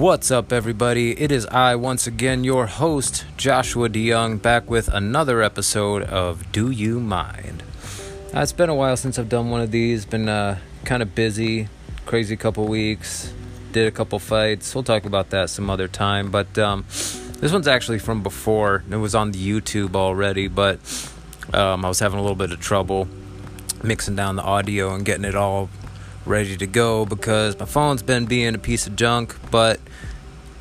What's 0.00 0.30
up, 0.30 0.50
everybody? 0.50 1.10
It 1.20 1.30
is 1.30 1.44
I, 1.48 1.76
once 1.76 2.06
again, 2.06 2.42
your 2.42 2.64
host, 2.64 3.26
Joshua 3.36 3.90
DeYoung, 3.90 4.40
back 4.40 4.70
with 4.70 4.88
another 4.88 5.42
episode 5.42 6.04
of 6.04 6.50
Do 6.52 6.70
You 6.70 6.98
Mind? 7.00 7.62
Uh, 8.34 8.40
it's 8.40 8.52
been 8.52 8.70
a 8.70 8.74
while 8.74 8.96
since 8.96 9.18
I've 9.18 9.28
done 9.28 9.50
one 9.50 9.60
of 9.60 9.72
these. 9.72 10.06
Been 10.06 10.26
uh, 10.26 10.58
kind 10.86 11.02
of 11.02 11.14
busy, 11.14 11.68
crazy 12.06 12.34
couple 12.34 12.66
weeks. 12.66 13.30
Did 13.72 13.88
a 13.88 13.90
couple 13.90 14.18
fights. 14.18 14.74
We'll 14.74 14.84
talk 14.84 15.04
about 15.04 15.28
that 15.30 15.50
some 15.50 15.68
other 15.68 15.86
time. 15.86 16.30
But 16.30 16.58
um, 16.58 16.86
this 16.88 17.52
one's 17.52 17.68
actually 17.68 17.98
from 17.98 18.22
before. 18.22 18.82
It 18.90 18.96
was 18.96 19.14
on 19.14 19.32
the 19.32 19.38
YouTube 19.38 19.94
already, 19.94 20.48
but 20.48 20.78
um, 21.52 21.84
I 21.84 21.88
was 21.88 21.98
having 21.98 22.18
a 22.18 22.22
little 22.22 22.36
bit 22.36 22.52
of 22.52 22.60
trouble 22.60 23.06
mixing 23.82 24.16
down 24.16 24.36
the 24.36 24.44
audio 24.44 24.94
and 24.94 25.04
getting 25.04 25.26
it 25.26 25.34
all 25.34 25.68
ready 26.30 26.56
to 26.56 26.66
go 26.66 27.04
because 27.04 27.58
my 27.58 27.66
phone's 27.66 28.02
been 28.02 28.24
being 28.24 28.54
a 28.54 28.58
piece 28.58 28.86
of 28.86 28.94
junk, 28.94 29.36
but 29.50 29.80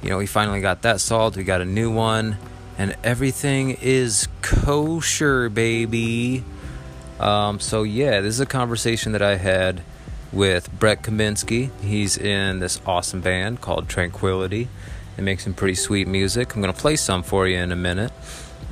you 0.02 0.10
know, 0.10 0.18
we 0.18 0.26
finally 0.26 0.62
got 0.62 0.82
that 0.82 1.00
solved. 1.00 1.38
We 1.38 1.44
got 1.44 1.62
a 1.62 1.66
new 1.66 1.92
one, 1.92 2.38
and 2.78 2.96
everything 3.04 3.78
is 3.82 4.28
kosher, 4.42 5.48
baby. 5.50 6.44
Um, 7.20 7.60
so, 7.60 7.84
yeah, 7.84 8.22
this 8.22 8.34
is 8.34 8.40
a 8.40 8.46
conversation 8.46 9.12
that 9.12 9.22
I 9.22 9.36
had 9.36 9.84
with 10.32 10.72
Brett 10.80 11.04
Kaminsky. 11.04 11.70
He's 11.82 12.18
in 12.18 12.60
this 12.60 12.82
awesome 12.86 13.22
band 13.22 13.62
called 13.62 13.88
Tranquility. 13.88 14.70
It 15.18 15.22
makes 15.22 15.44
some 15.44 15.54
pretty 15.54 15.76
sweet 15.76 16.08
music. 16.08 16.56
I'm 16.56 16.62
going 16.62 16.74
to 16.74 16.80
play 16.80 16.96
some 16.96 17.22
for 17.22 17.48
you 17.48 17.58
in 17.58 17.72
a 17.72 17.76
minute, 17.76 18.14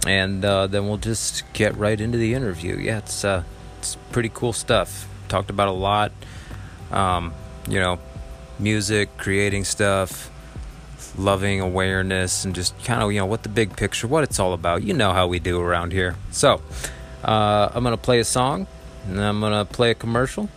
and 0.07 0.43
uh, 0.43 0.65
then 0.65 0.87
we'll 0.87 0.97
just 0.97 1.43
get 1.53 1.75
right 1.77 1.99
into 1.99 2.17
the 2.17 2.33
interview. 2.33 2.77
Yeah, 2.77 2.99
it's, 2.99 3.23
uh, 3.23 3.43
it's 3.79 3.97
pretty 4.11 4.31
cool 4.33 4.53
stuff. 4.53 5.07
Talked 5.27 5.49
about 5.49 5.67
a 5.67 5.73
lot 5.73 6.11
um, 6.91 7.33
you 7.67 7.79
know, 7.79 7.99
music, 8.59 9.17
creating 9.17 9.65
stuff, 9.65 10.31
loving 11.17 11.59
awareness, 11.59 12.45
and 12.45 12.55
just 12.55 12.77
kind 12.83 13.01
of, 13.01 13.11
you 13.11 13.19
know, 13.19 13.25
what 13.25 13.43
the 13.43 13.49
big 13.49 13.75
picture, 13.75 14.07
what 14.07 14.23
it's 14.23 14.39
all 14.39 14.53
about. 14.53 14.83
You 14.83 14.93
know 14.93 15.13
how 15.13 15.27
we 15.27 15.39
do 15.39 15.59
around 15.59 15.91
here. 15.91 16.15
So, 16.31 16.61
uh, 17.23 17.69
I'm 17.73 17.83
going 17.83 17.95
to 17.95 18.01
play 18.01 18.19
a 18.19 18.25
song, 18.25 18.67
and 19.07 19.19
I'm 19.19 19.39
going 19.39 19.53
to 19.53 19.65
play 19.65 19.91
a 19.91 19.95
commercial, 19.95 20.49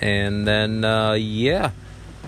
and 0.00 0.46
then, 0.46 0.84
uh, 0.84 1.12
yeah, 1.12 1.70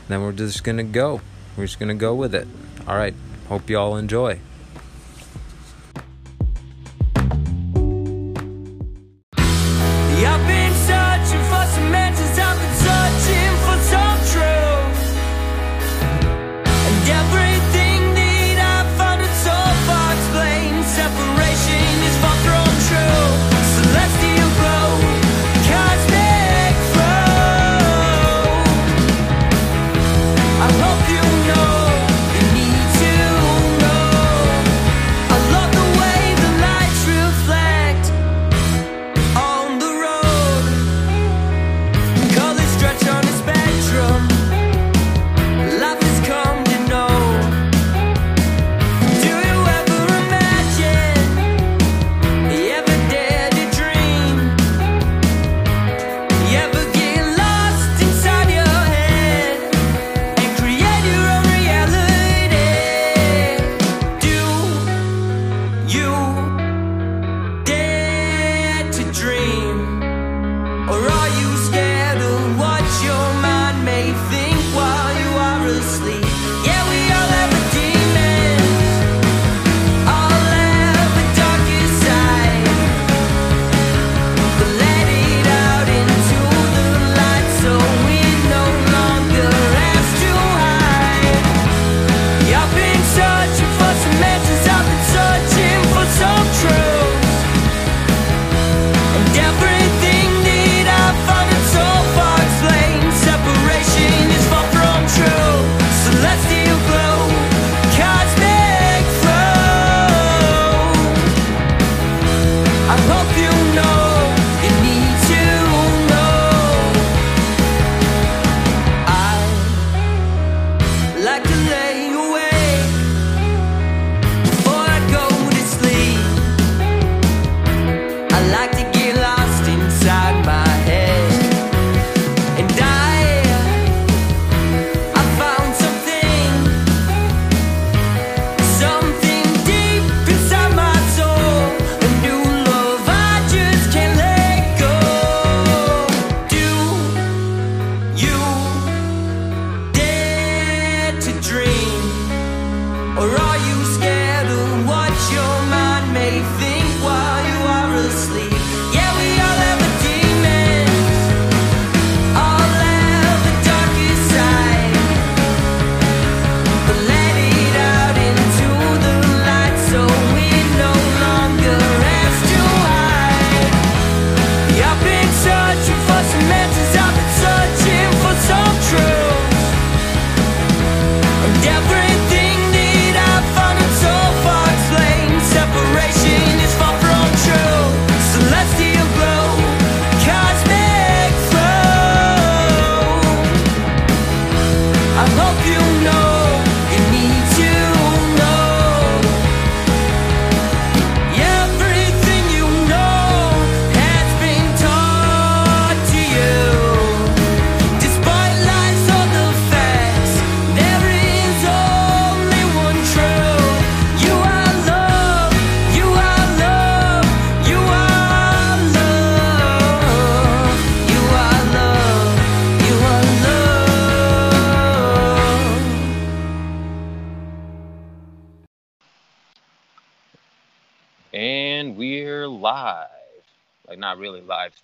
then 0.08 0.22
we're 0.22 0.32
just 0.32 0.64
going 0.64 0.78
to 0.78 0.82
go. 0.84 1.20
We're 1.56 1.66
just 1.66 1.78
going 1.78 1.88
to 1.88 1.94
go 1.94 2.14
with 2.14 2.34
it. 2.34 2.48
All 2.86 2.96
right. 2.96 3.14
Hope 3.48 3.68
you 3.68 3.78
all 3.78 3.96
enjoy. 3.96 4.38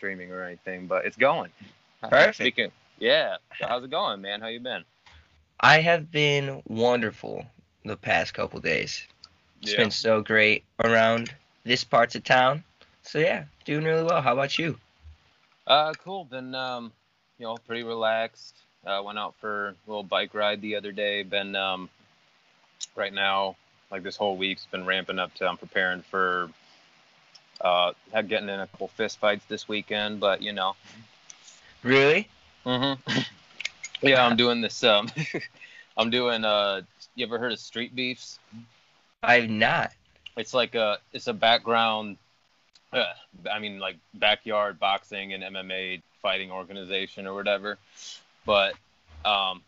Streaming 0.09 0.33
or 0.33 0.43
anything, 0.43 0.87
but 0.87 1.05
it's 1.05 1.17
going. 1.17 1.51
Perfect. 2.09 2.35
Speaking, 2.37 2.71
yeah. 2.99 3.37
So 3.61 3.67
how's 3.67 3.85
it 3.85 3.91
going, 3.91 4.23
man? 4.23 4.41
How 4.41 4.49
you 4.49 4.61
been? 4.61 4.85
I 5.61 5.81
have 5.81 6.11
been 6.11 6.63
wonderful 6.67 7.47
the 7.85 7.97
past 7.97 8.35
couple 8.35 8.61
days. 8.61 9.07
It's 9.63 9.75
Yeah. 9.75 9.77
been 9.77 9.91
so 9.91 10.23
great 10.23 10.65
around 10.83 11.35
this 11.65 11.85
parts 11.85 12.15
of 12.15 12.25
town. 12.25 12.65
So 13.03 13.19
yeah, 13.19 13.45
doing 13.65 13.85
really 13.85 14.05
well. 14.05 14.23
How 14.23 14.33
about 14.33 14.59
you? 14.59 14.79
Uh, 15.67 15.95
cool. 16.03 16.25
Been 16.25 16.55
um, 16.55 16.93
you 17.39 17.45
know, 17.47 17.59
pretty 17.59 17.83
relaxed. 17.83 18.57
Uh, 18.87 19.03
went 19.05 19.19
out 19.19 19.35
for 19.41 19.69
a 19.69 19.75
little 19.87 20.03
bike 20.03 20.35
ride 20.35 20.63
the 20.63 20.77
other 20.77 20.93
day. 20.93 21.23
Been 21.23 21.55
um, 21.55 21.91
right 22.97 23.13
now, 23.13 23.57
like 23.91 24.03
this 24.03 24.17
whole 24.17 24.37
week's 24.37 24.67
been 24.67 24.87
ramping 24.87 25.19
up 25.19 25.35
to. 25.35 25.47
I'm 25.47 25.59
preparing 25.59 26.03
for 26.03 26.49
uh, 27.61 27.93
had 28.13 28.29
getting 28.29 28.49
in 28.49 28.61
a 28.61 28.67
couple 28.67 28.89
fist 28.89 29.19
fights 29.19 29.45
this 29.47 29.69
weekend, 29.69 30.21
but 30.21 30.43
you 30.43 30.53
know, 30.53 30.75
Really? 31.83 32.29
Mm-hmm. 32.67 33.21
yeah, 34.07 34.25
I'm 34.25 34.37
doing 34.37 34.61
this. 34.61 34.83
Um, 34.83 35.09
I'm 35.97 36.11
doing. 36.11 36.45
Uh, 36.45 36.83
you 37.15 37.27
ever 37.27 37.39
heard 37.39 37.53
of 37.53 37.59
Street 37.59 37.95
Beefs? 37.95 38.39
I've 39.23 39.51
not. 39.51 39.93
It's 40.37 40.55
like 40.55 40.75
a. 40.75 40.99
It's 41.13 41.29
a 41.29 41.33
background. 41.33 42.17
Uh, 42.93 43.05
I 43.51 43.59
mean, 43.59 43.79
like 43.79 43.97
backyard 44.15 44.79
boxing 44.79 45.35
and 45.35 45.43
MMA 45.43 46.03
fighting 46.23 46.51
organization 46.51 47.27
or 47.27 47.35
whatever, 47.35 47.79
but 48.45 48.75
um, 49.25 49.63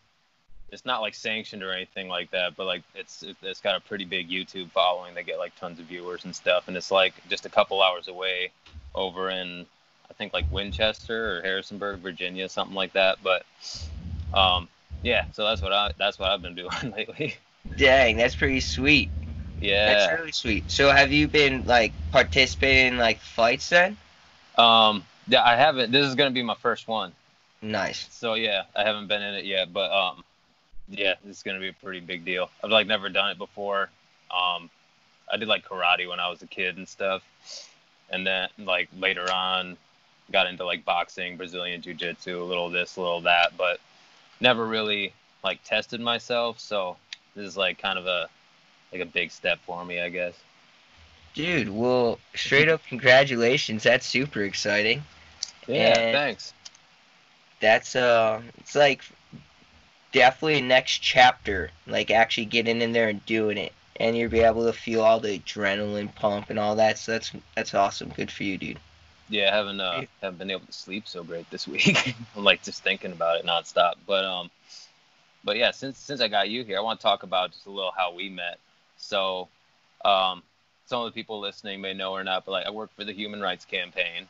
it's 0.71 0.85
not 0.85 1.01
like 1.01 1.13
sanctioned 1.13 1.63
or 1.63 1.71
anything 1.71 2.07
like 2.07 2.31
that. 2.31 2.55
But 2.55 2.65
like, 2.65 2.83
it's 2.95 3.23
it- 3.23 3.35
it's 3.41 3.59
got 3.61 3.75
a 3.75 3.79
pretty 3.81 4.05
big 4.05 4.29
YouTube 4.29 4.71
following. 4.71 5.13
They 5.13 5.23
get 5.23 5.37
like 5.39 5.55
tons 5.59 5.79
of 5.79 5.85
viewers 5.85 6.25
and 6.25 6.35
stuff, 6.35 6.67
and 6.67 6.77
it's 6.77 6.91
like 6.91 7.13
just 7.29 7.45
a 7.45 7.49
couple 7.49 7.81
hours 7.81 8.07
away 8.07 8.51
over 8.95 9.29
in 9.29 9.65
I 10.09 10.13
think 10.13 10.33
like 10.33 10.45
Winchester 10.51 11.37
or 11.37 11.41
Harrisonburg, 11.41 11.99
Virginia, 12.01 12.49
something 12.49 12.75
like 12.75 12.93
that. 12.93 13.17
But 13.23 13.45
um, 14.33 14.67
yeah, 15.03 15.25
so 15.31 15.45
that's 15.45 15.61
what 15.61 15.71
I 15.73 15.91
that's 15.97 16.19
what 16.19 16.29
I've 16.29 16.41
been 16.41 16.55
doing 16.63 16.93
lately. 16.95 17.35
Dang, 17.77 18.17
that's 18.17 18.35
pretty 18.35 18.59
sweet. 18.59 19.09
Yeah. 19.61 19.93
That's 19.93 20.19
really 20.19 20.31
sweet. 20.31 20.69
So 20.71 20.89
have 20.89 21.11
you 21.11 21.27
been 21.27 21.65
like 21.65 21.93
participating 22.11 22.93
in 22.93 22.97
like 22.97 23.19
fights 23.19 23.69
then? 23.69 23.95
Um, 24.57 25.05
yeah, 25.27 25.43
I 25.43 25.55
haven't. 25.55 25.91
This 25.91 26.07
is 26.07 26.15
gonna 26.15 26.31
be 26.31 26.43
my 26.43 26.55
first 26.55 26.87
one. 26.87 27.11
Nice. 27.61 28.07
So 28.11 28.33
yeah, 28.33 28.63
I 28.75 28.83
haven't 28.83 29.07
been 29.07 29.21
in 29.21 29.35
it 29.35 29.45
yet, 29.45 29.71
but 29.71 29.91
um, 29.91 30.23
yeah, 30.91 31.15
this 31.23 31.37
is 31.37 31.43
gonna 31.43 31.59
be 31.59 31.69
a 31.69 31.73
pretty 31.73 31.99
big 32.01 32.25
deal. 32.25 32.49
I've 32.63 32.69
like 32.71 32.87
never 32.87 33.09
done 33.09 33.31
it 33.31 33.37
before. 33.37 33.89
Um, 34.29 34.69
I 35.31 35.37
did 35.37 35.47
like 35.47 35.65
karate 35.67 36.07
when 36.07 36.19
I 36.19 36.29
was 36.29 36.41
a 36.41 36.47
kid 36.47 36.77
and 36.77 36.87
stuff, 36.87 37.23
and 38.09 38.25
then 38.27 38.49
like 38.59 38.89
later 38.97 39.31
on, 39.31 39.77
got 40.31 40.47
into 40.47 40.65
like 40.65 40.85
boxing, 40.85 41.37
Brazilian 41.37 41.81
jiu-jitsu, 41.81 42.41
a 42.41 42.43
little 42.43 42.69
this, 42.69 42.97
a 42.97 43.01
little 43.01 43.21
that, 43.21 43.57
but 43.57 43.79
never 44.39 44.65
really 44.65 45.13
like 45.43 45.63
tested 45.63 46.01
myself. 46.01 46.59
So 46.59 46.97
this 47.35 47.47
is 47.47 47.57
like 47.57 47.81
kind 47.81 47.97
of 47.97 48.05
a 48.07 48.27
like 48.91 49.01
a 49.01 49.05
big 49.05 49.31
step 49.31 49.59
for 49.65 49.83
me, 49.85 50.01
I 50.01 50.09
guess. 50.09 50.33
Dude, 51.33 51.69
well, 51.69 52.19
straight 52.35 52.67
up 52.67 52.81
congratulations. 52.87 53.83
That's 53.83 54.05
super 54.05 54.41
exciting. 54.43 55.03
Yeah, 55.67 55.97
And- 55.97 56.13
thanks. 56.13 56.53
That's 57.61 57.95
uh 57.95 58.41
it's 58.57 58.75
like 58.75 59.03
definitely 60.11 60.59
a 60.59 60.61
next 60.61 60.99
chapter, 60.99 61.71
like 61.87 62.11
actually 62.11 62.45
getting 62.45 62.81
in 62.81 62.91
there 62.91 63.09
and 63.09 63.25
doing 63.25 63.57
it. 63.57 63.73
And 63.97 64.17
you'll 64.17 64.31
be 64.31 64.39
able 64.39 64.65
to 64.65 64.73
feel 64.73 65.01
all 65.01 65.19
the 65.19 65.39
adrenaline 65.39 66.13
pump 66.15 66.49
and 66.49 66.57
all 66.57 66.75
that. 66.77 66.97
So 66.97 67.11
that's 67.11 67.31
that's 67.55 67.73
awesome. 67.73 68.09
Good 68.09 68.31
for 68.31 68.43
you, 68.43 68.57
dude. 68.57 68.79
Yeah, 69.29 69.51
I 69.51 69.55
haven't 69.55 69.79
uh, 69.79 70.03
haven't 70.21 70.39
been 70.39 70.51
able 70.51 70.65
to 70.65 70.73
sleep 70.73 71.07
so 71.07 71.23
great 71.23 71.49
this 71.49 71.67
week. 71.67 72.15
I'm 72.35 72.43
like 72.43 72.63
just 72.63 72.83
thinking 72.83 73.11
about 73.11 73.39
it 73.39 73.45
nonstop. 73.45 73.93
But 74.07 74.25
um, 74.25 74.49
but 75.43 75.57
yeah, 75.57 75.71
since 75.71 75.97
since 75.97 76.21
I 76.21 76.27
got 76.27 76.49
you 76.49 76.63
here, 76.63 76.77
I 76.77 76.81
want 76.81 76.99
to 76.99 77.03
talk 77.03 77.23
about 77.23 77.51
just 77.51 77.65
a 77.65 77.71
little 77.71 77.91
how 77.95 78.13
we 78.13 78.29
met. 78.29 78.59
So, 78.97 79.47
um, 80.03 80.43
some 80.85 81.01
of 81.01 81.05
the 81.05 81.11
people 81.11 81.39
listening 81.39 81.81
may 81.81 81.93
know 81.93 82.11
or 82.11 82.23
not, 82.23 82.45
but 82.45 82.51
like 82.51 82.65
I 82.65 82.71
work 82.71 82.89
for 82.95 83.03
the 83.03 83.13
Human 83.13 83.41
Rights 83.41 83.65
Campaign, 83.65 84.27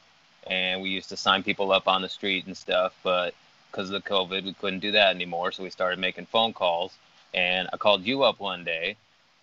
and 0.47 0.81
we 0.81 0.89
used 0.89 1.09
to 1.09 1.17
sign 1.17 1.43
people 1.43 1.71
up 1.71 1.87
on 1.87 2.01
the 2.01 2.09
street 2.09 2.45
and 2.45 2.55
stuff. 2.55 2.93
But 3.03 3.33
because 3.71 3.89
of 3.89 4.03
the 4.03 4.09
COVID, 4.09 4.43
we 4.43 4.53
couldn't 4.53 4.79
do 4.79 4.91
that 4.91 5.15
anymore, 5.15 5.51
so 5.51 5.63
we 5.63 5.69
started 5.69 5.99
making 5.99 6.25
phone 6.25 6.53
calls. 6.53 6.93
And 7.33 7.69
I 7.71 7.77
called 7.77 8.03
you 8.03 8.23
up 8.23 8.39
one 8.39 8.63
day, 8.63 8.97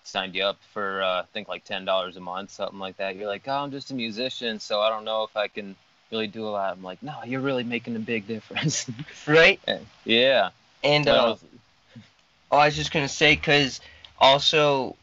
signed 0.05 0.35
you 0.35 0.45
up 0.45 0.59
for 0.73 1.03
uh, 1.03 1.23
I 1.23 1.25
think 1.33 1.49
like 1.49 1.65
ten 1.65 1.85
dollars 1.85 2.17
a 2.17 2.21
month, 2.21 2.51
something 2.51 2.79
like 2.79 2.99
that. 2.99 3.17
You're 3.17 3.29
like, 3.29 3.43
oh, 3.47 3.53
I'm 3.53 3.71
just 3.71 3.91
a 3.91 3.95
musician, 3.95 4.61
so 4.61 4.81
I 4.81 4.91
don't 4.91 5.05
know 5.05 5.25
if 5.25 5.37
I 5.37 5.49
can 5.49 5.75
really 6.11 6.27
do 6.27 6.47
a 6.47 6.51
lot. 6.51 6.73
I'm 6.73 6.83
like, 6.83 7.03
no, 7.03 7.15
you're 7.25 7.41
really 7.41 7.65
making 7.65 7.97
a 7.97 8.01
big 8.01 8.27
difference. 8.27 8.91
Right? 9.27 9.61
yeah. 10.05 10.51
And 10.85 11.09
I 11.09 11.17
uh, 11.17 11.31
was- 11.31 11.45
oh, 12.51 12.59
I 12.59 12.67
was 12.67 12.77
just 12.77 12.93
gonna 12.93 13.09
say, 13.09 13.37
cause 13.37 13.81
also 14.19 14.97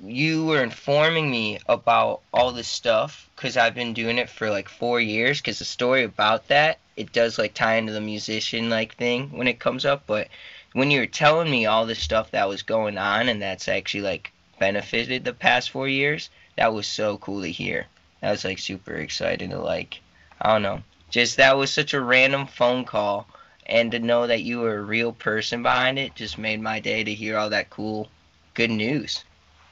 you 0.00 0.44
were 0.44 0.62
informing 0.62 1.28
me 1.28 1.58
about 1.68 2.20
all 2.32 2.52
this 2.52 2.68
stuff, 2.68 3.28
cause 3.34 3.56
I've 3.56 3.74
been 3.74 3.94
doing 3.94 4.18
it 4.18 4.30
for 4.30 4.48
like 4.48 4.68
four 4.68 5.00
years. 5.00 5.40
Cause 5.40 5.58
the 5.58 5.64
story 5.64 6.04
about 6.04 6.46
that, 6.48 6.78
it 6.96 7.12
does 7.12 7.36
like 7.36 7.52
tie 7.52 7.74
into 7.74 7.92
the 7.92 8.00
musician 8.00 8.70
like 8.70 8.94
thing 8.94 9.30
when 9.36 9.48
it 9.48 9.58
comes 9.58 9.84
up. 9.84 10.04
But 10.06 10.28
when 10.72 10.92
you 10.92 11.00
were 11.00 11.06
telling 11.06 11.50
me 11.50 11.66
all 11.66 11.84
this 11.84 11.98
stuff 11.98 12.30
that 12.30 12.48
was 12.48 12.62
going 12.62 12.96
on, 12.96 13.28
and 13.28 13.42
that's 13.42 13.66
actually 13.66 14.02
like 14.02 14.30
benefited 14.60 15.24
the 15.24 15.32
past 15.32 15.70
four 15.70 15.88
years, 15.88 16.30
that 16.56 16.72
was 16.72 16.86
so 16.86 17.18
cool 17.18 17.42
to 17.42 17.50
hear. 17.50 17.86
That 18.20 18.30
was 18.30 18.44
like 18.44 18.60
super 18.60 18.94
exciting 18.94 19.50
to 19.50 19.58
like, 19.58 20.00
I 20.40 20.52
don't 20.52 20.62
know, 20.62 20.82
just 21.10 21.38
that 21.38 21.56
was 21.56 21.72
such 21.72 21.92
a 21.92 22.00
random 22.00 22.46
phone 22.46 22.84
call 22.84 23.26
and 23.66 23.90
to 23.90 23.98
know 23.98 24.28
that 24.28 24.42
you 24.42 24.60
were 24.60 24.78
a 24.78 24.82
real 24.82 25.12
person 25.12 25.62
behind 25.62 25.98
it 25.98 26.14
just 26.14 26.38
made 26.38 26.60
my 26.60 26.78
day 26.78 27.02
to 27.02 27.14
hear 27.14 27.36
all 27.36 27.50
that 27.50 27.68
cool 27.68 28.08
good 28.54 28.70
news 28.70 29.24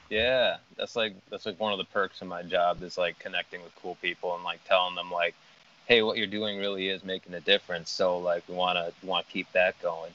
Yeah, 0.09 0.57
that's 0.77 0.95
like 0.95 1.15
that's 1.29 1.45
like 1.45 1.59
one 1.59 1.73
of 1.73 1.79
the 1.79 1.85
perks 1.85 2.21
of 2.21 2.27
my 2.27 2.41
job 2.43 2.81
is 2.81 2.97
like 2.97 3.19
connecting 3.19 3.61
with 3.63 3.75
cool 3.75 3.95
people 4.01 4.35
and 4.35 4.43
like 4.43 4.63
telling 4.65 4.95
them 4.95 5.11
like, 5.11 5.35
hey, 5.85 6.01
what 6.01 6.17
you're 6.17 6.27
doing 6.27 6.57
really 6.59 6.89
is 6.89 7.03
making 7.03 7.33
a 7.33 7.41
difference. 7.41 7.89
So 7.91 8.17
like 8.19 8.43
we 8.47 8.55
wanna 8.55 8.91
want 9.03 9.27
to 9.27 9.33
keep 9.33 9.51
that 9.53 9.79
going. 9.81 10.13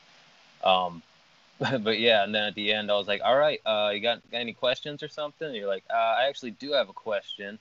Um, 0.65 1.03
but 1.59 1.99
yeah, 1.99 2.25
and 2.25 2.35
then 2.35 2.45
at 2.45 2.55
the 2.55 2.73
end 2.73 2.91
I 2.91 2.95
was 2.97 3.09
like, 3.09 3.23
all 3.25 3.37
right, 3.37 3.61
uh, 3.67 3.91
you 3.95 4.01
got, 4.01 4.21
got 4.31 4.39
any 4.39 4.55
questions 4.55 5.03
or 5.03 5.09
something? 5.09 5.47
And 5.49 5.57
you're 5.57 5.69
like, 5.69 5.85
uh, 5.91 5.97
I 5.97 6.27
actually 6.29 6.53
do 6.53 6.73
have 6.73 6.89
a 6.89 6.95
question. 6.95 7.59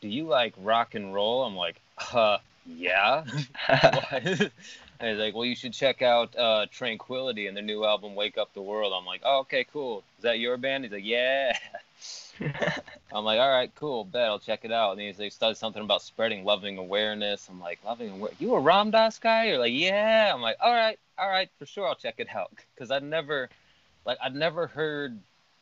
Do 0.00 0.08
you 0.08 0.26
like 0.26 0.54
rock 0.58 0.94
and 0.94 1.12
roll? 1.14 1.44
I'm 1.44 1.56
like, 1.56 1.80
uh, 2.12 2.38
yeah. 2.66 3.24
And 5.02 5.10
he's 5.10 5.18
like, 5.18 5.34
well, 5.34 5.44
you 5.44 5.56
should 5.56 5.72
check 5.72 6.00
out 6.00 6.38
uh, 6.38 6.66
Tranquility 6.70 7.48
and 7.48 7.56
their 7.56 7.64
new 7.64 7.84
album, 7.84 8.14
Wake 8.14 8.38
Up 8.38 8.54
the 8.54 8.62
World. 8.62 8.92
I'm 8.96 9.04
like, 9.04 9.22
oh, 9.24 9.40
okay, 9.40 9.66
cool. 9.72 10.04
Is 10.18 10.22
that 10.22 10.38
your 10.38 10.56
band? 10.56 10.84
He's 10.84 10.92
like, 10.92 11.04
yeah. 11.04 11.58
I'm 13.12 13.24
like, 13.24 13.40
all 13.40 13.50
right, 13.50 13.72
cool, 13.74 14.04
bet 14.04 14.28
I'll 14.28 14.38
check 14.38 14.60
it 14.62 14.70
out. 14.70 14.92
And 14.92 15.00
he's 15.00 15.18
like, 15.18 15.32
started 15.32 15.56
something 15.56 15.82
about 15.82 16.02
spreading 16.02 16.44
loving 16.44 16.78
awareness. 16.78 17.48
I'm 17.50 17.60
like, 17.60 17.80
loving 17.84 18.10
awareness. 18.10 18.40
You 18.40 18.54
a 18.54 18.60
Ram 18.60 18.92
Dass 18.92 19.18
guy? 19.18 19.46
You're 19.46 19.58
like, 19.58 19.72
yeah. 19.74 20.30
I'm 20.32 20.40
like, 20.40 20.56
all 20.60 20.72
right, 20.72 21.00
all 21.18 21.28
right, 21.28 21.50
for 21.58 21.66
sure, 21.66 21.88
I'll 21.88 21.96
check 21.96 22.14
it 22.18 22.28
out. 22.32 22.52
Because 22.74 22.92
I'd 22.92 23.02
never, 23.02 23.48
like, 24.06 24.18
I'd 24.22 24.36
never 24.36 24.68
heard 24.68 25.18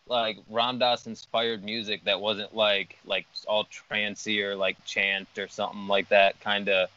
like 0.06 0.38
Ram 0.50 0.78
Dass 0.78 1.06
inspired 1.06 1.64
music 1.64 2.04
that 2.04 2.20
wasn't 2.20 2.54
like 2.54 2.98
like 3.04 3.26
all 3.46 3.66
trancey 3.66 4.42
or 4.42 4.56
like 4.56 4.82
chant 4.84 5.28
or 5.38 5.48
something 5.48 5.86
like 5.86 6.08
that 6.08 6.40
kind 6.40 6.68
of 6.68 6.88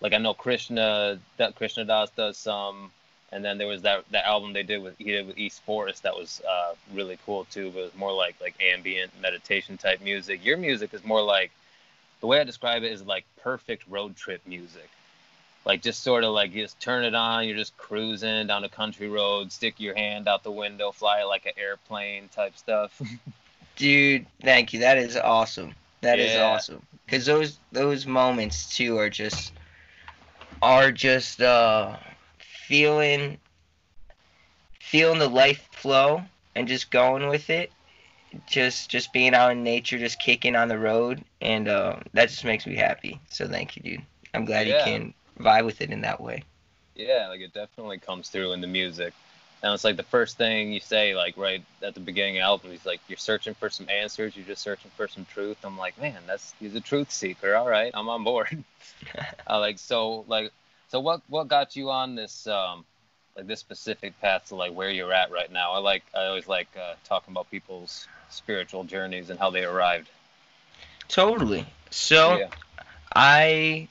like 0.00 0.12
I 0.12 0.18
know 0.18 0.34
Krishna 0.34 1.18
that 1.36 1.54
Krishna 1.56 1.84
Das 1.84 2.10
does 2.10 2.36
some 2.36 2.90
and 3.32 3.44
then 3.44 3.58
there 3.58 3.66
was 3.66 3.82
that 3.82 4.04
that 4.10 4.26
album 4.26 4.52
they 4.52 4.62
did 4.62 4.82
with 4.82 4.96
he 4.98 5.04
did 5.04 5.26
with 5.26 5.38
East 5.38 5.62
Forest 5.62 6.02
that 6.02 6.14
was 6.16 6.40
uh, 6.48 6.74
really 6.92 7.18
cool 7.24 7.44
too 7.46 7.70
but 7.70 7.80
it 7.80 7.84
was 7.84 7.94
more 7.96 8.12
like 8.12 8.34
like 8.40 8.54
ambient 8.60 9.12
meditation 9.20 9.76
type 9.76 10.00
music. 10.02 10.44
Your 10.44 10.56
music 10.56 10.92
is 10.94 11.04
more 11.04 11.22
like 11.22 11.50
the 12.20 12.26
way 12.26 12.40
I 12.40 12.44
describe 12.44 12.82
it 12.82 12.92
is 12.92 13.02
like 13.02 13.24
perfect 13.42 13.84
road 13.88 14.16
trip 14.16 14.40
music. 14.46 14.88
Like 15.64 15.82
just 15.82 16.02
sort 16.02 16.24
of 16.24 16.32
like 16.32 16.52
you 16.54 16.62
just 16.62 16.80
turn 16.80 17.04
it 17.04 17.14
on 17.14 17.46
you're 17.46 17.56
just 17.56 17.76
cruising 17.76 18.46
down 18.46 18.64
a 18.64 18.68
country 18.68 19.08
road 19.08 19.52
stick 19.52 19.78
your 19.78 19.94
hand 19.94 20.26
out 20.26 20.42
the 20.42 20.50
window 20.50 20.90
fly 20.90 21.20
it 21.20 21.24
like 21.26 21.46
an 21.46 21.52
airplane 21.56 22.28
type 22.34 22.56
stuff. 22.56 23.00
Dude 23.76 24.26
thank 24.42 24.72
you. 24.72 24.80
That 24.80 24.98
is 24.98 25.16
awesome. 25.16 25.74
That 26.00 26.18
is 26.18 26.34
Yeah. 26.34 26.44
awesome. 26.44 26.82
Because 27.04 27.26
those 27.26 27.58
those 27.72 28.06
moments 28.06 28.74
too 28.76 28.98
are 28.98 29.10
just 29.10 29.52
are 30.62 30.92
just 30.92 31.40
uh 31.40 31.96
feeling 32.38 33.38
feeling 34.80 35.18
the 35.18 35.28
life 35.28 35.68
flow 35.72 36.22
and 36.54 36.68
just 36.68 36.90
going 36.90 37.28
with 37.28 37.50
it. 37.50 37.70
Just 38.46 38.90
just 38.90 39.12
being 39.12 39.34
out 39.34 39.52
in 39.52 39.62
nature 39.64 39.98
just 39.98 40.18
kicking 40.20 40.56
on 40.56 40.68
the 40.68 40.78
road. 40.78 41.24
And 41.40 41.68
uh, 41.68 41.96
that 42.12 42.28
just 42.28 42.44
makes 42.44 42.66
me 42.66 42.76
happy. 42.76 43.20
So 43.30 43.48
thank 43.48 43.76
you 43.76 43.82
dude. 43.82 44.02
I'm 44.34 44.44
glad 44.44 44.66
Yeah. 44.66 44.86
you 44.86 44.92
can 44.92 45.14
vibe 45.40 45.64
with 45.66 45.80
it 45.80 45.90
in 45.90 46.00
that 46.02 46.20
way. 46.20 46.42
Yeah 46.94 47.28
like 47.28 47.40
it 47.40 47.52
definitely 47.52 47.98
comes 47.98 48.28
through 48.28 48.52
in 48.52 48.60
the 48.60 48.66
music 48.66 49.14
And 49.62 49.74
it's 49.74 49.84
like 49.84 49.96
the 49.96 50.02
first 50.02 50.38
thing 50.38 50.72
you 50.72 50.80
say, 50.80 51.14
like 51.14 51.36
right 51.36 51.62
at 51.82 51.94
the 51.94 52.00
beginning 52.00 52.36
of 52.36 52.40
the 52.40 52.44
album, 52.44 52.70
he's 52.70 52.86
like, 52.86 53.00
"You're 53.08 53.18
searching 53.18 53.54
for 53.54 53.68
some 53.68 53.88
answers. 53.90 54.34
You're 54.34 54.46
just 54.46 54.62
searching 54.62 54.90
for 54.96 55.06
some 55.06 55.26
truth." 55.26 55.58
I'm 55.64 55.76
like, 55.76 56.00
man, 56.00 56.18
that's 56.26 56.54
he's 56.58 56.74
a 56.74 56.80
truth 56.80 57.10
seeker. 57.10 57.54
All 57.54 57.68
right, 57.68 57.90
I'm 57.92 58.08
on 58.08 58.24
board. 58.24 58.64
I 59.46 59.58
like 59.58 59.78
so 59.78 60.24
like 60.28 60.50
so 60.88 61.00
what 61.00 61.20
what 61.28 61.48
got 61.48 61.76
you 61.76 61.90
on 61.90 62.14
this 62.14 62.46
um 62.46 62.84
like 63.36 63.46
this 63.46 63.60
specific 63.60 64.18
path 64.20 64.48
to 64.48 64.54
like 64.54 64.72
where 64.72 64.90
you're 64.90 65.12
at 65.12 65.30
right 65.30 65.50
now? 65.52 65.72
I 65.72 65.78
like 65.78 66.04
I 66.14 66.26
always 66.26 66.48
like 66.48 66.68
uh, 66.76 66.94
talking 67.04 67.32
about 67.32 67.50
people's 67.50 68.08
spiritual 68.30 68.84
journeys 68.84 69.28
and 69.30 69.38
how 69.38 69.50
they 69.50 69.64
arrived. 69.64 70.08
Totally. 71.08 71.66
So 71.90 72.38
yeah. 72.38 72.48
I 73.14 73.88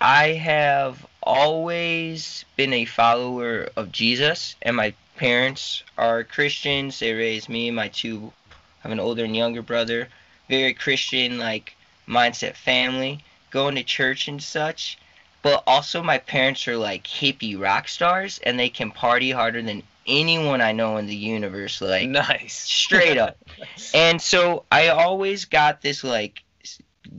I 0.00 0.32
have 0.32 1.06
always 1.24 2.44
been 2.56 2.72
a 2.72 2.84
follower 2.84 3.68
of 3.76 3.90
Jesus, 3.90 4.56
and 4.62 4.76
my 4.76 4.94
parents 5.16 5.82
are 5.98 6.24
Christians. 6.24 6.98
They 6.98 7.12
raised 7.12 7.48
me, 7.48 7.70
my 7.70 7.88
two, 7.88 8.32
I 8.50 8.88
have 8.88 8.92
an 8.92 9.00
older 9.00 9.24
and 9.24 9.34
younger 9.34 9.62
brother, 9.62 10.08
very 10.48 10.74
Christian 10.74 11.38
like 11.38 11.74
mindset 12.06 12.54
family, 12.54 13.24
going 13.50 13.74
to 13.74 13.82
church 13.82 14.28
and 14.28 14.42
such. 14.42 14.98
But 15.42 15.62
also, 15.66 16.02
my 16.02 16.18
parents 16.18 16.66
are 16.68 16.76
like 16.76 17.04
hippie 17.04 17.60
rock 17.60 17.88
stars, 17.88 18.40
and 18.44 18.58
they 18.58 18.68
can 18.68 18.90
party 18.90 19.30
harder 19.30 19.62
than 19.62 19.82
anyone 20.06 20.60
I 20.60 20.72
know 20.72 20.96
in 20.96 21.06
the 21.06 21.16
universe. 21.16 21.80
Like 21.80 22.08
nice, 22.08 22.54
straight 22.54 23.18
up. 23.18 23.36
and 23.94 24.20
so 24.20 24.64
I 24.70 24.88
always 24.88 25.44
got 25.44 25.82
this 25.82 26.04
like 26.04 26.43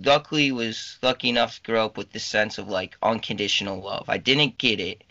luckily 0.03 0.51
was 0.51 0.97
lucky 1.01 1.29
enough 1.29 1.55
to 1.55 1.61
grow 1.61 1.85
up 1.85 1.97
with 1.97 2.11
this 2.11 2.23
sense 2.23 2.57
of 2.57 2.67
like 2.67 2.97
unconditional 3.01 3.81
love. 3.81 4.05
I 4.09 4.17
didn't 4.17 4.57
get 4.57 4.79
it. 4.79 5.03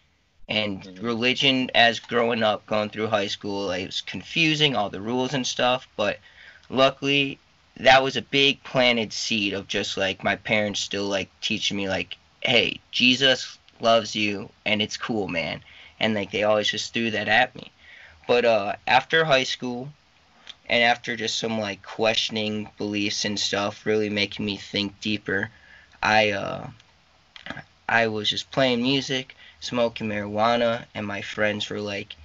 And 0.48 0.82
Mhm. 0.82 1.02
religion 1.02 1.70
as 1.74 2.00
growing 2.00 2.42
up, 2.42 2.66
going 2.66 2.90
through 2.90 3.08
high 3.08 3.28
school, 3.28 3.70
it 3.70 3.86
was 3.86 4.00
confusing, 4.02 4.76
all 4.76 4.90
the 4.90 5.00
rules 5.00 5.32
and 5.34 5.46
stuff, 5.46 5.88
but 5.96 6.18
luckily 6.68 7.38
that 7.76 8.02
was 8.02 8.16
a 8.16 8.22
big 8.22 8.62
planted 8.62 9.12
seed 9.12 9.52
of 9.52 9.66
just 9.68 9.96
like 9.96 10.22
my 10.22 10.36
parents 10.36 10.80
still 10.80 11.06
like 11.06 11.28
teaching 11.40 11.76
me 11.76 11.88
like, 11.88 12.16
hey, 12.42 12.78
Jesus 12.92 13.58
loves 13.80 14.14
you 14.14 14.50
and 14.66 14.82
it's 14.82 14.96
cool, 14.96 15.28
man. 15.28 15.62
And 15.98 16.14
like 16.14 16.30
they 16.30 16.42
always 16.44 16.70
just 16.70 16.92
threw 16.92 17.10
that 17.12 17.28
at 17.28 17.54
me. 17.54 17.70
But 18.26 18.44
uh 18.44 18.76
after 18.86 19.24
high 19.24 19.44
school, 19.44 19.88
and 20.66 20.82
after 20.82 21.16
just 21.16 21.38
some 21.38 21.58
like 21.58 21.82
questioning 21.82 22.68
beliefs 22.78 23.24
and 23.24 23.38
stuff 23.38 23.86
really 23.86 24.08
making 24.08 24.44
me 24.44 24.56
think 24.56 24.98
deeper 25.00 25.50
i 26.02 26.30
uh 26.30 26.66
i 27.88 28.06
was 28.06 28.30
just 28.30 28.50
playing 28.50 28.82
music 28.82 29.36
smoking 29.60 30.08
marijuana 30.08 30.84
and 30.94 31.06
my 31.06 31.20
friends 31.20 31.68
were 31.68 31.80
like 31.80 32.16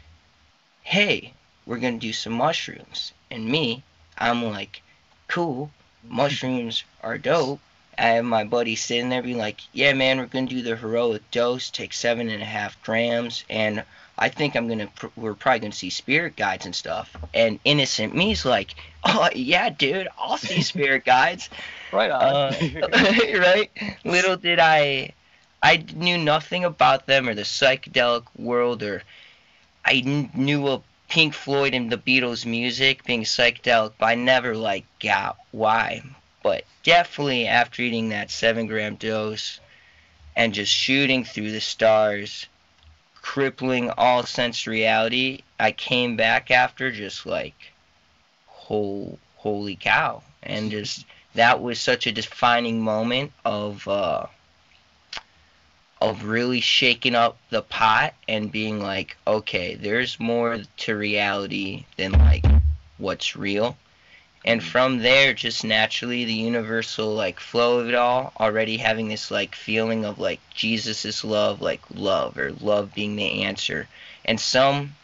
hey 0.83 1.33
we're 1.65 1.77
gonna 1.77 1.99
do 1.99 2.13
some 2.13 2.33
mushrooms. 2.33 3.13
And 3.29 3.45
me 3.45 3.83
i'm 4.17 4.43
like 4.43 4.81
cool 5.27 5.71
mushrooms 6.03 6.83
are 7.03 7.17
dope. 7.17 7.59
I 7.97 8.07
have 8.07 8.25
my 8.25 8.43
buddy 8.43 8.75
sitting 8.75 9.09
there 9.09 9.21
being 9.21 9.37
like 9.37 9.61
yeah 9.73 9.93
man 9.93 10.17
we're 10.17 10.25
gonna 10.25 10.47
do 10.47 10.61
the 10.61 10.75
heroic 10.75 11.29
dose 11.31 11.69
take 11.69 11.93
seven 11.93 12.29
and 12.29 12.41
a 12.41 12.45
half 12.45 12.81
grams 12.81 13.43
and 13.49 13.83
I 14.21 14.27
think 14.27 14.55
I'm 14.55 14.67
gonna 14.67 14.87
pr- 14.87 15.07
we're 15.15 15.33
probably 15.33 15.61
gonna 15.61 15.71
see 15.71 15.89
spirit 15.89 16.35
guides 16.35 16.65
and 16.65 16.75
stuff. 16.75 17.15
And 17.33 17.57
innocent 17.63 18.13
me's 18.13 18.43
like, 18.43 18.75
oh 19.05 19.29
yeah, 19.33 19.69
dude, 19.69 20.09
I'll 20.19 20.37
see 20.37 20.61
spirit 20.73 21.05
guides. 21.05 21.49
Right 21.93 22.11
on. 22.11 22.21
Uh, 22.21 22.55
right? 23.39 23.71
Little 24.03 24.35
did 24.35 24.59
I, 24.59 25.13
I 25.63 25.85
knew 25.95 26.17
nothing 26.17 26.65
about 26.65 27.07
them 27.07 27.29
or 27.29 27.33
the 27.33 27.43
psychedelic 27.43 28.25
world, 28.37 28.83
or 28.83 29.03
I 29.85 30.01
knew 30.35 30.67
of 30.67 30.83
Pink 31.07 31.33
Floyd 31.33 31.73
and 31.73 31.89
the 31.89 31.97
Beatles' 31.97 32.45
music 32.45 33.05
being 33.05 33.23
psychedelic, 33.23 33.93
but 33.97 34.05
I 34.05 34.15
never 34.15 34.53
like 34.55 34.85
got 34.99 35.37
why. 35.51 36.03
But 36.43 36.65
definitely 36.83 37.47
after 37.47 37.81
eating 37.81 38.09
that 38.09 38.31
seven 38.31 38.67
gram 38.67 38.95
dose 38.95 39.61
and 40.35 40.53
just 40.53 40.73
shooting 40.73 41.23
through 41.23 41.51
the 41.51 41.61
stars 41.61 42.47
crippling 43.29 43.91
all 43.91 44.23
sense 44.23 44.65
reality, 44.65 45.43
I 45.59 45.71
came 45.71 46.15
back 46.15 46.49
after 46.49 46.91
just 46.91 47.27
like, 47.27 47.71
whole, 48.47 49.19
holy 49.35 49.75
cow. 49.75 50.23
And 50.41 50.71
just, 50.71 51.05
that 51.35 51.61
was 51.61 51.79
such 51.79 52.07
a 52.07 52.11
defining 52.11 52.81
moment 52.81 53.31
of, 53.45 53.87
uh, 53.87 54.25
of 56.01 56.23
really 56.23 56.59
shaking 56.59 57.13
up 57.13 57.37
the 57.51 57.61
pot 57.61 58.15
and 58.27 58.51
being 58.51 58.81
like, 58.81 59.15
okay, 59.27 59.75
there's 59.75 60.19
more 60.19 60.63
to 60.77 60.95
reality 60.95 61.85
than 61.97 62.13
like 62.13 62.45
what's 62.97 63.35
real. 63.35 63.77
And 64.45 64.63
from 64.63 64.99
there, 64.99 65.33
just 65.33 65.65
naturally, 65.65 66.23
the 66.23 66.33
universal 66.33 67.13
like 67.13 67.41
flow 67.41 67.79
of 67.79 67.89
it 67.89 67.95
all, 67.95 68.31
already 68.39 68.77
having 68.77 69.09
this 69.09 69.29
like 69.29 69.53
feeling 69.53 70.05
of 70.05 70.17
like 70.17 70.39
Jesus 70.53 71.23
love, 71.25 71.61
like 71.61 71.81
love 71.93 72.37
or 72.37 72.53
love 72.53 72.93
being 72.93 73.17
the 73.17 73.43
answer. 73.43 73.89
And 74.23 74.39
some 74.39 74.95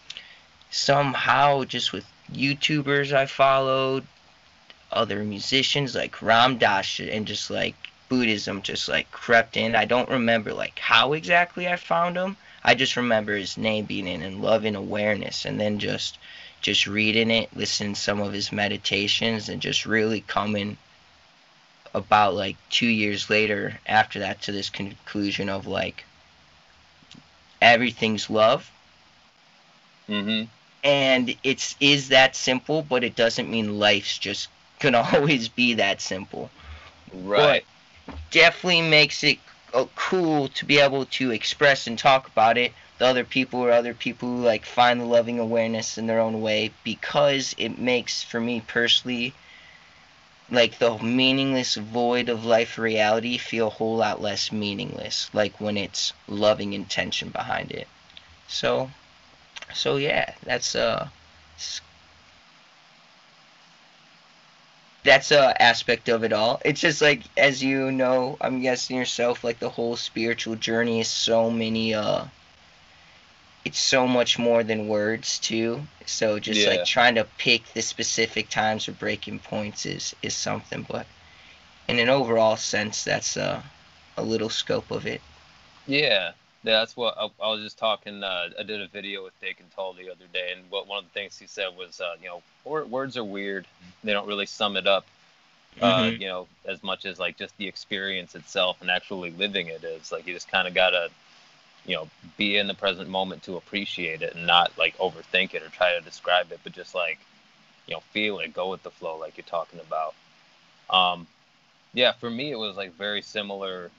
somehow 0.72 1.66
just 1.66 1.92
with 1.92 2.06
YouTubers 2.32 3.12
I 3.12 3.26
followed, 3.26 4.06
other 4.92 5.24
musicians 5.24 5.96
like 5.96 6.22
Ram 6.22 6.58
Dass 6.58 7.00
and 7.00 7.28
just 7.28 7.50
like 7.50 7.76
Buddhism 8.08 8.62
just 8.62 8.88
like 8.88 9.12
crept 9.12 9.58
in. 9.58 9.76
I 9.76 9.84
don't 9.84 10.10
remember 10.10 10.54
like 10.54 10.80
how 10.80 11.12
exactly 11.12 11.68
I 11.68 11.76
found 11.76 12.16
him. 12.16 12.38
I 12.64 12.74
just 12.74 12.96
remember 12.96 13.36
his 13.36 13.58
name 13.58 13.86
being 13.86 14.08
in 14.08 14.22
and 14.22 14.42
love 14.42 14.64
and 14.64 14.78
awareness 14.78 15.44
and 15.44 15.60
then 15.60 15.78
just 15.78 16.18
just 16.66 16.88
reading 16.88 17.30
it, 17.30 17.56
listening 17.56 17.94
to 17.94 18.00
some 18.00 18.20
of 18.20 18.34
his 18.34 18.52
meditations 18.52 19.50
and 19.50 19.62
just 19.62 19.86
really 19.86 20.22
coming 20.22 20.76
about 21.94 22.34
like 22.34 22.58
two 22.72 22.88
years 22.88 23.30
later 23.30 23.80
after 23.86 24.20
that 24.20 24.42
to 24.42 24.52
this 24.52 24.72
conclusion 24.72 25.48
of 25.48 25.68
like 25.68 26.04
everything's 27.62 28.32
love 28.32 28.70
mm-hmm. 30.10 30.46
and 30.84 31.36
it's 31.44 31.76
is 31.80 32.10
that 32.10 32.36
simple 32.36 32.82
but 32.82 33.04
it 33.04 33.16
doesn't 33.16 33.50
mean 33.50 33.78
life's 33.78 34.18
just 34.18 34.50
gonna 34.80 35.08
always 35.14 35.48
be 35.48 35.76
that 35.76 36.02
simple 36.02 36.50
Right. 37.14 37.64
definitely 38.32 38.82
makes 38.82 39.24
it 39.24 39.38
uh, 39.74 39.86
cool 39.96 40.50
to 40.50 40.66
be 40.66 40.80
able 40.80 41.06
to 41.06 41.30
express 41.30 41.86
and 41.86 41.98
talk 41.98 42.28
about 42.28 42.58
it 42.58 42.74
to 43.00 43.06
other 43.06 43.24
people 43.24 43.60
or 43.60 43.72
other 43.72 43.94
people 43.94 44.30
who 44.30 44.44
like 44.44 44.66
find 44.66 45.00
the 45.02 45.06
loving 45.06 45.40
awareness 45.40 45.98
in 45.98 46.08
their 46.08 46.20
own 46.20 46.42
way 46.42 46.72
because 46.84 47.56
it 47.58 47.78
makes 47.78 48.24
for 48.24 48.40
me 48.40 48.62
personally 48.62 49.34
like 50.50 50.78
the 50.78 50.98
meaningless 51.00 51.76
void 51.76 52.30
of 52.30 52.46
life 52.46 52.78
reality 52.78 53.38
feel 53.38 53.68
a 53.68 53.72
whole 53.72 53.98
lot 53.98 54.22
less 54.22 54.52
meaningless 54.52 55.30
like 55.34 55.60
when 55.60 55.78
it's 55.78 56.14
loving 56.28 56.74
intention 56.74 57.30
behind 57.30 57.72
it 57.72 57.88
so 58.48 58.90
so 59.74 59.98
yeah 59.98 60.34
that's 60.44 60.76
uh 60.76 61.08
that's 65.06 65.32
a 65.32 65.62
aspect 65.62 66.10
of 66.10 66.24
it 66.24 66.34
all. 66.34 66.60
It's 66.66 66.82
just 66.82 67.02
like 67.02 67.22
as 67.38 67.64
you 67.64 67.92
know, 67.92 68.38
I'm 68.42 68.60
guessing 68.60 68.98
yourself, 68.98 69.44
like 69.44 69.60
the 69.60 69.70
whole 69.70 69.96
spiritual 69.96 70.56
journey 70.56 71.00
is 71.00 71.08
so 71.08 71.50
many 71.52 71.94
uh 71.94 72.26
it's 73.76 73.84
so 73.84 74.08
much 74.08 74.40
more 74.40 74.64
than 74.64 74.88
words 74.88 75.38
too. 75.38 75.82
So 76.06 76.40
just 76.40 76.66
Yeah. 76.66 76.70
like 76.70 76.86
trying 76.86 77.16
to 77.16 77.26
pick 77.38 77.74
the 77.74 77.82
specific 77.82 78.50
times 78.50 78.88
or 78.88 78.94
breaking 78.94 79.40
points 79.40 79.86
is 79.86 80.16
is 80.22 80.34
something, 80.34 80.86
but 80.90 81.06
in 81.88 82.00
an 82.00 82.10
overall 82.10 82.56
sense 82.58 83.04
that's 83.04 83.38
uh, 83.38 83.62
a 84.18 84.24
little 84.24 84.50
scope 84.50 84.92
of 84.92 85.06
it. 85.06 85.22
Yeah, 85.88 86.32
yeah, 86.64 86.80
that's 86.80 86.96
what 86.98 87.18
I, 87.18 87.30
I 87.44 87.52
was 87.52 87.62
just 87.64 87.78
talking. 87.78 88.24
Uh, 88.24 88.50
I 88.60 88.64
did 88.64 88.82
a 88.82 88.88
video 88.88 89.24
with 89.24 89.40
Dick 89.42 89.60
and 89.60 89.72
Tull 89.76 89.94
the 89.94 90.10
other 90.12 90.26
day, 90.34 90.54
and 90.56 90.70
what 90.72 90.88
one 90.88 91.00
of 91.00 91.06
the 91.06 91.12
things 91.20 91.38
he 91.38 91.48
said 91.48 91.76
was, 91.78 92.02
uh, 92.02 92.16
you 92.22 92.28
know, 92.28 92.44
wor- 92.64 92.86
words 92.86 93.18
are 93.18 93.24
weird. 93.24 93.68
They 94.04 94.14
don't 94.14 94.28
really 94.28 94.46
sum 94.48 94.78
it 94.78 94.88
up, 94.88 95.06
uh, 95.82 96.12
Mhm. 96.12 96.20
you 96.20 96.28
know, 96.28 96.48
as 96.66 96.84
much 96.84 97.06
as 97.06 97.20
like 97.20 97.38
just 97.38 97.58
the 97.58 97.68
experience 97.68 98.36
itself 98.36 98.82
and 98.82 98.90
actually 98.90 99.32
living 99.32 99.68
it 99.70 99.84
is. 99.84 100.12
Like 100.12 100.28
you 100.28 100.34
just 100.34 100.50
kind 100.50 100.68
of 100.68 100.74
gotta, 100.74 101.12
you 101.86 101.96
know, 101.96 102.08
be 102.38 102.58
in 102.58 102.68
the 102.68 102.74
present 102.74 103.10
moment 103.10 103.44
to 103.44 103.58
appreciate 103.58 104.22
it 104.22 104.36
and 104.36 104.48
not 104.48 104.72
like 104.78 104.98
overthink 104.98 105.54
it 105.54 105.64
or 105.64 105.70
try 105.70 105.94
to 105.98 106.02
describe 106.02 106.52
it, 106.52 106.60
but 106.64 106.74
just 106.74 106.96
like, 106.96 107.20
you 107.88 107.94
know, 107.94 108.02
feel 108.12 108.40
it, 108.40 108.54
go 108.54 108.70
with 108.70 108.84
the 108.84 108.92
flow, 108.92 109.18
like 109.18 109.38
you're 109.38 109.46
talking 109.46 109.80
about. 109.80 110.16
Um, 110.90 111.28
yeah, 111.94 112.12
for 112.12 112.30
me 112.30 112.52
it 112.52 112.58
was 112.58 112.76
like 112.76 112.94
very 112.94 113.22
similar, 113.22 113.92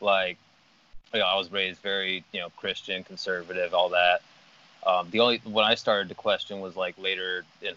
like 0.00 0.38
you 1.12 1.20
know, 1.20 1.26
I 1.26 1.36
was 1.36 1.52
raised 1.52 1.80
very, 1.80 2.24
you 2.32 2.40
know, 2.40 2.50
Christian, 2.56 3.04
conservative, 3.04 3.72
all 3.72 3.90
that. 3.90 4.22
Um, 4.86 5.08
the 5.10 5.20
only 5.20 5.40
when 5.44 5.64
I 5.64 5.76
started 5.76 6.08
to 6.08 6.14
question 6.14 6.60
was 6.60 6.76
like 6.76 6.98
later 6.98 7.44
in 7.62 7.74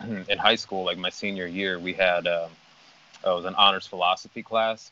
in 0.28 0.38
high 0.38 0.54
school, 0.54 0.84
like 0.84 0.98
my 0.98 1.10
senior 1.10 1.46
year, 1.46 1.78
we 1.78 1.92
had 1.92 2.26
um, 2.26 2.50
it 3.24 3.28
was 3.28 3.44
an 3.44 3.54
honors 3.56 3.86
philosophy 3.86 4.42
class, 4.42 4.90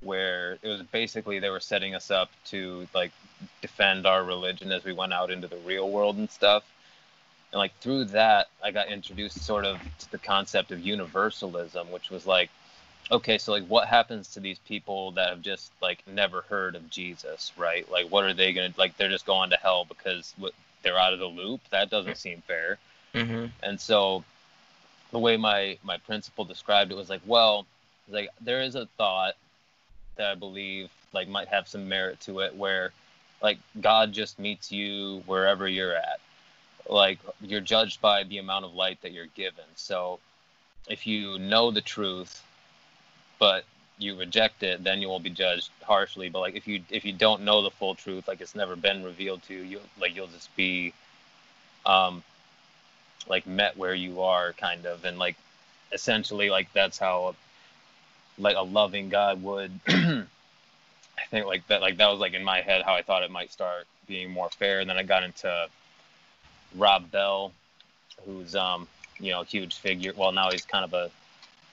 where 0.00 0.58
it 0.62 0.68
was 0.68 0.82
basically 0.82 1.38
they 1.38 1.50
were 1.50 1.60
setting 1.60 1.94
us 1.94 2.10
up 2.10 2.30
to 2.46 2.86
like 2.94 3.12
defend 3.62 4.06
our 4.06 4.24
religion 4.24 4.72
as 4.72 4.84
we 4.84 4.92
went 4.92 5.12
out 5.12 5.30
into 5.30 5.48
the 5.48 5.56
real 5.58 5.90
world 5.90 6.16
and 6.16 6.30
stuff. 6.30 6.64
And 7.52 7.58
like 7.58 7.76
through 7.80 8.06
that, 8.06 8.48
I 8.62 8.70
got 8.70 8.88
introduced 8.88 9.42
sort 9.44 9.64
of 9.64 9.78
to 10.00 10.10
the 10.10 10.18
concept 10.18 10.72
of 10.72 10.80
universalism, 10.80 11.90
which 11.90 12.10
was 12.10 12.26
like, 12.26 12.50
okay, 13.10 13.38
so 13.38 13.52
like 13.52 13.66
what 13.66 13.88
happens 13.88 14.28
to 14.34 14.40
these 14.40 14.58
people 14.60 15.12
that 15.12 15.30
have 15.30 15.42
just 15.42 15.72
like 15.80 16.02
never 16.06 16.42
heard 16.42 16.74
of 16.74 16.90
Jesus, 16.90 17.52
right? 17.56 17.90
Like 17.90 18.06
what 18.10 18.24
are 18.24 18.34
they 18.34 18.52
gonna 18.52 18.74
like? 18.76 18.96
They're 18.96 19.08
just 19.08 19.26
going 19.26 19.50
to 19.50 19.56
hell 19.56 19.84
because 19.84 20.34
what 20.36 20.52
they're 20.82 20.98
out 20.98 21.12
of 21.12 21.18
the 21.18 21.26
loop. 21.26 21.60
That 21.70 21.90
doesn't 21.90 22.16
seem 22.16 22.42
fair. 22.46 22.78
Mm-hmm. 23.14 23.46
And 23.62 23.80
so 23.80 24.24
the 25.10 25.18
way 25.18 25.36
my 25.36 25.78
my 25.82 25.96
principal 25.98 26.44
described 26.44 26.90
it 26.90 26.96
was 26.96 27.08
like, 27.08 27.22
well, 27.26 27.66
like 28.08 28.28
there 28.40 28.60
is 28.60 28.74
a 28.74 28.86
thought 28.98 29.34
that 30.16 30.30
I 30.30 30.34
believe 30.34 30.90
like 31.12 31.28
might 31.28 31.48
have 31.48 31.68
some 31.68 31.88
merit 31.88 32.20
to 32.20 32.40
it 32.40 32.54
where 32.54 32.92
like 33.42 33.58
God 33.80 34.12
just 34.12 34.38
meets 34.38 34.72
you 34.72 35.22
wherever 35.26 35.68
you're 35.68 35.94
at. 35.94 36.20
Like 36.88 37.18
you're 37.40 37.60
judged 37.60 38.00
by 38.00 38.24
the 38.24 38.38
amount 38.38 38.64
of 38.64 38.74
light 38.74 39.00
that 39.02 39.12
you're 39.12 39.26
given. 39.26 39.64
So 39.74 40.18
if 40.88 41.06
you 41.06 41.38
know 41.38 41.70
the 41.70 41.80
truth 41.80 42.42
but 43.38 43.64
you 43.98 44.16
reject 44.18 44.62
it, 44.62 44.84
then 44.84 45.00
you 45.00 45.08
will 45.08 45.20
be 45.20 45.30
judged 45.30 45.70
harshly. 45.82 46.28
But 46.28 46.40
like 46.40 46.54
if 46.54 46.66
you 46.66 46.82
if 46.90 47.04
you 47.04 47.12
don't 47.12 47.42
know 47.42 47.62
the 47.62 47.70
full 47.70 47.94
truth, 47.94 48.28
like 48.28 48.40
it's 48.40 48.54
never 48.54 48.76
been 48.76 49.02
revealed 49.02 49.42
to 49.44 49.54
you, 49.54 49.62
you 49.62 49.80
like 50.00 50.14
you'll 50.14 50.26
just 50.26 50.54
be 50.56 50.92
um 51.84 52.22
like 53.28 53.46
met 53.46 53.76
where 53.76 53.94
you 53.94 54.22
are 54.22 54.52
kind 54.52 54.86
of 54.86 55.04
and 55.04 55.18
like 55.18 55.36
essentially 55.92 56.50
like 56.50 56.72
that's 56.72 56.98
how 56.98 57.34
like 58.38 58.56
a 58.56 58.62
loving 58.62 59.08
God 59.08 59.42
would 59.42 59.72
I 59.88 60.24
think 61.30 61.46
like 61.46 61.66
that 61.68 61.80
like 61.80 61.96
that 61.98 62.10
was 62.10 62.20
like 62.20 62.34
in 62.34 62.44
my 62.44 62.60
head 62.60 62.82
how 62.82 62.94
I 62.94 63.02
thought 63.02 63.22
it 63.22 63.30
might 63.30 63.52
start 63.52 63.86
being 64.06 64.30
more 64.30 64.50
fair. 64.50 64.80
And 64.80 64.88
then 64.88 64.96
I 64.96 65.02
got 65.02 65.22
into 65.22 65.68
Rob 66.76 67.10
Bell, 67.10 67.52
who's 68.24 68.54
um, 68.54 68.86
you 69.18 69.32
know, 69.32 69.40
a 69.40 69.44
huge 69.44 69.76
figure. 69.76 70.12
Well 70.16 70.32
now 70.32 70.50
he's 70.50 70.64
kind 70.64 70.84
of 70.84 70.92
a 70.92 71.10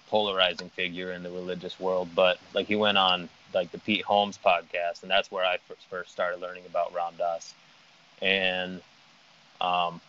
polarizing 0.10 0.70
figure 0.70 1.12
in 1.12 1.24
the 1.24 1.30
religious 1.30 1.80
world, 1.80 2.10
but 2.16 2.40
like 2.54 2.68
he 2.68 2.76
went 2.76 2.98
on 2.98 3.30
like 3.54 3.72
the 3.72 3.80
Pete 3.80 4.04
Holmes 4.04 4.40
podcast 4.44 5.04
and 5.04 5.12
that's 5.12 5.32
where 5.32 5.46
I 5.46 5.58
first 5.68 5.86
first 5.90 6.12
started 6.12 6.42
learning 6.42 6.64
about 6.68 6.94
Ram 6.94 7.14
Dass. 7.18 7.54
And 8.22 8.82
um 9.62 10.02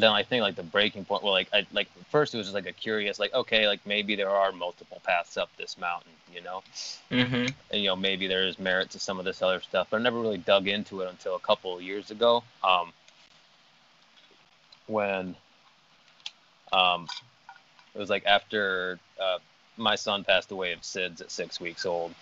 then 0.00 0.10
I 0.10 0.22
think 0.22 0.42
like 0.42 0.56
the 0.56 0.62
breaking 0.62 1.04
point, 1.04 1.22
well, 1.22 1.32
like 1.32 1.48
I 1.52 1.66
like 1.72 1.88
first 2.10 2.34
it 2.34 2.38
was 2.38 2.46
just 2.46 2.54
like 2.54 2.66
a 2.66 2.72
curious, 2.72 3.18
like 3.18 3.34
okay, 3.34 3.66
like 3.68 3.84
maybe 3.86 4.16
there 4.16 4.30
are 4.30 4.52
multiple 4.52 5.00
paths 5.04 5.36
up 5.36 5.50
this 5.56 5.76
mountain, 5.78 6.12
you 6.32 6.40
know, 6.40 6.62
Mm-hmm. 7.10 7.46
and 7.70 7.82
you 7.82 7.88
know 7.88 7.96
maybe 7.96 8.26
there 8.26 8.44
is 8.46 8.58
merit 8.58 8.90
to 8.90 8.98
some 8.98 9.18
of 9.18 9.24
this 9.24 9.42
other 9.42 9.60
stuff, 9.60 9.88
but 9.90 9.98
I 9.98 10.02
never 10.02 10.18
really 10.20 10.38
dug 10.38 10.66
into 10.66 11.00
it 11.02 11.10
until 11.10 11.36
a 11.36 11.40
couple 11.40 11.76
of 11.76 11.82
years 11.82 12.10
ago, 12.10 12.42
um, 12.64 12.92
when 14.86 15.36
um, 16.72 17.06
it 17.94 17.98
was 17.98 18.08
like 18.08 18.24
after 18.24 18.98
uh, 19.22 19.38
my 19.76 19.94
son 19.94 20.24
passed 20.24 20.50
away 20.52 20.72
of 20.72 20.80
SIDS 20.80 21.20
at 21.20 21.30
six 21.30 21.60
weeks 21.60 21.84
old, 21.84 22.14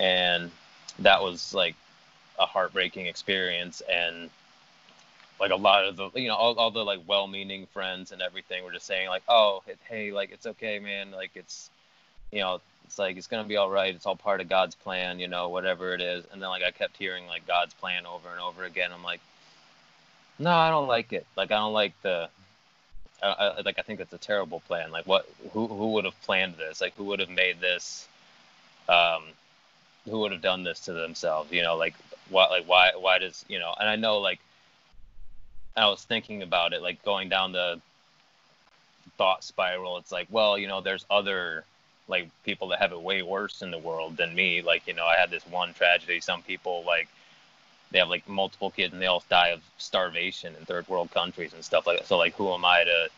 and 0.00 0.50
that 0.98 1.22
was 1.22 1.54
like 1.54 1.76
a 2.40 2.46
heartbreaking 2.46 3.06
experience 3.06 3.82
and 3.88 4.30
like 5.40 5.50
a 5.50 5.56
lot 5.56 5.84
of 5.84 5.96
the 5.96 6.10
you 6.14 6.28
know 6.28 6.34
all, 6.34 6.54
all 6.54 6.70
the 6.70 6.84
like 6.84 7.00
well-meaning 7.06 7.66
friends 7.66 8.12
and 8.12 8.20
everything 8.20 8.64
were 8.64 8.72
just 8.72 8.86
saying 8.86 9.08
like 9.08 9.22
oh 9.28 9.62
hey 9.88 10.12
like 10.12 10.30
it's 10.32 10.46
okay 10.46 10.78
man. 10.78 11.10
Like 11.10 11.30
it's 11.34 11.70
you 12.32 12.40
know 12.40 12.60
it's 12.84 12.98
like 12.98 13.16
it's 13.16 13.26
gonna 13.26 13.44
be 13.44 13.56
all 13.56 13.70
right. 13.70 13.94
It's 13.94 14.06
all 14.06 14.16
part 14.16 14.40
of 14.40 14.48
god's 14.48 14.74
plan 14.74 15.18
you 15.18 15.28
know 15.28 15.48
whatever 15.48 15.94
it 15.94 16.00
is. 16.00 16.24
And 16.32 16.42
then 16.42 16.48
like 16.48 16.62
i 16.62 16.70
kept 16.70 16.96
hearing 16.96 17.26
like 17.26 17.46
god's 17.46 17.74
plan 17.74 18.06
over 18.06 18.28
and 18.30 18.40
over 18.40 18.64
again. 18.64 18.90
I'm 18.92 19.04
like 19.04 19.20
no 20.38 20.50
i 20.50 20.70
don't 20.70 20.88
like 20.88 21.12
it. 21.12 21.26
Like 21.36 21.52
i 21.52 21.56
don't 21.56 21.72
like 21.72 21.92
the 22.02 22.28
I, 23.22 23.26
I, 23.28 23.60
like 23.62 23.78
i 23.78 23.82
think 23.82 24.00
it's 24.00 24.12
a 24.12 24.18
terrible 24.18 24.60
plan. 24.60 24.90
Like 24.90 25.06
what 25.06 25.28
who 25.52 25.66
who 25.66 25.92
would 25.92 26.04
have 26.04 26.20
planned 26.22 26.54
this? 26.56 26.80
Like 26.80 26.94
who 26.96 27.04
would 27.04 27.20
have 27.20 27.30
made 27.30 27.60
this 27.60 28.08
um 28.88 29.22
who 30.08 30.20
would 30.20 30.32
have 30.32 30.42
done 30.42 30.64
this 30.64 30.80
to 30.80 30.92
themselves? 30.92 31.52
You 31.52 31.62
know 31.62 31.76
like 31.76 31.94
what 32.30 32.50
like 32.50 32.66
why 32.66 32.90
why 32.98 33.18
does 33.18 33.44
you 33.48 33.58
know 33.58 33.74
and 33.80 33.88
i 33.88 33.96
know 33.96 34.18
like 34.18 34.38
I 35.76 35.86
was 35.86 36.02
thinking 36.04 36.42
about 36.42 36.72
it, 36.72 36.82
like 36.82 37.02
going 37.04 37.28
down 37.28 37.52
the 37.52 37.80
thought 39.16 39.44
spiral. 39.44 39.98
It's 39.98 40.12
like, 40.12 40.28
well, 40.30 40.58
you 40.58 40.68
know, 40.68 40.80
there's 40.80 41.06
other 41.10 41.64
like 42.08 42.30
people 42.44 42.68
that 42.68 42.78
have 42.78 42.92
it 42.92 43.00
way 43.00 43.22
worse 43.22 43.62
in 43.62 43.70
the 43.70 43.78
world 43.78 44.16
than 44.16 44.34
me. 44.34 44.62
Like, 44.62 44.86
you 44.86 44.94
know, 44.94 45.04
I 45.04 45.16
had 45.16 45.30
this 45.30 45.46
one 45.46 45.74
tragedy. 45.74 46.20
Some 46.20 46.42
people 46.42 46.84
like 46.86 47.08
they 47.90 47.98
have 47.98 48.08
like 48.08 48.28
multiple 48.28 48.70
kids 48.70 48.92
and 48.92 49.02
they 49.02 49.06
all 49.06 49.22
die 49.28 49.48
of 49.48 49.62
starvation 49.78 50.54
in 50.58 50.64
third 50.64 50.88
world 50.88 51.10
countries 51.10 51.52
and 51.54 51.64
stuff 51.64 51.86
like 51.86 51.98
that. 51.98 52.06
So 52.06 52.18
like, 52.18 52.34
who 52.34 52.52
am 52.52 52.64
I 52.64 52.84
to, 52.84 53.08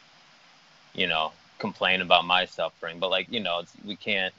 you 0.95 1.07
know, 1.07 1.33
complain 1.59 2.01
about 2.01 2.25
my 2.25 2.45
suffering? 2.45 2.99
But 2.99 3.11
like, 3.11 3.31
you 3.31 3.41
know, 3.41 3.63
we 3.85 3.97
can't 3.97 4.35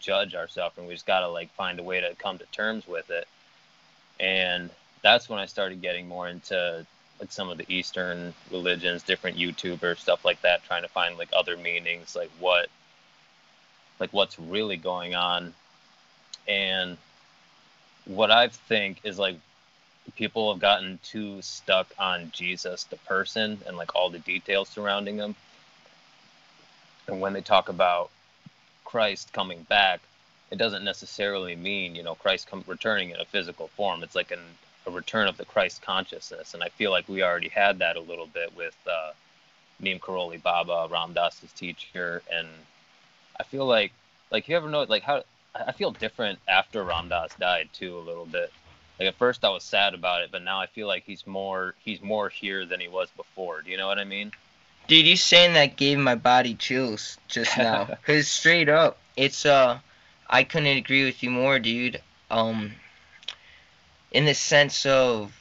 judge 0.00 0.34
our 0.34 0.48
suffering. 0.48 0.86
We 0.86 0.94
just 0.94 1.06
gotta 1.06 1.28
like 1.28 1.50
find 1.52 1.78
a 1.78 1.82
way 1.82 2.00
to 2.00 2.14
come 2.16 2.38
to 2.38 2.46
terms 2.46 2.86
with 2.86 3.10
it. 3.10 3.28
And 4.20 4.70
that's 5.02 5.28
when 5.28 5.38
I 5.38 5.46
started 5.46 5.82
getting 5.82 6.08
more 6.08 6.28
into 6.28 6.86
like 7.20 7.32
some 7.32 7.48
of 7.48 7.58
the 7.58 7.72
Eastern 7.72 8.34
religions, 8.50 9.02
different 9.02 9.36
YouTubers, 9.36 9.98
stuff 9.98 10.24
like 10.24 10.40
that, 10.42 10.64
trying 10.64 10.82
to 10.82 10.88
find 10.88 11.16
like 11.16 11.28
other 11.36 11.56
meanings, 11.56 12.16
like 12.16 12.30
what, 12.40 12.68
like 14.00 14.12
what's 14.12 14.38
really 14.38 14.76
going 14.76 15.14
on, 15.14 15.54
and 16.48 16.96
what 18.04 18.30
I 18.30 18.48
think 18.48 19.00
is 19.04 19.18
like 19.18 19.36
people 20.16 20.52
have 20.52 20.60
gotten 20.60 20.98
too 21.02 21.40
stuck 21.42 21.86
on 21.98 22.30
Jesus, 22.34 22.84
the 22.84 22.96
person, 22.96 23.58
and 23.66 23.76
like 23.76 23.94
all 23.94 24.10
the 24.10 24.18
details 24.18 24.68
surrounding 24.68 25.16
him, 25.16 25.34
and 27.06 27.20
when 27.20 27.32
they 27.32 27.40
talk 27.40 27.68
about 27.68 28.10
Christ 28.84 29.32
coming 29.32 29.62
back, 29.62 30.00
it 30.50 30.58
doesn't 30.58 30.84
necessarily 30.84 31.54
mean 31.54 31.94
you 31.94 32.02
know 32.02 32.16
Christ 32.16 32.48
come 32.48 32.64
returning 32.66 33.10
in 33.10 33.20
a 33.20 33.24
physical 33.24 33.68
form. 33.68 34.02
It's 34.02 34.16
like 34.16 34.32
an 34.32 34.40
a 34.86 34.90
return 34.90 35.28
of 35.28 35.36
the 35.36 35.44
Christ 35.44 35.82
consciousness, 35.82 36.54
and 36.54 36.62
I 36.62 36.68
feel 36.68 36.90
like 36.90 37.08
we 37.08 37.22
already 37.22 37.48
had 37.48 37.78
that 37.78 37.96
a 37.96 38.00
little 38.00 38.26
bit 38.26 38.54
with 38.56 38.76
uh, 38.90 39.12
Neem 39.80 39.98
Karoli 39.98 40.42
Baba, 40.42 40.88
Ram 40.90 41.12
Dass's 41.12 41.52
teacher, 41.52 42.22
and 42.32 42.48
I 43.38 43.42
feel 43.44 43.66
like 43.66 43.92
like 44.30 44.48
you 44.48 44.56
ever 44.56 44.68
know 44.68 44.82
like 44.82 45.02
how 45.02 45.22
I 45.54 45.72
feel 45.72 45.90
different 45.90 46.38
after 46.48 46.82
Ram 46.82 47.08
Dass 47.08 47.34
died 47.36 47.68
too 47.72 47.96
a 47.98 48.00
little 48.00 48.26
bit. 48.26 48.52
Like 48.98 49.08
at 49.08 49.14
first 49.16 49.44
I 49.44 49.48
was 49.48 49.64
sad 49.64 49.94
about 49.94 50.22
it, 50.22 50.30
but 50.30 50.42
now 50.42 50.60
I 50.60 50.66
feel 50.66 50.86
like 50.86 51.04
he's 51.04 51.26
more 51.26 51.74
he's 51.84 52.02
more 52.02 52.28
here 52.28 52.66
than 52.66 52.80
he 52.80 52.88
was 52.88 53.08
before. 53.16 53.62
Do 53.62 53.70
you 53.70 53.76
know 53.76 53.86
what 53.86 53.98
I 53.98 54.04
mean? 54.04 54.32
Dude, 54.86 55.06
you 55.06 55.16
saying 55.16 55.54
that 55.54 55.76
gave 55.76 55.98
my 55.98 56.14
body 56.14 56.54
chills 56.54 57.16
just 57.28 57.56
now. 57.58 57.88
Cause 58.06 58.28
straight 58.28 58.68
up, 58.68 58.98
it's 59.16 59.46
uh, 59.46 59.78
I 60.28 60.44
couldn't 60.44 60.76
agree 60.76 61.04
with 61.04 61.22
you 61.22 61.30
more, 61.30 61.58
dude. 61.58 62.00
Um, 62.30 62.72
in 64.14 64.24
the 64.24 64.34
sense 64.34 64.86
of 64.86 65.36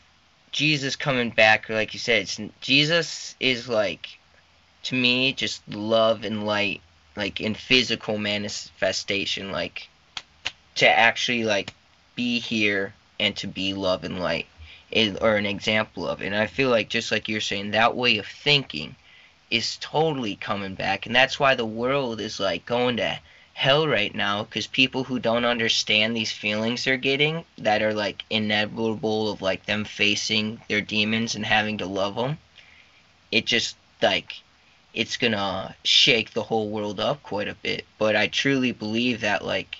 Jesus 0.51 0.95
coming 0.95 1.29
back, 1.29 1.69
like 1.69 1.93
you 1.93 1.99
said, 1.99 2.29
Jesus 2.59 3.35
is 3.39 3.69
like, 3.69 4.17
to 4.83 4.95
me, 4.95 5.31
just 5.31 5.65
love 5.69 6.25
and 6.25 6.45
light, 6.45 6.81
like 7.15 7.39
in 7.39 7.53
physical 7.53 8.17
manifestation, 8.17 9.51
like 9.51 9.87
to 10.75 10.89
actually 10.89 11.43
like 11.43 11.71
be 12.15 12.39
here 12.39 12.95
and 13.19 13.35
to 13.37 13.47
be 13.47 13.75
love 13.75 14.03
and 14.03 14.19
light, 14.19 14.47
or 15.21 15.35
an 15.35 15.45
example 15.45 16.07
of 16.07 16.23
it. 16.23 16.25
And 16.25 16.35
I 16.35 16.47
feel 16.47 16.71
like 16.71 16.89
just 16.89 17.11
like 17.11 17.29
you're 17.29 17.41
saying, 17.41 17.71
that 17.71 17.95
way 17.95 18.17
of 18.17 18.25
thinking 18.25 18.95
is 19.51 19.77
totally 19.81 20.35
coming 20.35 20.73
back, 20.73 21.05
and 21.05 21.15
that's 21.15 21.39
why 21.39 21.53
the 21.53 21.63
world 21.63 22.19
is 22.19 22.39
like 22.39 22.65
going 22.65 22.97
to 22.97 23.19
hell 23.53 23.87
right 23.87 24.13
now 24.15 24.43
because 24.43 24.67
people 24.67 25.03
who 25.03 25.19
don't 25.19 25.45
understand 25.45 26.15
these 26.15 26.31
feelings 26.31 26.83
they're 26.83 26.97
getting 26.97 27.45
that 27.57 27.81
are 27.81 27.93
like 27.93 28.23
inevitable 28.29 29.29
of 29.29 29.41
like 29.41 29.65
them 29.65 29.85
facing 29.85 30.59
their 30.67 30.81
demons 30.81 31.35
and 31.35 31.45
having 31.45 31.77
to 31.77 31.85
love 31.85 32.15
them 32.15 32.37
it 33.31 33.45
just 33.45 33.75
like 34.01 34.41
it's 34.93 35.17
gonna 35.17 35.75
shake 35.83 36.33
the 36.33 36.43
whole 36.43 36.69
world 36.69 36.99
up 36.99 37.23
quite 37.23 37.47
a 37.47 37.55
bit. 37.55 37.85
But 37.97 38.15
i 38.15 38.27
truly 38.27 38.71
believe 38.71 39.21
that 39.21 39.43
like 39.43 39.77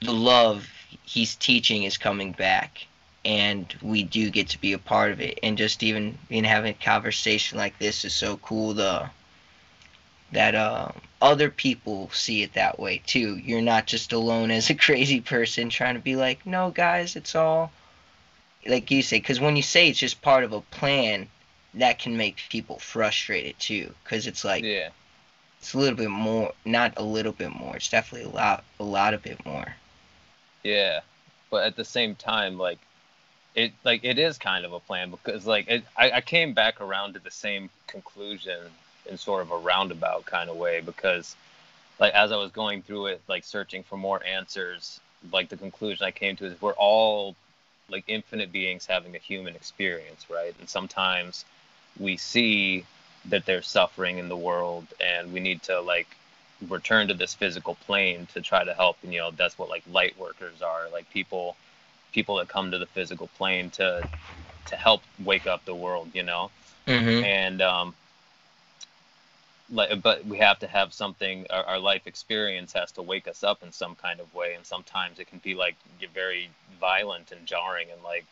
the 0.00 0.12
love 0.12 0.68
he's 1.04 1.34
teaching 1.34 1.82
is 1.82 1.96
coming 1.96 2.32
back 2.32 2.86
and 3.24 3.74
we 3.82 4.02
do 4.02 4.30
get 4.30 4.48
to 4.50 4.60
be 4.60 4.74
a 4.74 4.78
part 4.78 5.10
of 5.10 5.20
it. 5.20 5.38
And 5.42 5.56
just 5.56 5.82
even 5.82 6.18
being 6.28 6.44
having 6.44 6.72
a 6.72 6.84
conversation 6.84 7.56
like 7.56 7.78
this 7.78 8.04
is 8.04 8.14
so 8.14 8.36
cool 8.36 8.74
the 8.74 9.08
that 10.34 10.54
uh, 10.54 10.88
other 11.22 11.50
people 11.50 12.10
see 12.10 12.42
it 12.42 12.52
that 12.54 12.78
way 12.78 13.00
too. 13.06 13.36
You're 13.36 13.62
not 13.62 13.86
just 13.86 14.12
alone 14.12 14.50
as 14.50 14.70
a 14.70 14.74
crazy 14.86 15.20
person 15.20 15.70
trying 15.70 15.94
to 15.94 16.00
be 16.00 16.16
like, 16.16 16.44
no, 16.46 16.70
guys, 16.70 17.16
it's 17.16 17.34
all 17.34 17.72
like 18.66 18.90
you 18.90 19.02
say. 19.02 19.18
Because 19.18 19.40
when 19.40 19.56
you 19.56 19.62
say 19.62 19.88
it's 19.88 19.98
just 19.98 20.22
part 20.22 20.44
of 20.44 20.52
a 20.52 20.60
plan, 20.60 21.28
that 21.74 21.98
can 21.98 22.16
make 22.16 22.36
people 22.50 22.78
frustrated 22.78 23.58
too. 23.58 23.92
Because 24.04 24.26
it's 24.26 24.44
like, 24.44 24.62
Yeah. 24.62 24.90
it's 25.60 25.74
a 25.74 25.78
little 25.78 25.96
bit 25.96 26.10
more. 26.10 26.52
Not 26.64 26.94
a 26.96 27.02
little 27.02 27.32
bit 27.32 27.50
more. 27.50 27.76
It's 27.76 27.88
definitely 27.88 28.30
a 28.30 28.34
lot, 28.34 28.64
a 28.78 28.84
lot 28.84 29.14
of 29.14 29.22
bit 29.22 29.44
more. 29.46 29.74
Yeah, 30.62 31.00
but 31.50 31.64
at 31.64 31.76
the 31.76 31.84
same 31.84 32.14
time, 32.14 32.58
like 32.58 32.78
it, 33.54 33.72
like 33.84 34.04
it 34.04 34.18
is 34.18 34.38
kind 34.38 34.64
of 34.64 34.72
a 34.72 34.80
plan 34.80 35.10
because 35.10 35.46
like 35.46 35.68
it, 35.68 35.84
I, 35.96 36.10
I 36.12 36.20
came 36.20 36.54
back 36.54 36.80
around 36.80 37.14
to 37.14 37.20
the 37.20 37.30
same 37.30 37.70
conclusion 37.86 38.62
in 39.08 39.16
sort 39.16 39.42
of 39.42 39.50
a 39.50 39.56
roundabout 39.58 40.24
kind 40.26 40.50
of 40.50 40.56
way 40.56 40.80
because 40.80 41.36
like 42.00 42.12
as 42.14 42.32
I 42.32 42.36
was 42.36 42.50
going 42.50 42.82
through 42.82 43.06
it, 43.06 43.20
like 43.28 43.44
searching 43.44 43.82
for 43.82 43.96
more 43.96 44.22
answers, 44.24 45.00
like 45.32 45.48
the 45.48 45.56
conclusion 45.56 46.06
I 46.06 46.10
came 46.10 46.36
to 46.36 46.46
is 46.46 46.60
we're 46.60 46.72
all 46.72 47.36
like 47.90 48.04
infinite 48.08 48.52
beings 48.52 48.86
having 48.86 49.14
a 49.14 49.18
human 49.18 49.54
experience, 49.54 50.26
right? 50.30 50.54
And 50.58 50.68
sometimes 50.68 51.44
we 51.98 52.16
see 52.16 52.84
that 53.26 53.46
there's 53.46 53.66
suffering 53.68 54.18
in 54.18 54.28
the 54.28 54.36
world 54.36 54.86
and 55.00 55.32
we 55.32 55.40
need 55.40 55.62
to 55.64 55.80
like 55.80 56.08
return 56.68 57.08
to 57.08 57.14
this 57.14 57.34
physical 57.34 57.74
plane 57.86 58.26
to 58.34 58.40
try 58.40 58.64
to 58.64 58.74
help 58.74 58.96
and 59.02 59.12
you 59.12 59.20
know 59.20 59.30
that's 59.30 59.58
what 59.58 59.68
like 59.68 59.82
light 59.90 60.18
workers 60.18 60.62
are 60.62 60.88
like 60.92 61.08
people 61.10 61.56
people 62.12 62.36
that 62.36 62.48
come 62.48 62.70
to 62.70 62.78
the 62.78 62.86
physical 62.86 63.28
plane 63.36 63.70
to 63.70 64.06
to 64.66 64.76
help 64.76 65.02
wake 65.24 65.46
up 65.46 65.64
the 65.64 65.74
world 65.74 66.08
you 66.14 66.22
know 66.22 66.50
Mm-hmm. 66.86 67.24
and 67.24 67.62
um 67.62 67.94
but 69.74 70.24
we 70.26 70.38
have 70.38 70.58
to 70.60 70.66
have 70.66 70.92
something 70.92 71.46
our, 71.50 71.64
our 71.64 71.78
life 71.78 72.06
experience 72.06 72.72
has 72.72 72.92
to 72.92 73.02
wake 73.02 73.26
us 73.28 73.42
up 73.42 73.62
in 73.62 73.72
some 73.72 73.94
kind 73.96 74.20
of 74.20 74.32
way. 74.34 74.54
And 74.54 74.64
sometimes 74.64 75.18
it 75.18 75.26
can 75.26 75.38
be 75.38 75.54
like 75.54 75.76
very 76.12 76.48
violent 76.80 77.32
and 77.32 77.44
jarring 77.46 77.88
and 77.92 78.02
like 78.02 78.24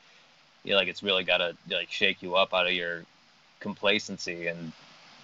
you 0.65 0.73
know, 0.73 0.77
like 0.77 0.89
it's 0.89 1.03
really 1.03 1.25
got 1.25 1.39
to 1.39 1.57
like 1.71 1.91
shake 1.91 2.23
you 2.23 2.37
up 2.37 2.55
out 2.55 2.67
of 2.67 2.73
your 2.73 3.03
complacency 3.61 4.47
and 4.47 4.73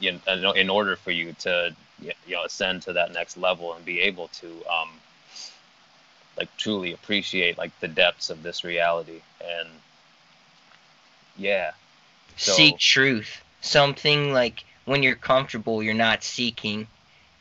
you 0.01 0.19
know, 0.27 0.53
in 0.53 0.71
order 0.71 0.97
for 0.97 1.11
you 1.11 1.33
to 1.41 1.75
you 2.01 2.13
know 2.29 2.45
ascend 2.45 2.83
to 2.83 2.93
that 2.93 3.13
next 3.13 3.37
level 3.37 3.75
and 3.75 3.85
be 3.85 4.01
able 4.01 4.29
to 4.29 4.47
um 4.67 4.89
like 6.37 6.49
truly 6.57 6.93
appreciate 6.93 7.59
like 7.59 7.73
the 7.81 7.89
depths 7.89 8.31
of 8.31 8.43
this 8.43 8.65
reality. 8.65 9.21
And 9.45 9.69
yeah. 11.37 11.73
So- 12.37 12.53
Seek 12.53 12.79
truth. 12.79 13.43
Something 13.61 14.33
like 14.33 14.63
when 14.89 15.03
you're 15.03 15.15
comfortable, 15.15 15.83
you're 15.83 15.95
not 15.95 16.25
seeking 16.25 16.87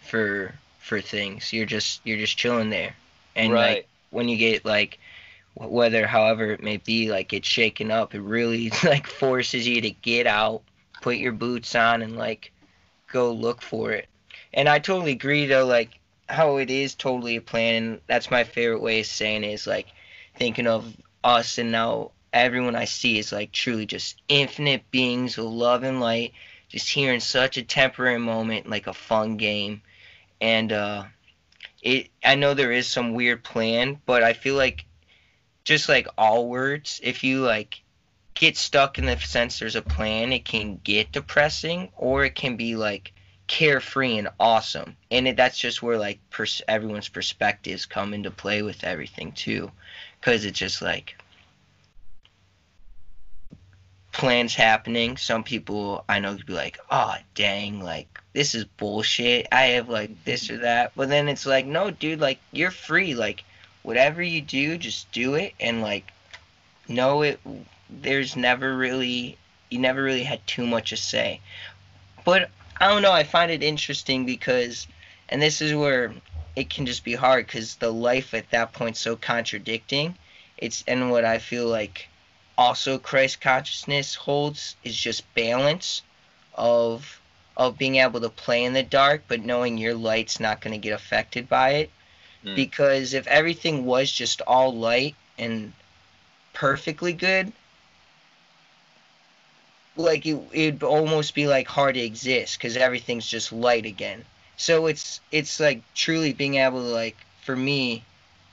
for 0.02 0.54
for 0.80 1.02
things. 1.02 1.52
You're 1.54 1.66
just 1.66 2.02
you're 2.04 2.18
just 2.18 2.38
chilling 2.38 2.70
there. 2.70 2.96
And 3.36 3.54
right 3.54 3.76
like 3.76 3.88
when 4.10 4.30
you 4.30 4.38
get 4.38 4.66
like 4.66 5.00
whether 5.54 6.06
however 6.06 6.52
it 6.52 6.64
may 6.64 6.78
be 6.78 7.10
like 7.10 7.34
it's 7.34 7.48
shaken 7.48 7.92
up 7.92 8.14
it 8.14 8.22
really 8.22 8.72
like 8.84 9.08
forces 9.08 9.68
you 9.68 9.82
to 9.82 9.90
get 9.90 10.28
out 10.28 10.62
put 11.02 11.18
your 11.18 11.32
boots 11.32 11.76
on 11.76 12.02
and 12.02 12.16
like 12.16 12.52
go 13.12 13.32
look 13.32 13.62
for 13.62 13.92
it 13.92 14.08
and 14.54 14.70
i 14.70 14.78
totally 14.78 15.12
agree 15.12 15.46
though 15.48 15.66
like 15.66 16.00
how 16.30 16.58
it 16.58 16.70
is 16.70 16.94
totally 16.94 17.38
a 17.38 17.42
plan 17.42 17.76
and 17.76 18.02
that's 18.08 18.30
my 18.30 18.44
favorite 18.44 18.82
way 18.82 19.00
of 19.00 19.06
saying 19.06 19.44
it 19.44 19.52
is 19.52 19.66
like 19.66 19.88
thinking 20.36 20.68
of 20.68 20.96
us 21.24 21.58
and 21.58 21.72
now 21.72 22.12
everyone 22.34 22.76
i 22.76 22.86
see 22.86 23.18
is 23.18 23.32
like 23.32 23.52
truly 23.52 23.86
just 23.86 24.22
infinite 24.28 24.84
beings 24.92 25.38
of 25.38 25.46
love 25.46 25.84
and 25.84 26.00
light 26.00 26.34
just 26.70 26.90
here 26.90 27.14
in 27.14 27.20
such 27.20 27.58
a 27.58 27.64
temporary 27.64 28.20
moment 28.20 28.70
like 28.70 28.88
a 28.88 28.94
fun 28.94 29.38
game 29.38 29.82
and 30.42 30.72
uh 30.72 31.04
it 31.82 32.10
I 32.24 32.36
know 32.36 32.54
there 32.54 32.72
is 32.72 32.88
some 32.88 33.14
weird 33.14 33.44
plan, 33.44 34.02
but 34.06 34.24
I 34.24 34.34
feel 34.34 34.56
like 34.56 34.86
just 35.64 35.90
like 35.90 36.08
all 36.18 36.48
words, 36.48 37.00
if 37.04 37.24
you 37.24 37.42
like 37.42 37.82
get 38.34 38.58
stuck 38.58 38.98
in 38.98 39.06
the 39.06 39.18
sense 39.20 39.60
there's 39.60 39.76
a 39.76 39.82
plan, 39.82 40.32
it 40.34 40.46
can 40.46 40.80
get 40.84 41.12
depressing 41.12 41.90
or 41.96 42.26
it 42.26 42.36
can 42.36 42.56
be 42.56 42.76
like 42.76 43.14
carefree 43.48 44.18
and 44.18 44.30
awesome. 44.40 44.96
And 45.12 45.28
it, 45.28 45.38
that's 45.38 45.58
just 45.58 45.82
where 45.82 45.98
like 45.98 46.20
pers- 46.30 46.62
everyone's 46.68 47.10
perspectives 47.10 47.86
come 47.86 48.14
into 48.14 48.32
play 48.32 48.62
with 48.62 48.84
everything 48.84 49.32
too, 49.32 49.72
because 50.20 50.46
it's 50.46 50.60
just 50.60 50.82
like 50.82 51.16
plans 54.18 54.56
happening. 54.56 55.16
Some 55.16 55.44
people 55.44 56.04
I 56.10 56.20
know 56.20 56.36
could 56.36 56.48
be 56.48 56.54
like, 56.54 56.80
"Oh, 56.90 57.16
dang, 57.36 57.82
like 57.82 58.20
this 58.34 58.56
is 58.56 58.66
bullshit. 58.66 59.48
I 59.52 59.78
have 59.78 59.90
like 59.90 60.26
this 60.26 60.50
or 60.50 60.58
that." 60.58 60.94
But 60.96 61.10
then 61.10 61.30
it's 61.30 61.46
like, 61.46 61.68
"No, 61.68 61.92
dude, 61.92 62.20
like 62.20 62.40
you're 62.52 62.72
free. 62.72 63.14
Like 63.14 63.44
whatever 63.84 64.24
you 64.24 64.42
do, 64.42 64.78
just 64.80 65.12
do 65.12 65.36
it 65.36 65.54
and 65.60 65.84
like 65.84 66.12
know 66.88 67.22
it 67.22 67.40
there's 67.90 68.36
never 68.36 68.76
really 68.76 69.38
you 69.70 69.78
never 69.80 70.02
really 70.02 70.24
had 70.24 70.46
too 70.48 70.66
much 70.66 70.90
to 70.90 70.98
say." 70.98 71.40
But 72.26 72.50
I 72.82 72.88
don't 72.90 73.04
know, 73.04 73.14
I 73.14 73.24
find 73.24 73.52
it 73.52 73.62
interesting 73.62 74.26
because 74.26 74.88
and 75.30 75.40
this 75.40 75.62
is 75.62 75.76
where 75.76 76.12
it 76.56 76.72
can 76.72 76.88
just 76.88 77.04
be 77.04 77.14
hard 77.14 77.48
cuz 77.48 77.76
the 77.76 77.94
life 77.94 78.34
at 78.34 78.50
that 78.50 78.74
point 78.74 78.98
so 78.98 79.16
contradicting. 79.16 80.18
It's 80.58 80.84
and 80.88 81.12
what 81.12 81.24
I 81.24 81.38
feel 81.38 81.68
like 81.68 82.10
also 82.58 82.98
Christ 82.98 83.42
consciousness 83.42 84.16
holds 84.16 84.76
is 84.84 84.96
just 84.96 85.34
balance 85.34 86.02
of 86.56 87.20
of 87.56 87.78
being 87.78 87.96
able 87.96 88.22
to 88.22 88.30
play 88.30 88.64
in 88.64 88.74
the 88.74 88.84
dark 88.84 89.24
but 89.28 89.44
knowing 89.44 89.78
your 89.78 89.96
light's 89.96 90.40
not 90.40 90.62
going 90.62 90.74
to 90.74 90.78
get 90.78 90.94
affected 90.94 91.48
by 91.50 91.72
it 91.72 91.92
Mm. 92.46 92.56
because 92.56 93.14
if 93.16 93.26
everything 93.28 93.86
was 93.86 94.12
just 94.12 94.42
all 94.42 94.76
light 94.78 95.16
and 95.40 95.74
perfectly 96.54 97.14
good 97.14 97.52
like 99.96 100.26
it, 100.26 100.40
it'd 100.52 100.84
almost 100.84 101.34
be 101.34 101.48
like 101.48 101.68
hard 101.68 101.96
to 101.96 102.02
exist 102.02 102.58
because 102.58 102.78
everything's 102.78 103.26
just 103.28 103.52
light 103.52 103.86
again 103.86 104.24
so 104.56 104.86
it's 104.86 105.20
it's 105.32 105.60
like 105.60 105.82
truly 105.96 106.34
being 106.34 106.56
able 106.56 106.82
to 106.82 106.90
like 106.90 107.18
for 107.42 107.56
me 107.56 108.04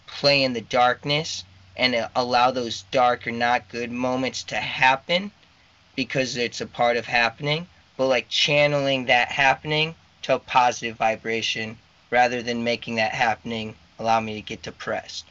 play 0.07 0.43
in 0.43 0.55
the 0.55 0.61
darkness 0.63 1.45
and 1.77 2.09
allow 2.15 2.51
those 2.51 2.83
dark 2.91 3.27
or 3.27 3.33
not 3.33 3.69
good 3.69 3.91
moments 3.91 4.45
to 4.45 4.57
happen 4.57 5.31
because 5.97 6.37
it's 6.37 6.61
a 6.61 6.67
part 6.67 6.97
of 6.97 7.07
happening, 7.07 7.67
but 7.97 8.07
like 8.07 8.29
channeling 8.29 9.07
that 9.07 9.29
happening 9.31 9.95
to 10.23 10.35
a 10.35 10.39
positive 10.39 10.97
vibration 10.97 11.77
rather 12.11 12.43
than 12.43 12.65
making 12.65 12.97
that 12.97 13.13
happening 13.13 13.75
allow 13.99 14.21
me 14.21 14.35
to 14.35 14.41
get 14.41 14.63
depressed. 14.63 15.25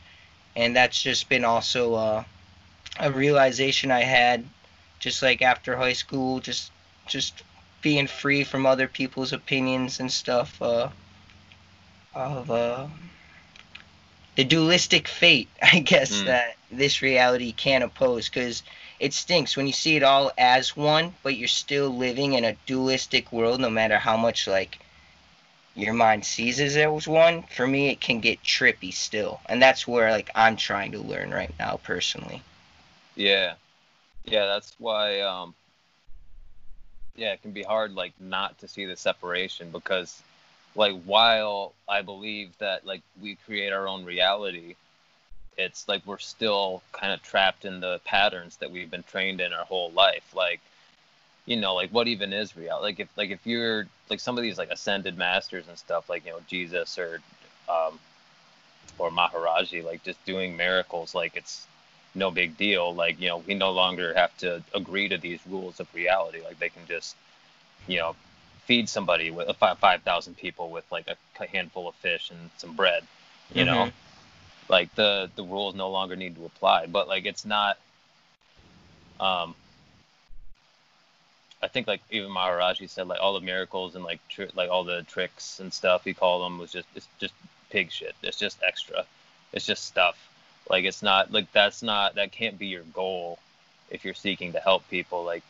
And 0.55 0.75
that's 0.75 1.01
just 1.01 1.29
been 1.29 1.43
also 1.43 1.93
uh, 1.95 2.23
a 2.99 3.11
realization 3.11 3.91
I 3.91 4.03
had 4.03 4.45
just 4.99 5.21
like 5.21 5.41
after 5.41 5.75
high 5.75 5.93
school, 5.93 6.39
just 6.39 6.71
just 7.07 7.43
being 7.81 8.07
free 8.07 8.43
from 8.43 8.65
other 8.65 8.87
people's 8.87 9.33
opinions 9.33 9.99
and 9.99 10.09
stuff 10.11 10.61
uh, 10.61 10.89
of 12.15 12.49
uh, 12.49 12.87
the 14.35 14.43
dualistic 14.43 15.07
fate, 15.07 15.49
I 15.61 15.79
guess, 15.79 16.21
Mm. 16.21 16.25
that 16.25 16.55
this 16.71 17.01
reality 17.01 17.51
can't 17.51 17.83
oppose. 17.83 18.29
Because 18.29 18.63
it 18.99 19.13
stinks 19.13 19.55
when 19.57 19.67
you 19.67 19.73
see 19.73 19.95
it 19.95 20.03
all 20.03 20.31
as 20.37 20.75
one, 20.75 21.13
but 21.23 21.35
you're 21.35 21.47
still 21.47 21.89
living 21.89 22.33
in 22.33 22.43
a 22.45 22.57
dualistic 22.65 23.31
world, 23.31 23.59
no 23.59 23.69
matter 23.69 23.97
how 23.99 24.17
much, 24.17 24.47
like, 24.47 24.79
your 25.75 25.93
mind 25.93 26.25
sees 26.25 26.59
it 26.59 26.75
as 26.75 27.07
one. 27.07 27.43
For 27.43 27.67
me, 27.67 27.89
it 27.89 28.01
can 28.01 28.19
get 28.19 28.43
trippy 28.43 28.93
still. 28.93 29.39
And 29.47 29.61
that's 29.61 29.87
where, 29.87 30.11
like, 30.11 30.29
I'm 30.35 30.55
trying 30.57 30.91
to 30.93 30.99
learn 30.99 31.31
right 31.31 31.53
now, 31.59 31.79
personally. 31.83 32.41
Yeah. 33.15 33.55
Yeah, 34.25 34.45
that's 34.45 34.75
why 34.79 35.21
um 35.21 35.55
yeah, 37.15 37.33
it 37.33 37.41
can 37.41 37.51
be 37.51 37.63
hard 37.63 37.93
like 37.93 38.13
not 38.19 38.57
to 38.59 38.67
see 38.67 38.85
the 38.85 38.95
separation 38.95 39.71
because 39.71 40.23
like 40.75 41.01
while 41.03 41.73
I 41.87 42.01
believe 42.01 42.57
that 42.59 42.85
like 42.85 43.01
we 43.21 43.35
create 43.45 43.73
our 43.73 43.87
own 43.87 44.05
reality, 44.05 44.75
it's 45.57 45.87
like 45.87 46.05
we're 46.05 46.17
still 46.17 46.81
kind 46.91 47.13
of 47.13 47.21
trapped 47.21 47.65
in 47.65 47.79
the 47.79 47.99
patterns 48.05 48.57
that 48.57 48.71
we've 48.71 48.89
been 48.89 49.03
trained 49.03 49.41
in 49.41 49.53
our 49.53 49.65
whole 49.65 49.91
life. 49.91 50.33
Like 50.35 50.59
you 51.45 51.57
know, 51.57 51.75
like 51.75 51.89
what 51.91 52.07
even 52.07 52.31
is 52.33 52.55
reality? 52.55 52.83
Like 52.83 52.99
if 52.99 53.17
like 53.17 53.29
if 53.29 53.45
you're 53.45 53.87
like 54.09 54.19
some 54.19 54.37
of 54.37 54.43
these 54.43 54.57
like 54.57 54.71
ascended 54.71 55.17
masters 55.17 55.67
and 55.67 55.77
stuff 55.77 56.09
like, 56.09 56.25
you 56.25 56.31
know, 56.31 56.39
Jesus 56.47 56.97
or 56.97 57.19
um 57.69 57.99
or 58.99 59.09
Maharaji 59.09 59.83
like 59.83 60.03
just 60.03 60.23
doing 60.25 60.55
miracles 60.55 61.15
like 61.15 61.35
it's 61.35 61.67
no 62.15 62.31
big 62.31 62.57
deal. 62.57 62.93
Like, 62.93 63.19
you 63.19 63.27
know, 63.27 63.37
we 63.39 63.53
no 63.53 63.71
longer 63.71 64.13
have 64.13 64.35
to 64.37 64.63
agree 64.73 65.09
to 65.09 65.17
these 65.17 65.39
rules 65.47 65.79
of 65.79 65.93
reality. 65.93 66.41
Like, 66.43 66.59
they 66.59 66.69
can 66.69 66.83
just, 66.87 67.15
you 67.87 67.97
know, 67.97 68.15
feed 68.65 68.87
somebody 68.89 69.31
with 69.31 69.49
uh, 69.49 69.53
five 69.53 69.77
five 69.79 70.01
thousand 70.03 70.37
people 70.37 70.69
with 70.69 70.89
like 70.91 71.07
a 71.07 71.45
handful 71.47 71.87
of 71.87 71.95
fish 71.95 72.29
and 72.31 72.49
some 72.57 72.75
bread. 72.75 73.03
You 73.53 73.65
know, 73.65 73.85
Mhm. 73.85 73.93
like 74.69 74.95
the 74.95 75.29
the 75.35 75.43
rules 75.43 75.75
no 75.75 75.89
longer 75.89 76.15
need 76.15 76.35
to 76.35 76.45
apply. 76.45 76.87
But 76.87 77.07
like, 77.07 77.25
it's 77.25 77.45
not. 77.45 77.77
Um, 79.19 79.55
I 81.61 81.67
think 81.67 81.87
like 81.87 82.01
even 82.11 82.29
Maharaji 82.29 82.89
said 82.89 83.07
like 83.07 83.21
all 83.21 83.33
the 83.33 83.39
miracles 83.41 83.95
and 83.95 84.03
like 84.03 84.19
tr- 84.27 84.51
like 84.53 84.69
all 84.69 84.83
the 84.83 85.03
tricks 85.03 85.59
and 85.59 85.73
stuff 85.73 86.03
he 86.03 86.13
called 86.13 86.43
them 86.43 86.57
was 86.57 86.71
just 86.71 86.87
it's 86.95 87.07
just 87.19 87.33
pig 87.69 87.91
shit. 87.91 88.15
It's 88.21 88.37
just 88.37 88.61
extra. 88.65 89.05
It's 89.53 89.65
just 89.65 89.85
stuff. 89.85 90.17
Like 90.69 90.83
it's 90.83 91.01
not 91.01 91.31
like 91.31 91.51
that's 91.53 91.81
not 91.83 92.15
that 92.15 92.31
can't 92.31 92.57
be 92.57 92.67
your 92.67 92.83
goal 92.83 93.39
if 93.89 94.03
you're 94.03 94.13
seeking 94.13 94.53
to 94.53 94.59
help 94.59 94.87
people. 94.89 95.23
Like 95.23 95.43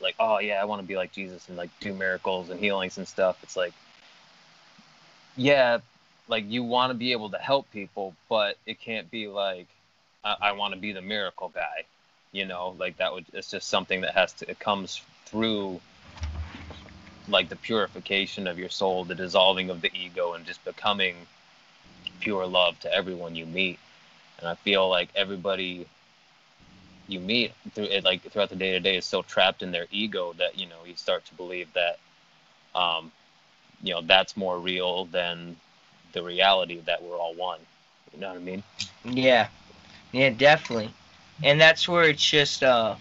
like 0.00 0.14
oh 0.18 0.38
yeah, 0.38 0.60
I 0.60 0.64
want 0.64 0.82
to 0.82 0.86
be 0.86 0.96
like 0.96 1.12
Jesus 1.12 1.48
and 1.48 1.56
like 1.56 1.70
do 1.80 1.92
miracles 1.92 2.50
and 2.50 2.60
healings 2.60 2.98
and 2.98 3.06
stuff. 3.06 3.38
It's 3.42 3.56
like 3.56 3.72
yeah, 5.36 5.78
like 6.28 6.44
you 6.48 6.62
want 6.62 6.90
to 6.90 6.94
be 6.94 7.12
able 7.12 7.30
to 7.30 7.38
help 7.38 7.70
people, 7.70 8.14
but 8.28 8.56
it 8.66 8.80
can't 8.80 9.10
be 9.10 9.28
like 9.28 9.66
I, 10.24 10.36
I 10.40 10.52
want 10.52 10.74
to 10.74 10.80
be 10.80 10.92
the 10.92 11.02
miracle 11.02 11.50
guy. 11.54 11.84
You 12.32 12.44
know, 12.44 12.74
like 12.78 12.96
that 12.98 13.12
would 13.12 13.26
it's 13.32 13.50
just 13.50 13.68
something 13.68 14.02
that 14.02 14.14
has 14.14 14.32
to 14.34 14.50
it 14.50 14.58
comes 14.58 15.02
through 15.26 15.80
like 17.28 17.48
the 17.48 17.56
purification 17.56 18.46
of 18.46 18.58
your 18.58 18.68
soul, 18.68 19.04
the 19.04 19.14
dissolving 19.14 19.70
of 19.70 19.80
the 19.80 19.90
ego, 19.94 20.34
and 20.34 20.44
just 20.46 20.64
becoming 20.64 21.14
pure 22.20 22.46
love 22.46 22.78
to 22.80 22.92
everyone 22.92 23.34
you 23.34 23.46
meet. 23.46 23.78
And 24.38 24.48
I 24.48 24.54
feel 24.54 24.88
like 24.88 25.08
everybody 25.14 25.86
you 27.08 27.20
meet 27.20 27.52
through 27.72 27.84
it, 27.84 28.04
like 28.04 28.22
throughout 28.22 28.50
the 28.50 28.56
day 28.56 28.72
to 28.72 28.80
day, 28.80 28.96
is 28.96 29.04
so 29.06 29.22
trapped 29.22 29.62
in 29.62 29.72
their 29.72 29.86
ego 29.90 30.32
that 30.38 30.58
you 30.58 30.66
know 30.66 30.84
you 30.86 30.94
start 30.96 31.24
to 31.26 31.34
believe 31.34 31.72
that, 31.74 31.98
um, 32.74 33.10
you 33.82 33.92
know, 33.94 34.00
that's 34.02 34.36
more 34.36 34.58
real 34.58 35.04
than 35.06 35.56
the 36.12 36.22
reality 36.22 36.80
that 36.86 37.02
we're 37.02 37.16
all 37.18 37.34
one. 37.34 37.60
You 38.12 38.20
know 38.20 38.28
what 38.28 38.36
I 38.36 38.40
mean? 38.40 38.62
Yeah, 39.04 39.48
yeah, 40.12 40.30
definitely. 40.30 40.90
And 41.42 41.60
that's 41.60 41.88
where 41.88 42.04
it's 42.04 42.24
just 42.24 42.62
uh, 42.62 42.96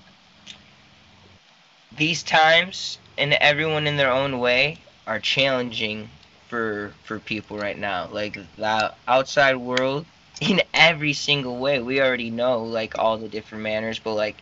these 1.98 2.24
times 2.24 2.98
and 3.18 3.34
everyone 3.34 3.88
in 3.88 3.98
their 3.98 4.12
own 4.12 4.40
way 4.40 4.78
are 5.08 5.20
challenging 5.20 6.10
for 6.48 6.94
for 7.04 7.20
people 7.20 7.58
right 7.58 7.78
now. 7.78 8.08
Like 8.12 8.38
the 8.58 8.94
outside 9.08 9.58
world 9.58 10.06
in 10.42 10.62
every 10.74 11.14
single 11.14 11.58
way. 11.58 11.80
We 11.80 12.02
already 12.02 12.30
know 12.30 12.64
like 12.64 12.98
all 12.98 13.18
the 13.18 13.28
different 13.30 13.64
manners, 13.64 14.00
but 14.00 14.14
like 14.14 14.38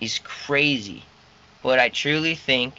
is 0.00 0.18
crazy. 0.20 1.02
But 1.62 1.78
I 1.78 1.88
truly 1.88 2.34
think 2.34 2.74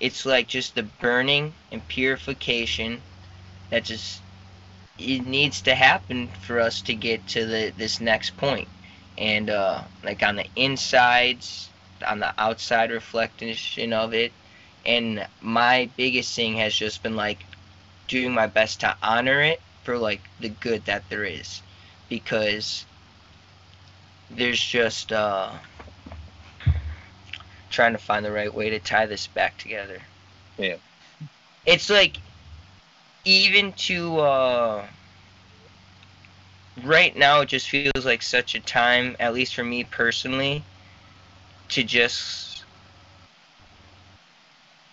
it's 0.00 0.26
like 0.26 0.48
just 0.48 0.74
the 0.74 0.82
burning 0.82 1.54
and 1.72 1.86
purification 1.88 3.02
that 3.70 3.84
just 3.84 4.20
it 4.98 5.26
needs 5.26 5.60
to 5.62 5.74
happen 5.74 6.28
for 6.28 6.60
us 6.60 6.80
to 6.82 6.94
get 6.94 7.26
to 7.28 7.44
the 7.46 7.72
this 7.76 8.00
next 8.00 8.36
point. 8.36 8.68
And 9.18 9.50
uh 9.50 9.82
like 10.02 10.22
on 10.22 10.36
the 10.36 10.46
insides, 10.56 11.70
on 12.06 12.20
the 12.20 12.32
outside 12.38 12.90
reflection 12.90 13.92
of 13.92 14.14
it. 14.14 14.32
And 14.86 15.26
my 15.40 15.88
biggest 15.96 16.34
thing 16.36 16.56
has 16.56 16.74
just 16.74 17.02
been 17.02 17.16
like 17.16 17.44
doing 18.08 18.32
my 18.32 18.46
best 18.46 18.80
to 18.80 18.96
honor 19.02 19.40
it 19.40 19.60
for 19.84 19.98
like 19.98 20.20
the 20.40 20.48
good 20.48 20.84
that 20.86 21.04
there 21.08 21.24
is 21.24 21.62
because 22.08 22.84
there's 24.30 24.60
just 24.60 25.12
uh 25.12 25.52
trying 27.70 27.92
to 27.92 27.98
find 27.98 28.24
the 28.24 28.32
right 28.32 28.52
way 28.52 28.70
to 28.70 28.78
tie 28.78 29.06
this 29.06 29.26
back 29.26 29.58
together. 29.58 30.00
Yeah. 30.58 30.76
It's 31.66 31.90
like 31.90 32.16
even 33.24 33.72
to 33.72 34.18
uh 34.18 34.86
right 36.82 37.16
now 37.16 37.40
it 37.40 37.46
just 37.46 37.68
feels 37.68 38.04
like 38.04 38.22
such 38.22 38.54
a 38.54 38.60
time 38.60 39.16
at 39.20 39.32
least 39.32 39.54
for 39.54 39.64
me 39.64 39.84
personally 39.84 40.64
to 41.68 41.82
just 41.82 42.64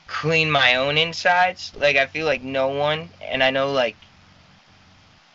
clean 0.08 0.52
my 0.52 0.76
own 0.76 0.98
insides 0.98 1.72
like 1.80 1.98
i 1.98 2.06
feel 2.06 2.26
like 2.26 2.44
no 2.44 2.68
one 2.68 3.10
and 3.22 3.44
i 3.44 3.50
know 3.50 3.72
like 3.72 3.96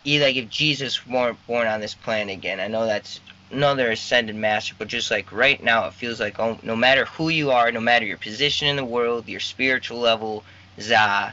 like 0.06 0.36
if 0.36 0.48
Jesus 0.48 1.06
weren't 1.06 1.44
born 1.46 1.66
on 1.66 1.80
this 1.80 1.94
planet 1.94 2.32
again, 2.32 2.60
I 2.60 2.68
know 2.68 2.86
that's 2.86 3.20
another 3.50 3.90
ascended 3.90 4.36
master, 4.36 4.74
but 4.78 4.88
just 4.88 5.10
like 5.10 5.32
right 5.32 5.62
now, 5.62 5.86
it 5.86 5.94
feels 5.94 6.20
like 6.20 6.38
oh, 6.38 6.58
no 6.62 6.76
matter 6.76 7.04
who 7.06 7.28
you 7.28 7.50
are, 7.50 7.72
no 7.72 7.80
matter 7.80 8.06
your 8.06 8.16
position 8.16 8.68
in 8.68 8.76
the 8.76 8.84
world, 8.84 9.28
your 9.28 9.40
spiritual 9.40 9.98
level, 9.98 10.44
za, 10.80 11.32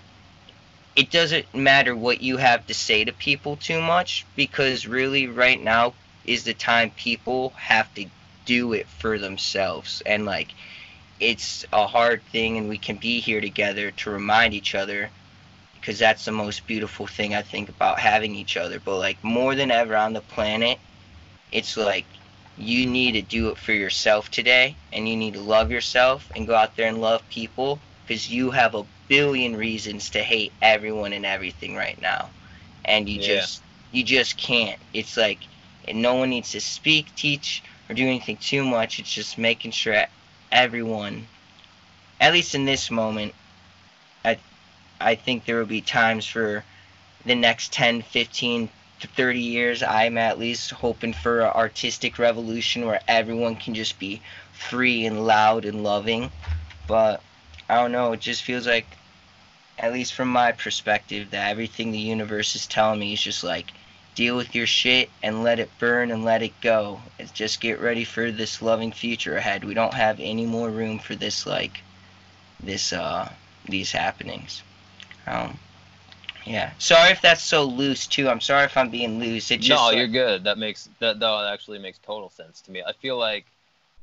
it 0.96 1.10
doesn't 1.12 1.54
matter 1.54 1.96
what 1.96 2.22
you 2.22 2.38
have 2.38 2.66
to 2.68 2.74
say 2.74 3.04
to 3.04 3.14
people 3.14 3.58
too 3.58 3.82
much 3.82 4.26
because 4.36 4.88
really 4.88 5.28
right 5.28 5.62
now 5.62 5.94
is 6.26 6.44
the 6.44 6.54
time 6.54 6.92
people 6.92 7.50
have 7.56 7.94
to 7.96 8.06
do 8.46 8.74
it 8.74 8.88
for 8.88 9.18
themselves. 9.18 10.02
And 10.06 10.26
like 10.26 10.50
it's 11.20 11.66
a 11.72 11.88
hard 11.88 12.22
thing 12.32 12.58
and 12.58 12.70
we 12.70 12.78
can 12.78 12.98
be 12.98 13.20
here 13.20 13.42
together 13.42 13.92
to 13.92 14.10
remind 14.10 14.54
each 14.54 14.76
other 14.76 15.10
because 15.84 16.00
that's 16.00 16.24
the 16.24 16.32
most 16.32 16.66
beautiful 16.66 17.06
thing 17.06 17.36
I 17.36 17.42
think 17.42 17.68
about 17.68 18.00
having 18.00 18.36
each 18.36 18.56
other. 18.56 18.80
But 18.80 19.00
like 19.00 19.22
more 19.22 19.54
than 19.54 19.70
ever 19.70 19.98
on 19.98 20.14
the 20.14 20.22
planet, 20.22 20.80
it's 21.52 21.76
like 21.76 22.06
you 22.58 22.86
need 22.86 23.12
to 23.14 23.22
do 23.22 23.50
it 23.50 23.58
for 23.58 23.74
yourself 23.74 24.32
today, 24.32 24.78
and 24.94 25.10
you 25.10 25.18
need 25.18 25.34
to 25.34 25.42
love 25.42 25.72
yourself 25.72 26.32
and 26.38 26.48
go 26.48 26.56
out 26.56 26.78
there 26.78 26.88
and 26.88 27.02
love 27.02 27.28
people 27.28 27.80
because 28.08 28.32
you 28.32 28.52
have 28.52 28.76
a 28.76 28.86
billion 29.10 29.58
reasons 29.58 30.10
to 30.12 30.24
hate 30.24 30.54
everyone 30.62 31.12
and 31.12 31.26
everything 31.26 31.76
right 31.76 32.00
now, 32.02 32.30
and 32.86 33.10
you 33.10 33.20
yeah. 33.20 33.42
just 33.42 33.62
you 33.92 34.06
just 34.06 34.38
can't. 34.38 34.80
It's 34.94 35.18
like 35.18 35.40
and 35.86 36.02
no 36.02 36.14
one 36.14 36.30
needs 36.30 36.52
to 36.52 36.62
speak, 36.62 37.14
teach, 37.18 37.62
or 37.90 37.94
do 37.94 38.08
anything 38.08 38.38
too 38.38 38.64
much. 38.64 39.00
It's 39.00 39.14
just 39.14 39.38
making 39.38 39.72
sure 39.72 40.06
everyone, 40.50 41.28
at 42.22 42.32
least 42.32 42.56
in 42.56 42.64
this 42.64 42.90
moment, 42.90 43.34
I 45.04 45.16
think 45.16 45.46
there 45.46 45.58
will 45.58 45.66
be 45.66 45.82
times 45.82 46.26
for 46.26 46.64
the 47.26 47.36
next 47.36 47.74
10, 47.74 48.02
15 48.02 48.70
30 49.08 49.40
years. 49.40 49.84
I'm 49.84 50.18
at 50.18 50.40
least 50.40 50.72
hoping 50.72 51.14
for 51.14 51.42
an 51.42 51.52
artistic 51.52 52.20
revolution 52.20 52.86
where 52.86 53.02
everyone 53.08 53.56
can 53.56 53.74
just 53.74 54.00
be 54.00 54.22
free 54.54 55.06
and 55.06 55.26
loud 55.26 55.66
and 55.66 55.84
loving. 55.84 56.32
But 56.88 57.22
I 57.70 57.76
don't 57.76 57.92
know, 57.92 58.14
it 58.14 58.20
just 58.20 58.44
feels 58.44 58.68
like, 58.68 58.88
at 59.78 59.94
least 59.94 60.14
from 60.14 60.30
my 60.30 60.52
perspective, 60.52 61.32
that 61.32 61.50
everything 61.50 61.92
the 61.92 61.98
universe 61.98 62.56
is 62.56 62.68
telling 62.68 63.00
me 63.00 63.14
is 63.14 63.22
just 63.22 63.44
like, 63.44 63.74
deal 64.16 64.38
with 64.38 64.54
your 64.54 64.68
shit 64.68 65.10
and 65.24 65.44
let 65.44 65.60
it 65.60 65.72
burn 65.80 66.12
and 66.12 66.24
let 66.24 66.44
it 66.44 66.62
go. 66.62 67.02
It's 67.18 67.32
just 67.32 67.60
get 67.60 67.82
ready 67.82 68.04
for 68.04 68.32
this 68.32 68.62
loving 68.62 68.92
future 68.92 69.36
ahead. 69.36 69.64
We 69.64 69.74
don't 69.74 69.94
have 69.94 70.20
any 70.20 70.46
more 70.46 70.70
room 70.70 71.00
for 71.00 71.16
this, 71.16 71.46
like, 71.46 71.82
this, 72.60 72.94
uh, 72.94 73.32
these 73.68 73.92
happenings. 73.92 74.62
Um, 75.28 75.58
yeah. 76.46 76.72
Sorry 76.78 77.12
if 77.12 77.22
that's 77.22 77.44
so 77.44 77.64
loose 77.64 78.08
too. 78.08 78.28
I'm 78.28 78.42
sorry 78.42 78.66
if 78.66 78.76
I'm 78.76 78.90
being 78.90 79.20
loose. 79.20 79.52
It 79.52 79.62
just 79.62 79.80
no, 79.80 79.88
like, 79.88 79.98
you're 79.98 80.08
good. 80.08 80.44
That 80.44 80.58
makes 80.58 80.90
that 81.00 81.20
that 81.20 81.52
actually 81.54 81.80
makes 81.80 82.00
total 82.00 82.30
sense 82.30 82.62
to 82.62 82.72
me. 82.72 82.84
I 82.86 82.94
feel 82.94 83.18
like 83.18 83.46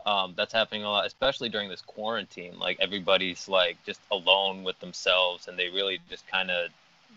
um, 0.06 0.34
that's 0.36 0.52
happening 0.52 0.84
a 0.84 0.90
lot, 0.90 1.06
especially 1.06 1.48
during 1.48 1.68
this 1.68 1.82
quarantine. 1.82 2.58
Like 2.58 2.78
everybody's 2.80 3.48
like 3.48 3.76
just 3.84 4.00
alone 4.10 4.64
with 4.64 4.78
themselves, 4.80 5.48
and 5.48 5.58
they 5.58 5.68
really 5.68 6.00
just 6.08 6.26
kind 6.28 6.50
of 6.50 6.70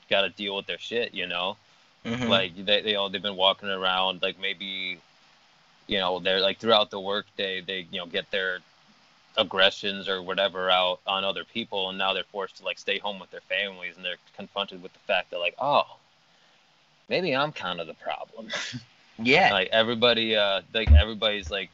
got 0.09 0.21
to 0.21 0.29
deal 0.29 0.55
with 0.55 0.65
their 0.65 0.79
shit. 0.79 1.13
You 1.13 1.27
know, 1.27 1.57
mm-hmm. 2.05 2.27
like 2.27 2.65
they 2.65 2.81
they 2.81 2.95
all 2.95 3.09
they've 3.09 3.21
been 3.21 3.37
walking 3.37 3.69
around 3.69 4.21
like 4.21 4.39
maybe, 4.39 4.99
you 5.87 5.99
know, 5.99 6.19
they're 6.19 6.41
like 6.41 6.59
throughout 6.59 6.91
the 6.91 6.99
workday 6.99 7.61
they 7.61 7.87
you 7.91 7.99
know 7.99 8.05
get 8.05 8.29
their 8.31 8.59
aggressions 9.37 10.07
or 10.07 10.21
whatever 10.21 10.69
out 10.69 10.99
on 11.07 11.23
other 11.23 11.43
people 11.43 11.89
and 11.89 11.97
now 11.97 12.13
they're 12.13 12.23
forced 12.25 12.57
to 12.57 12.63
like 12.65 12.77
stay 12.77 12.99
home 12.99 13.19
with 13.19 13.31
their 13.31 13.41
families 13.41 13.95
and 13.95 14.05
they're 14.05 14.17
confronted 14.35 14.81
with 14.83 14.93
the 14.93 14.99
fact 14.99 15.31
that 15.31 15.39
like 15.39 15.55
oh 15.59 15.97
maybe 17.09 17.35
i'm 17.35 17.51
kind 17.51 17.79
of 17.79 17.87
the 17.87 17.95
problem. 17.95 18.47
Yeah. 19.19 19.51
Like 19.51 19.69
everybody 19.71 20.35
uh 20.35 20.61
like 20.73 20.91
everybody's 20.91 21.51
like 21.51 21.69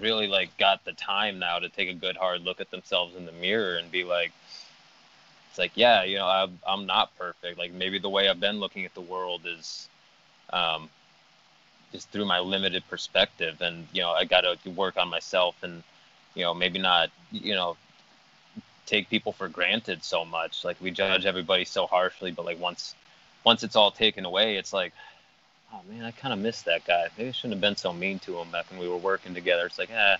really 0.00 0.26
like 0.26 0.56
got 0.58 0.84
the 0.84 0.92
time 0.92 1.38
now 1.38 1.58
to 1.58 1.68
take 1.68 1.88
a 1.88 1.94
good 1.94 2.16
hard 2.16 2.42
look 2.42 2.60
at 2.60 2.70
themselves 2.70 3.16
in 3.16 3.26
the 3.26 3.32
mirror 3.32 3.76
and 3.76 3.90
be 3.90 4.04
like 4.04 4.32
it's 5.50 5.58
like 5.58 5.72
yeah 5.74 6.04
you 6.04 6.16
know 6.16 6.26
I'm, 6.26 6.58
I'm 6.66 6.86
not 6.86 7.16
perfect. 7.18 7.58
Like 7.58 7.72
maybe 7.72 7.98
the 7.98 8.08
way 8.08 8.28
i've 8.28 8.40
been 8.40 8.60
looking 8.60 8.84
at 8.84 8.94
the 8.94 9.00
world 9.00 9.42
is 9.46 9.88
um 10.52 10.88
just 11.92 12.08
through 12.10 12.26
my 12.26 12.38
limited 12.38 12.82
perspective 12.88 13.60
and 13.62 13.86
you 13.92 14.02
know 14.02 14.10
i 14.10 14.24
got 14.24 14.42
to 14.42 14.70
work 14.70 14.96
on 14.98 15.08
myself 15.08 15.54
and 15.62 15.82
you 16.34 16.44
know 16.44 16.54
maybe 16.54 16.78
not 16.78 17.10
you 17.32 17.54
know 17.54 17.76
take 18.86 19.10
people 19.10 19.32
for 19.32 19.48
granted 19.48 20.02
so 20.02 20.24
much. 20.24 20.64
Like 20.64 20.80
we 20.80 20.90
judge 20.90 21.26
everybody 21.26 21.64
so 21.64 21.86
harshly 21.86 22.30
but 22.30 22.44
like 22.44 22.60
once 22.60 22.94
once 23.44 23.62
it's 23.62 23.76
all 23.76 23.90
taken 23.90 24.24
away 24.24 24.56
it's 24.56 24.72
like 24.72 24.92
oh 25.72 25.80
man 25.88 26.04
i 26.04 26.10
kind 26.10 26.32
of 26.32 26.40
miss 26.40 26.62
that 26.62 26.84
guy. 26.84 27.08
Maybe 27.16 27.28
i 27.28 27.32
shouldn't 27.32 27.54
have 27.54 27.60
been 27.60 27.76
so 27.76 27.92
mean 27.92 28.18
to 28.20 28.36
him 28.38 28.50
back 28.50 28.70
when 28.70 28.80
we 28.80 28.88
were 28.88 28.96
working 28.96 29.34
together. 29.34 29.66
It's 29.66 29.78
like 29.78 29.90
eh 29.90 30.16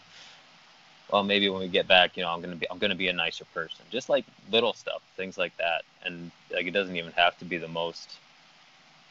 well 1.11 1.25
maybe 1.25 1.49
when 1.49 1.61
we 1.61 1.69
get 1.69 1.89
back 1.89 2.17
you 2.19 2.23
know 2.23 2.29
i'm 2.29 2.43
gonna 2.43 2.55
be 2.57 2.71
i'm 2.71 2.79
gonna 2.79 2.95
be 2.95 3.09
a 3.09 3.13
nicer 3.13 3.45
person. 3.55 3.85
Just 3.91 4.09
like 4.09 4.25
little 4.51 4.73
stuff 4.75 5.03
things 5.17 5.39
like 5.39 5.57
that. 5.59 5.83
And 6.05 6.31
like 6.53 6.67
it 6.67 6.73
doesn't 6.73 6.97
even 6.97 7.13
have 7.13 7.39
to 7.39 7.45
be 7.45 7.59
the 7.59 7.69
most 7.69 8.19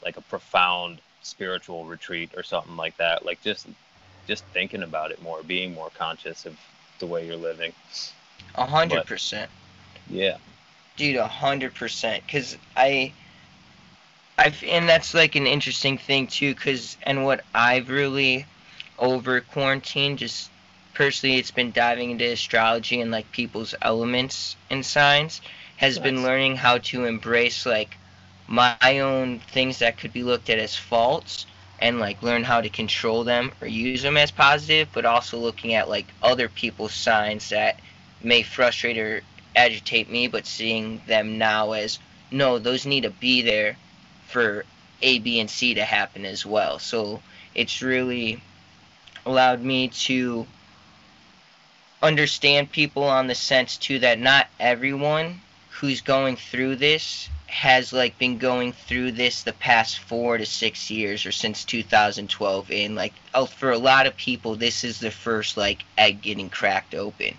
like 0.03 0.17
a 0.17 0.21
profound 0.21 0.99
spiritual 1.21 1.85
retreat 1.85 2.31
or 2.37 2.43
something 2.43 2.77
like 2.77 2.95
that. 2.97 3.25
Like 3.25 3.41
just 3.41 3.67
just 4.27 4.43
thinking 4.45 4.83
about 4.83 5.11
it 5.11 5.21
more 5.21 5.41
being 5.43 5.73
more 5.73 5.89
conscious 5.97 6.45
of 6.45 6.57
the 6.99 7.07
way 7.07 7.25
you're 7.25 7.35
living. 7.35 7.73
A 8.55 8.65
hundred 8.65 9.05
percent. 9.05 9.49
Yeah. 10.09 10.37
Dude, 10.95 11.17
a 11.17 11.27
hundred 11.27 11.75
percent. 11.75 12.23
Cause 12.27 12.57
I, 12.75 13.13
I 14.37 14.53
and 14.65 14.89
that's 14.89 15.13
like 15.13 15.35
an 15.35 15.47
interesting 15.47 15.97
thing 15.97 16.27
too. 16.27 16.55
Cause 16.55 16.97
and 17.03 17.25
what 17.25 17.43
I've 17.53 17.89
really 17.89 18.45
over 18.97 19.41
quarantine, 19.41 20.17
just 20.17 20.49
personally, 20.93 21.37
it's 21.37 21.51
been 21.51 21.71
diving 21.71 22.11
into 22.11 22.25
astrology 22.25 23.01
and 23.01 23.11
like 23.11 23.31
people's 23.31 23.75
elements 23.81 24.55
and 24.69 24.85
signs. 24.85 25.41
Has 25.77 25.97
nice. 25.97 26.03
been 26.03 26.23
learning 26.23 26.55
how 26.55 26.79
to 26.79 27.05
embrace 27.05 27.65
like 27.65 27.97
my 28.47 28.99
own 28.99 29.39
things 29.39 29.79
that 29.79 29.97
could 29.97 30.13
be 30.13 30.23
looked 30.23 30.49
at 30.49 30.57
as 30.57 30.75
faults 30.75 31.45
and 31.79 31.99
like 31.99 32.23
learn 32.23 32.43
how 32.43 32.61
to 32.61 32.69
control 32.69 33.23
them 33.23 33.51
or 33.61 33.67
use 33.67 34.01
them 34.01 34.17
as 34.17 34.31
positive, 34.31 34.87
but 34.93 35.05
also 35.05 35.37
looking 35.37 35.73
at 35.73 35.89
like 35.89 36.07
other 36.23 36.49
people's 36.49 36.93
signs 36.93 37.49
that 37.49 37.79
may 38.21 38.41
frustrate 38.41 38.97
or 38.97 39.21
agitate 39.55 40.09
me, 40.09 40.27
but 40.27 40.45
seeing 40.45 41.01
them 41.07 41.37
now 41.37 41.71
as 41.73 41.99
no, 42.31 42.59
those 42.59 42.85
need 42.85 43.03
to 43.03 43.09
be 43.09 43.41
there 43.41 43.77
for 44.27 44.65
A, 45.01 45.19
B, 45.19 45.39
and 45.39 45.49
C 45.49 45.75
to 45.75 45.83
happen 45.83 46.25
as 46.25 46.45
well. 46.45 46.79
So 46.79 47.21
it's 47.55 47.81
really 47.81 48.41
allowed 49.25 49.61
me 49.61 49.87
to 49.89 50.45
understand 52.01 52.71
people 52.71 53.03
on 53.03 53.27
the 53.27 53.35
sense 53.35 53.77
too 53.77 53.99
that 53.99 54.19
not 54.19 54.47
everyone 54.59 55.41
who's 55.79 56.01
going 56.01 56.35
through 56.35 56.75
this 56.75 57.29
has 57.45 57.93
like 57.93 58.17
been 58.17 58.39
going 58.39 58.73
through 58.73 59.11
this 59.11 59.43
the 59.43 59.53
past 59.53 59.99
four 59.99 60.35
to 60.35 60.45
six 60.45 60.89
years 60.89 61.23
or 61.23 61.31
since 61.31 61.63
2012 61.63 62.71
and 62.71 62.95
like 62.95 63.13
oh, 63.35 63.45
for 63.45 63.71
a 63.71 63.77
lot 63.77 64.07
of 64.07 64.17
people 64.17 64.55
this 64.55 64.83
is 64.83 64.99
the 64.99 65.11
first 65.11 65.55
like 65.55 65.85
egg 65.95 66.19
getting 66.21 66.49
cracked 66.49 66.95
open. 66.95 67.37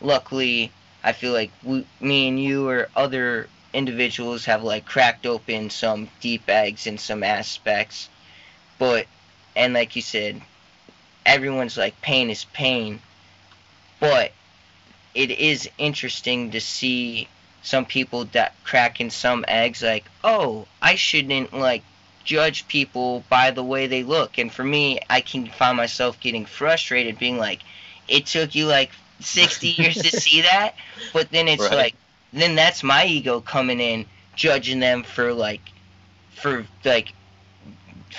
Luckily 0.00 0.70
i 1.02 1.12
feel 1.12 1.32
like 1.32 1.50
we, 1.64 1.84
me 2.00 2.28
and 2.28 2.40
you 2.40 2.68
or 2.68 2.88
other 2.94 3.48
individuals 3.72 4.44
have 4.44 4.62
like 4.62 4.84
cracked 4.84 5.26
open 5.26 5.68
some 5.68 6.08
deep 6.20 6.48
eggs 6.48 6.86
in 6.86 6.96
some 6.96 7.24
aspects. 7.24 8.08
But 8.78 9.06
and 9.56 9.74
like 9.74 9.96
you 9.96 10.02
said 10.02 10.40
everyone's 11.26 11.76
like 11.76 12.00
pain 12.02 12.30
is 12.30 12.44
pain. 12.52 13.00
But 13.98 14.30
it 15.12 15.32
is 15.32 15.68
interesting 15.76 16.52
to 16.52 16.60
see 16.60 17.26
some 17.62 17.84
people 17.84 18.24
that 18.26 18.54
cracking 18.64 19.10
some 19.10 19.44
eggs 19.48 19.82
like 19.82 20.04
oh 20.24 20.66
i 20.80 20.94
shouldn't 20.94 21.52
like 21.52 21.82
judge 22.24 22.68
people 22.68 23.24
by 23.28 23.50
the 23.50 23.64
way 23.64 23.86
they 23.86 24.02
look. 24.04 24.38
And 24.38 24.52
for 24.52 24.62
me 24.64 25.00
i 25.08 25.20
can 25.20 25.46
find 25.48 25.76
myself 25.76 26.20
getting 26.20 26.46
frustrated 26.46 27.18
being 27.18 27.38
like 27.38 27.60
it 28.08 28.26
took 28.26 28.54
you 28.54 28.66
like 28.66 28.90
60 29.20 29.68
years 29.78 30.02
to 30.02 30.10
see 30.10 30.42
that? 30.42 30.74
But 31.12 31.30
then 31.30 31.48
it's 31.48 31.70
Right. 31.70 31.72
like 31.72 31.94
then 32.32 32.54
that's 32.54 32.82
my 32.82 33.04
ego 33.06 33.40
coming 33.40 33.80
in 33.80 34.06
judging 34.36 34.80
them 34.80 35.02
for 35.02 35.32
like 35.32 35.60
for 36.30 36.66
like 36.84 37.12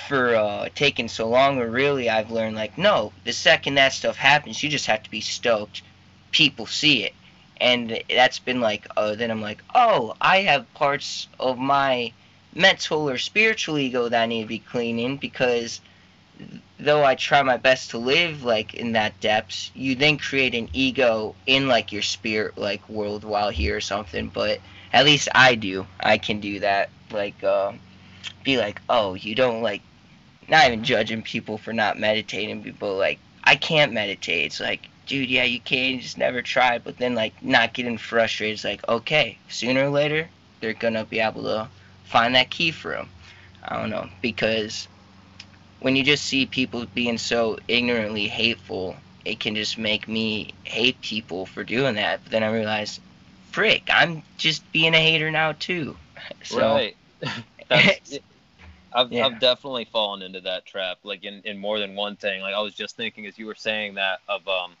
for 0.08 0.34
uh 0.34 0.68
taking 0.74 1.08
so 1.08 1.28
long. 1.28 1.58
Or 1.58 1.70
really 1.70 2.08
i've 2.10 2.30
learned 2.30 2.56
like 2.56 2.76
no 2.78 3.12
the 3.24 3.32
second 3.32 3.74
that 3.76 3.92
stuff 3.92 4.16
happens 4.16 4.62
you 4.62 4.68
just 4.68 4.86
have 4.86 5.02
to 5.02 5.10
be 5.10 5.20
stoked. 5.20 5.82
People 6.32 6.66
see 6.66 7.04
it 7.04 7.14
and 7.60 8.02
that's 8.08 8.38
been 8.38 8.60
like 8.60 8.86
uh, 8.96 9.14
then 9.14 9.30
i'm 9.30 9.40
like 9.40 9.62
oh 9.74 10.14
i 10.20 10.38
have 10.38 10.72
parts 10.74 11.28
of 11.38 11.58
my 11.58 12.12
mental 12.54 13.08
or 13.08 13.18
spiritual 13.18 13.78
ego 13.78 14.08
that 14.08 14.26
need 14.26 14.42
to 14.42 14.48
be 14.48 14.58
cleaning 14.58 15.16
because 15.16 15.80
though 16.78 17.04
i 17.04 17.14
try 17.14 17.42
my 17.42 17.56
best 17.56 17.90
to 17.90 17.98
live 17.98 18.42
like 18.42 18.74
in 18.74 18.92
that 18.92 19.18
depths 19.20 19.70
you 19.74 19.94
then 19.94 20.18
create 20.18 20.54
an 20.54 20.68
ego 20.72 21.34
in 21.46 21.68
like 21.68 21.92
your 21.92 22.02
spirit 22.02 22.56
like 22.58 22.86
world 22.88 23.24
while 23.24 23.50
here 23.50 23.76
or 23.76 23.80
something. 23.80 24.28
But 24.28 24.60
at 24.92 25.04
least 25.04 25.28
i 25.34 25.54
do. 25.54 25.86
I 26.00 26.18
can 26.18 26.40
do 26.40 26.60
that. 26.60 26.90
Like 27.10 27.42
uh, 27.44 27.72
be 28.44 28.56
like 28.58 28.80
oh 28.88 29.14
you 29.14 29.34
don't 29.34 29.62
like 29.62 29.82
not 30.48 30.66
even 30.66 30.84
judging 30.84 31.22
people 31.22 31.58
for 31.58 31.72
not 31.72 31.98
meditating 31.98 32.62
people 32.62 32.96
like 32.96 33.18
i 33.44 33.54
can't 33.56 33.92
meditate. 33.92 34.46
It's 34.46 34.60
like 34.60 34.88
dude 35.06 35.28
yeah 35.28 35.44
you 35.44 35.60
can 35.60 35.94
you 35.94 36.00
just 36.00 36.18
never 36.18 36.42
tried 36.42 36.84
but 36.84 36.96
then 36.98 37.14
like 37.14 37.42
not 37.42 37.74
getting 37.74 37.98
frustrated 37.98 38.54
it's 38.54 38.64
like 38.64 38.86
okay 38.88 39.38
sooner 39.48 39.84
or 39.84 39.90
later 39.90 40.28
they're 40.60 40.72
gonna 40.74 41.04
be 41.04 41.20
able 41.20 41.42
to 41.42 41.68
find 42.04 42.34
that 42.34 42.50
key 42.50 42.70
for 42.70 42.92
them 42.92 43.08
i 43.64 43.78
don't 43.78 43.90
know 43.90 44.08
because 44.20 44.88
when 45.80 45.96
you 45.96 46.04
just 46.04 46.24
see 46.24 46.46
people 46.46 46.86
being 46.94 47.18
so 47.18 47.58
ignorantly 47.68 48.28
hateful 48.28 48.94
it 49.24 49.40
can 49.40 49.54
just 49.54 49.78
make 49.78 50.08
me 50.08 50.52
hate 50.64 51.00
people 51.00 51.46
for 51.46 51.64
doing 51.64 51.94
that 51.94 52.20
but 52.22 52.32
then 52.32 52.42
i 52.42 52.52
realize 52.52 53.00
frick 53.50 53.82
i'm 53.90 54.22
just 54.38 54.70
being 54.72 54.94
a 54.94 54.98
hater 54.98 55.30
now 55.30 55.52
too 55.52 55.96
so 56.44 56.58
right. 56.76 56.96
That's, 57.68 58.18
I've, 58.92 59.12
Yeah. 59.12 59.26
I've 59.26 59.40
definitely 59.40 59.86
fallen 59.86 60.22
into 60.22 60.40
that 60.42 60.66
trap, 60.66 60.98
like 61.02 61.24
in, 61.24 61.40
in 61.44 61.58
more 61.58 61.78
than 61.78 61.94
one 61.94 62.16
thing. 62.16 62.42
Like 62.42 62.54
I 62.54 62.60
was 62.60 62.74
just 62.74 62.96
thinking 62.96 63.26
as 63.26 63.38
you 63.38 63.46
were 63.46 63.54
saying 63.54 63.94
that 63.94 64.20
of 64.28 64.46
um, 64.48 64.76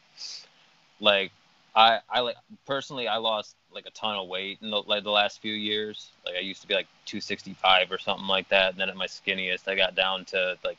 like 1.00 1.32
I 1.74 2.00
I 2.10 2.20
like 2.20 2.36
personally 2.66 3.08
I 3.08 3.16
lost 3.16 3.56
like 3.72 3.86
a 3.86 3.90
ton 3.90 4.16
of 4.16 4.28
weight 4.28 4.58
in 4.62 4.70
the 4.70 4.78
like 4.78 5.04
the 5.04 5.10
last 5.10 5.40
few 5.40 5.54
years. 5.54 6.10
Like 6.24 6.36
I 6.36 6.40
used 6.40 6.60
to 6.62 6.68
be 6.68 6.74
like 6.74 6.86
265 7.06 7.90
or 7.90 7.98
something 7.98 8.26
like 8.26 8.48
that. 8.48 8.72
And 8.72 8.80
then 8.80 8.88
at 8.88 8.96
my 8.96 9.06
skinniest, 9.06 9.68
I 9.68 9.74
got 9.74 9.94
down 9.94 10.24
to 10.26 10.56
like 10.64 10.78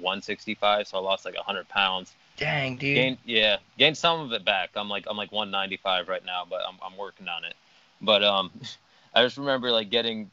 165, 0.00 0.88
so 0.88 0.98
I 0.98 1.00
lost 1.00 1.24
like 1.24 1.36
100 1.36 1.68
pounds. 1.68 2.12
dang 2.36 2.76
dude 2.76 2.96
Gained 2.96 3.18
yeah, 3.24 3.56
gained 3.78 3.96
some 3.96 4.20
of 4.20 4.32
it 4.32 4.44
back. 4.44 4.70
I'm 4.74 4.88
like 4.88 5.06
I'm 5.08 5.16
like 5.16 5.32
195 5.32 6.08
right 6.08 6.24
now, 6.24 6.44
but 6.48 6.60
I'm 6.66 6.76
I'm 6.84 6.96
working 6.96 7.28
on 7.28 7.44
it. 7.44 7.54
But 8.00 8.24
um, 8.24 8.50
I 9.14 9.22
just 9.22 9.36
remember 9.36 9.70
like 9.70 9.90
getting 9.90 10.30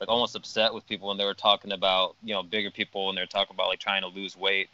like 0.00 0.08
almost 0.08 0.36
upset 0.36 0.72
with 0.72 0.86
people 0.86 1.08
when 1.08 1.16
they 1.18 1.24
were 1.24 1.34
talking 1.34 1.72
about 1.72 2.14
you 2.22 2.34
know 2.34 2.42
bigger 2.42 2.70
people 2.70 3.06
when 3.06 3.16
they're 3.16 3.26
talking 3.26 3.54
about 3.54 3.68
like 3.68 3.80
trying 3.80 4.02
to 4.02 4.08
lose 4.08 4.36
weight, 4.36 4.68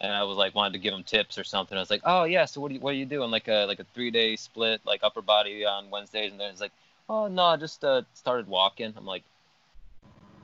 and 0.00 0.12
I 0.12 0.22
was 0.24 0.36
like 0.36 0.54
wanted 0.54 0.72
to 0.74 0.78
give 0.78 0.94
him 0.94 1.02
tips 1.02 1.38
or 1.38 1.44
something. 1.44 1.76
I 1.76 1.80
was 1.80 1.90
like, 1.90 2.02
oh 2.04 2.24
yeah, 2.24 2.44
so 2.44 2.60
what 2.60 2.68
do 2.68 2.74
you 2.74 2.80
what 2.80 2.90
are 2.90 2.96
you 2.96 3.06
doing? 3.06 3.30
Like 3.30 3.48
a 3.48 3.64
like 3.66 3.80
a 3.80 3.84
three 3.94 4.10
day 4.10 4.36
split 4.36 4.80
like 4.84 5.00
upper 5.02 5.22
body 5.22 5.64
on 5.64 5.90
Wednesdays, 5.90 6.30
and 6.30 6.40
then 6.40 6.50
it's 6.50 6.60
like, 6.60 6.72
oh 7.08 7.28
no, 7.28 7.44
I 7.44 7.56
just 7.56 7.84
uh, 7.84 8.02
started 8.14 8.48
walking. 8.48 8.92
I'm 8.96 9.06
like, 9.06 9.22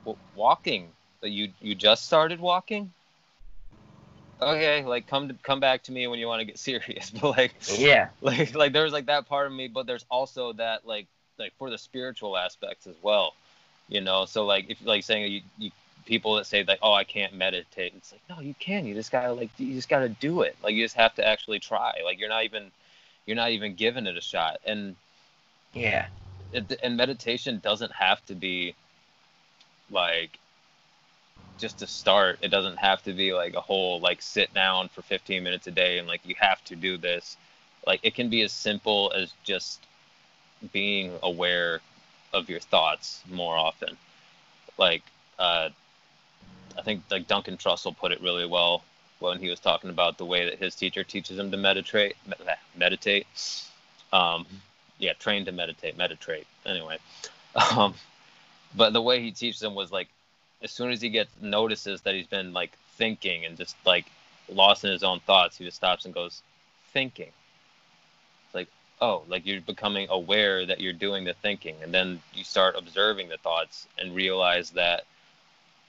well, 0.05 0.17
walking? 0.35 0.89
You 1.21 1.49
you 1.59 1.75
just 1.75 2.05
started 2.05 2.39
walking? 2.39 2.91
Okay, 4.41 4.83
like 4.83 5.05
come 5.05 5.27
to 5.27 5.35
come 5.43 5.59
back 5.59 5.83
to 5.83 5.91
me 5.91 6.07
when 6.07 6.17
you 6.17 6.27
want 6.27 6.39
to 6.39 6.45
get 6.45 6.57
serious. 6.69 7.11
But 7.11 7.37
like 7.37 7.53
yeah 7.77 8.09
like 8.21 8.55
like 8.55 8.73
there's 8.73 8.93
like 8.93 9.05
that 9.05 9.27
part 9.27 9.47
of 9.47 9.53
me 9.53 9.67
but 9.67 9.85
there's 9.85 10.05
also 10.09 10.53
that 10.53 10.87
like 10.87 11.07
like 11.37 11.53
for 11.57 11.69
the 11.69 11.77
spiritual 11.77 12.37
aspects 12.37 12.87
as 12.87 12.95
well 13.01 13.33
you 13.87 14.01
know 14.01 14.25
so 14.25 14.45
like 14.45 14.69
if 14.69 14.77
like 14.85 15.03
saying 15.03 15.31
you, 15.31 15.41
you 15.57 15.71
people 16.05 16.35
that 16.35 16.45
say 16.45 16.63
like 16.63 16.79
oh 16.81 16.93
i 16.93 17.03
can't 17.03 17.33
meditate. 17.33 17.93
It's 17.95 18.11
like 18.11 18.21
no 18.29 18.39
you 18.41 18.55
can. 18.59 18.85
You 18.85 18.93
just 18.93 19.11
gotta 19.11 19.33
like 19.33 19.49
you 19.57 19.73
just 19.73 19.89
gotta 19.89 20.09
do 20.09 20.41
it. 20.41 20.55
Like 20.63 20.73
you 20.73 20.83
just 20.83 20.95
have 20.95 21.15
to 21.15 21.27
actually 21.27 21.59
try. 21.59 21.93
Like 22.03 22.19
you're 22.19 22.29
not 22.29 22.43
even 22.43 22.71
you're 23.25 23.35
not 23.35 23.51
even 23.51 23.75
giving 23.75 24.07
it 24.07 24.17
a 24.17 24.21
shot. 24.21 24.59
And 24.65 24.95
yeah. 25.73 26.07
it, 26.51 26.79
and 26.83 26.97
meditation 26.97 27.59
doesn't 27.63 27.91
have 27.93 28.25
to 28.25 28.35
be 28.35 28.75
like 29.89 30.39
just 31.57 31.79
to 31.79 31.87
start. 31.87 32.39
It 32.41 32.49
doesn't 32.49 32.77
have 32.77 33.03
to 33.03 33.13
be 33.13 33.33
like 33.33 33.53
a 33.53 33.61
whole 33.61 33.99
like 33.99 34.21
sit 34.21 34.53
down 34.53 34.89
for 34.89 35.01
15 35.01 35.43
minutes 35.43 35.67
a 35.67 35.71
day 35.71 35.99
and 35.99 36.07
like 36.07 36.21
you 36.25 36.35
have 36.39 36.63
to 36.65 36.75
do 36.75 36.97
this. 36.97 37.37
Like 37.85 37.99
it 38.03 38.15
can 38.15 38.29
be 38.29 38.41
as 38.41 38.51
simple 38.51 39.11
as 39.15 39.33
just 39.43 39.79
being 40.73 41.13
aware 41.23 41.81
of 42.33 42.49
your 42.49 42.59
thoughts 42.59 43.21
more 43.29 43.55
often. 43.55 43.97
Like 44.77 45.03
uh 45.37 45.69
i 46.77 46.81
think 46.81 47.03
like 47.09 47.27
duncan 47.27 47.57
trussell 47.57 47.95
put 47.95 48.11
it 48.11 48.21
really 48.21 48.45
well 48.45 48.83
when 49.21 49.39
he 49.39 49.49
was 49.49 49.59
talking 49.59 49.89
about 49.89 50.17
the 50.17 50.25
way 50.25 50.49
that 50.49 50.57
his 50.57 50.75
teacher 50.75 51.03
teaches 51.03 51.37
him 51.37 51.51
to 51.51 51.57
meditate 51.57 52.15
meditate. 52.75 53.27
Um 54.11 54.45
yeah 54.97 55.13
train 55.13 55.45
to 55.45 55.51
meditate 55.51 55.97
meditate. 55.97 56.47
Anyway 56.65 56.97
um 57.75 57.93
but 58.75 58.93
the 58.93 59.01
way 59.01 59.21
he 59.21 59.31
teaches 59.31 59.61
them 59.61 59.75
was 59.75 59.91
like 59.91 60.07
as 60.61 60.71
soon 60.71 60.91
as 60.91 61.01
he 61.01 61.09
gets 61.09 61.31
notices 61.41 62.01
that 62.01 62.15
he's 62.15 62.27
been 62.27 62.53
like 62.53 62.71
thinking 62.97 63.45
and 63.45 63.57
just 63.57 63.75
like 63.85 64.05
lost 64.49 64.83
in 64.83 64.91
his 64.91 65.03
own 65.03 65.19
thoughts 65.21 65.57
he 65.57 65.65
just 65.65 65.77
stops 65.77 66.05
and 66.05 66.13
goes 66.13 66.41
thinking. 66.91 67.31
It's 68.45 68.55
like 68.55 68.67
oh 69.01 69.23
like 69.27 69.45
you're 69.45 69.61
becoming 69.61 70.07
aware 70.09 70.65
that 70.65 70.79
you're 70.79 70.93
doing 70.93 71.25
the 71.25 71.35
thinking. 71.35 71.75
And 71.83 71.93
then 71.93 72.21
you 72.33 72.43
start 72.43 72.75
observing 72.75 73.29
the 73.29 73.37
thoughts 73.37 73.87
and 73.99 74.15
realize 74.15 74.71
that 74.71 75.05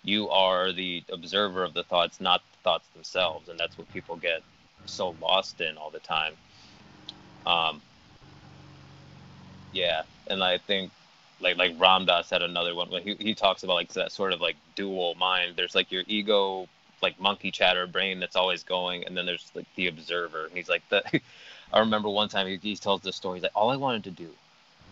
you 0.04 0.28
are 0.30 0.72
the 0.72 1.02
observer 1.10 1.62
of 1.64 1.74
the 1.74 1.84
thoughts 1.84 2.20
not 2.20 2.42
the 2.52 2.58
thoughts 2.64 2.88
themselves 2.88 3.48
and 3.48 3.58
that's 3.58 3.76
what 3.78 3.90
people 3.92 4.16
get 4.16 4.42
so 4.86 5.14
lost 5.20 5.60
in 5.60 5.76
all 5.76 5.90
the 5.90 6.00
time 6.00 6.34
um 7.46 7.80
yeah 9.72 10.02
and 10.28 10.42
i 10.42 10.58
think 10.58 10.90
like 11.42 11.56
like 11.56 11.74
Ram 11.78 12.06
Dass 12.06 12.30
had 12.30 12.42
another 12.42 12.74
one 12.74 12.88
he, 13.02 13.14
he 13.18 13.34
talks 13.34 13.62
about 13.64 13.74
like 13.74 13.92
that 13.92 14.12
sort 14.12 14.32
of 14.32 14.40
like 14.40 14.56
dual 14.74 15.14
mind. 15.16 15.54
There's 15.56 15.74
like 15.74 15.90
your 15.90 16.04
ego, 16.06 16.68
like 17.02 17.20
monkey 17.20 17.50
chatter 17.50 17.86
brain 17.86 18.20
that's 18.20 18.36
always 18.36 18.62
going, 18.62 19.04
and 19.04 19.16
then 19.16 19.26
there's 19.26 19.50
like 19.54 19.66
the 19.74 19.88
observer. 19.88 20.46
And 20.46 20.56
he's 20.56 20.68
like 20.68 20.88
the. 20.88 21.02
I 21.72 21.80
remember 21.80 22.10
one 22.10 22.28
time 22.28 22.46
he, 22.46 22.56
he 22.56 22.76
tells 22.76 23.00
this 23.00 23.16
story. 23.16 23.38
He's 23.38 23.42
like, 23.42 23.56
all 23.56 23.70
I 23.70 23.76
wanted 23.76 24.04
to 24.04 24.10
do 24.10 24.28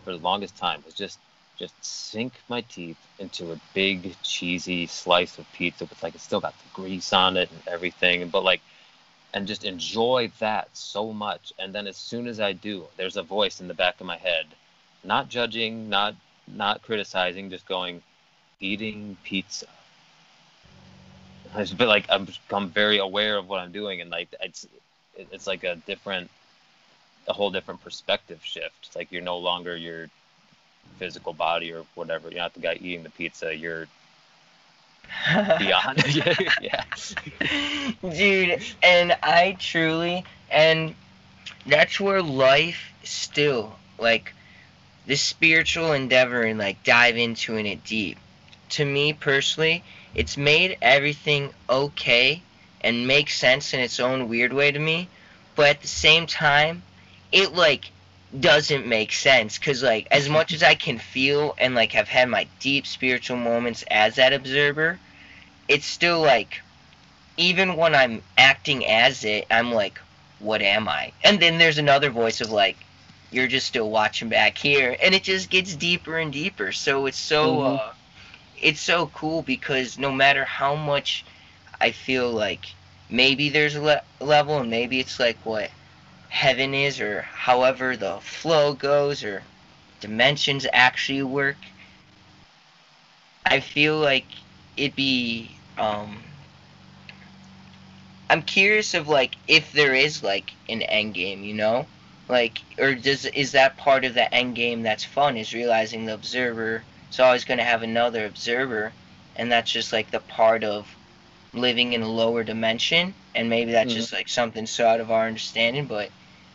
for 0.02 0.12
the 0.12 0.18
longest 0.18 0.56
time 0.56 0.82
was 0.86 0.94
just 0.94 1.18
just 1.60 1.84
sink 1.84 2.32
my 2.48 2.62
teeth 2.62 2.96
into 3.18 3.52
a 3.52 3.60
big 3.74 4.16
cheesy 4.22 4.86
slice 4.86 5.38
of 5.38 5.44
pizza 5.52 5.84
with 5.84 6.02
like 6.02 6.14
it's 6.14 6.24
still 6.24 6.40
got 6.40 6.54
the 6.58 6.82
grease 6.82 7.12
on 7.12 7.36
it 7.36 7.50
and 7.50 7.60
everything, 7.68 8.26
but 8.30 8.42
like 8.42 8.62
and 9.34 9.46
just 9.46 9.64
enjoy 9.64 10.32
that 10.40 10.68
so 10.72 11.12
much. 11.12 11.52
And 11.58 11.72
then 11.72 11.86
as 11.86 11.98
soon 11.98 12.26
as 12.26 12.40
I 12.40 12.52
do, 12.52 12.86
there's 12.96 13.18
a 13.18 13.22
voice 13.22 13.60
in 13.60 13.68
the 13.68 13.74
back 13.74 14.00
of 14.00 14.06
my 14.06 14.16
head, 14.16 14.46
not 15.04 15.28
judging, 15.28 15.90
not 15.90 16.14
not 16.48 16.82
criticizing, 16.82 17.50
just 17.50 17.68
going, 17.68 18.02
eating 18.58 19.18
pizza. 19.22 19.66
I 21.54 21.60
just 21.60 21.76
feel 21.76 21.88
like 21.88 22.06
I'm 22.08 22.24
become 22.24 22.70
very 22.70 22.98
aware 22.98 23.36
of 23.36 23.48
what 23.48 23.60
I'm 23.60 23.70
doing, 23.70 24.00
and 24.00 24.10
like 24.10 24.34
it's 24.40 24.66
it's 25.14 25.46
like 25.46 25.64
a 25.64 25.76
different, 25.76 26.30
a 27.28 27.34
whole 27.34 27.50
different 27.50 27.82
perspective 27.84 28.40
shift. 28.42 28.86
It's 28.86 28.96
like 28.96 29.12
you're 29.12 29.20
no 29.20 29.36
longer 29.36 29.76
your 29.76 30.08
physical 30.98 31.32
body 31.32 31.72
or 31.72 31.84
whatever. 31.94 32.30
You're 32.30 32.40
not 32.40 32.54
the 32.54 32.60
guy 32.60 32.74
eating 32.80 33.02
the 33.02 33.10
pizza. 33.10 33.54
You're 33.54 33.86
beyond. 35.58 36.02
yeah. 36.60 36.84
Dude, 38.02 38.62
and 38.82 39.16
I 39.22 39.56
truly, 39.58 40.24
and 40.50 40.94
that's 41.66 42.00
where 42.00 42.22
life 42.22 42.92
still, 43.04 43.74
like, 43.98 44.32
this 45.06 45.22
spiritual 45.22 45.92
endeavor 45.92 46.42
and, 46.42 46.58
like, 46.58 46.82
dive 46.84 47.16
into 47.16 47.56
in 47.56 47.66
it 47.66 47.84
deep. 47.84 48.18
To 48.70 48.84
me 48.84 49.12
personally, 49.12 49.82
it's 50.14 50.36
made 50.36 50.78
everything 50.80 51.50
okay 51.68 52.42
and 52.80 53.06
makes 53.06 53.36
sense 53.36 53.74
in 53.74 53.80
its 53.80 54.00
own 54.00 54.28
weird 54.28 54.52
way 54.52 54.70
to 54.70 54.78
me, 54.78 55.08
but 55.54 55.68
at 55.68 55.82
the 55.82 55.88
same 55.88 56.26
time, 56.26 56.82
it, 57.32 57.52
like, 57.52 57.90
doesn't 58.38 58.86
make 58.86 59.12
sense 59.12 59.58
because 59.58 59.82
like 59.82 60.06
as 60.10 60.28
much 60.36 60.52
as 60.52 60.62
i 60.62 60.74
can 60.74 60.98
feel 60.98 61.54
and 61.58 61.74
like 61.74 61.92
have 61.92 62.08
had 62.08 62.28
my 62.28 62.46
deep 62.60 62.86
spiritual 62.86 63.36
moments 63.36 63.82
as 63.90 64.16
that 64.16 64.32
observer 64.32 64.98
it's 65.68 65.86
still 65.86 66.20
like 66.20 66.60
even 67.36 67.76
when 67.76 67.94
i'm 67.94 68.22
acting 68.36 68.86
as 68.86 69.24
it 69.24 69.46
i'm 69.50 69.72
like 69.72 70.00
what 70.38 70.62
am 70.62 70.88
i 70.88 71.12
and 71.24 71.40
then 71.40 71.58
there's 71.58 71.78
another 71.78 72.10
voice 72.10 72.40
of 72.40 72.50
like 72.50 72.76
you're 73.30 73.46
just 73.46 73.66
still 73.66 73.90
watching 73.90 74.28
back 74.28 74.56
here 74.58 74.96
and 75.02 75.14
it 75.14 75.22
just 75.22 75.50
gets 75.50 75.74
deeper 75.76 76.18
and 76.18 76.32
deeper 76.32 76.72
so 76.72 77.06
it's 77.06 77.18
so 77.18 77.60
Mhm. 77.60 77.62
uh 77.62 77.92
it's 78.60 78.80
so 78.80 79.06
cool 79.08 79.42
because 79.42 79.98
no 79.98 80.10
matter 80.12 80.44
how 80.44 80.74
much 80.74 81.24
i 81.80 81.90
feel 81.90 82.30
like 82.30 82.74
maybe 83.08 83.48
there's 83.48 83.74
a 83.76 83.82
le- 83.82 84.02
level 84.20 84.58
and 84.58 84.70
maybe 84.70 85.00
it's 85.00 85.18
like 85.18 85.38
what 85.44 85.70
heaven 86.30 86.74
is 86.74 87.00
or 87.00 87.22
however 87.22 87.96
the 87.96 88.20
flow 88.20 88.72
goes 88.74 89.24
or 89.24 89.42
dimensions 90.00 90.66
actually 90.72 91.22
work 91.22 91.56
i 93.46 93.60
feel 93.60 93.98
like 93.98 94.26
it'd 94.76 94.96
be 94.96 95.60
um 95.78 96.22
i'm 98.30 98.42
curious 98.42 98.94
of 98.94 99.08
like 99.08 99.36
if 99.48 99.72
there 99.72 99.94
is 99.94 100.22
like 100.22 100.52
an 100.68 100.82
end 100.82 101.14
game 101.14 101.44
you 101.44 101.54
know 101.54 101.86
like 102.28 102.60
or 102.78 102.94
does 102.94 103.26
is 103.26 103.52
that 103.52 103.76
part 103.76 104.04
of 104.04 104.14
the 104.14 104.34
end 104.34 104.54
game 104.56 104.82
that's 104.82 105.04
fun 105.04 105.36
is 105.36 105.54
realizing 105.54 106.06
the 106.06 106.14
observer 106.14 106.84
is 107.10 107.20
always 107.20 107.44
going 107.44 107.58
to 107.58 107.64
have 107.64 107.82
another 107.82 108.26
observer 108.26 108.92
and 109.36 109.50
that's 109.52 109.72
just 109.72 109.92
like 109.92 110.10
the 110.10 110.20
part 110.20 110.64
of 110.64 110.86
living 111.54 111.92
in 111.92 112.02
a 112.02 112.08
lower 112.08 112.44
dimension 112.44 113.14
and 113.34 113.50
maybe 113.50 113.72
that's 113.72 113.92
Mhm. 113.92 113.96
just 113.96 114.12
like 114.12 114.28
something 114.28 114.66
so 114.66 114.86
out 114.86 115.00
of 115.00 115.10
our 115.10 115.26
understanding 115.26 115.86
but 115.86 116.10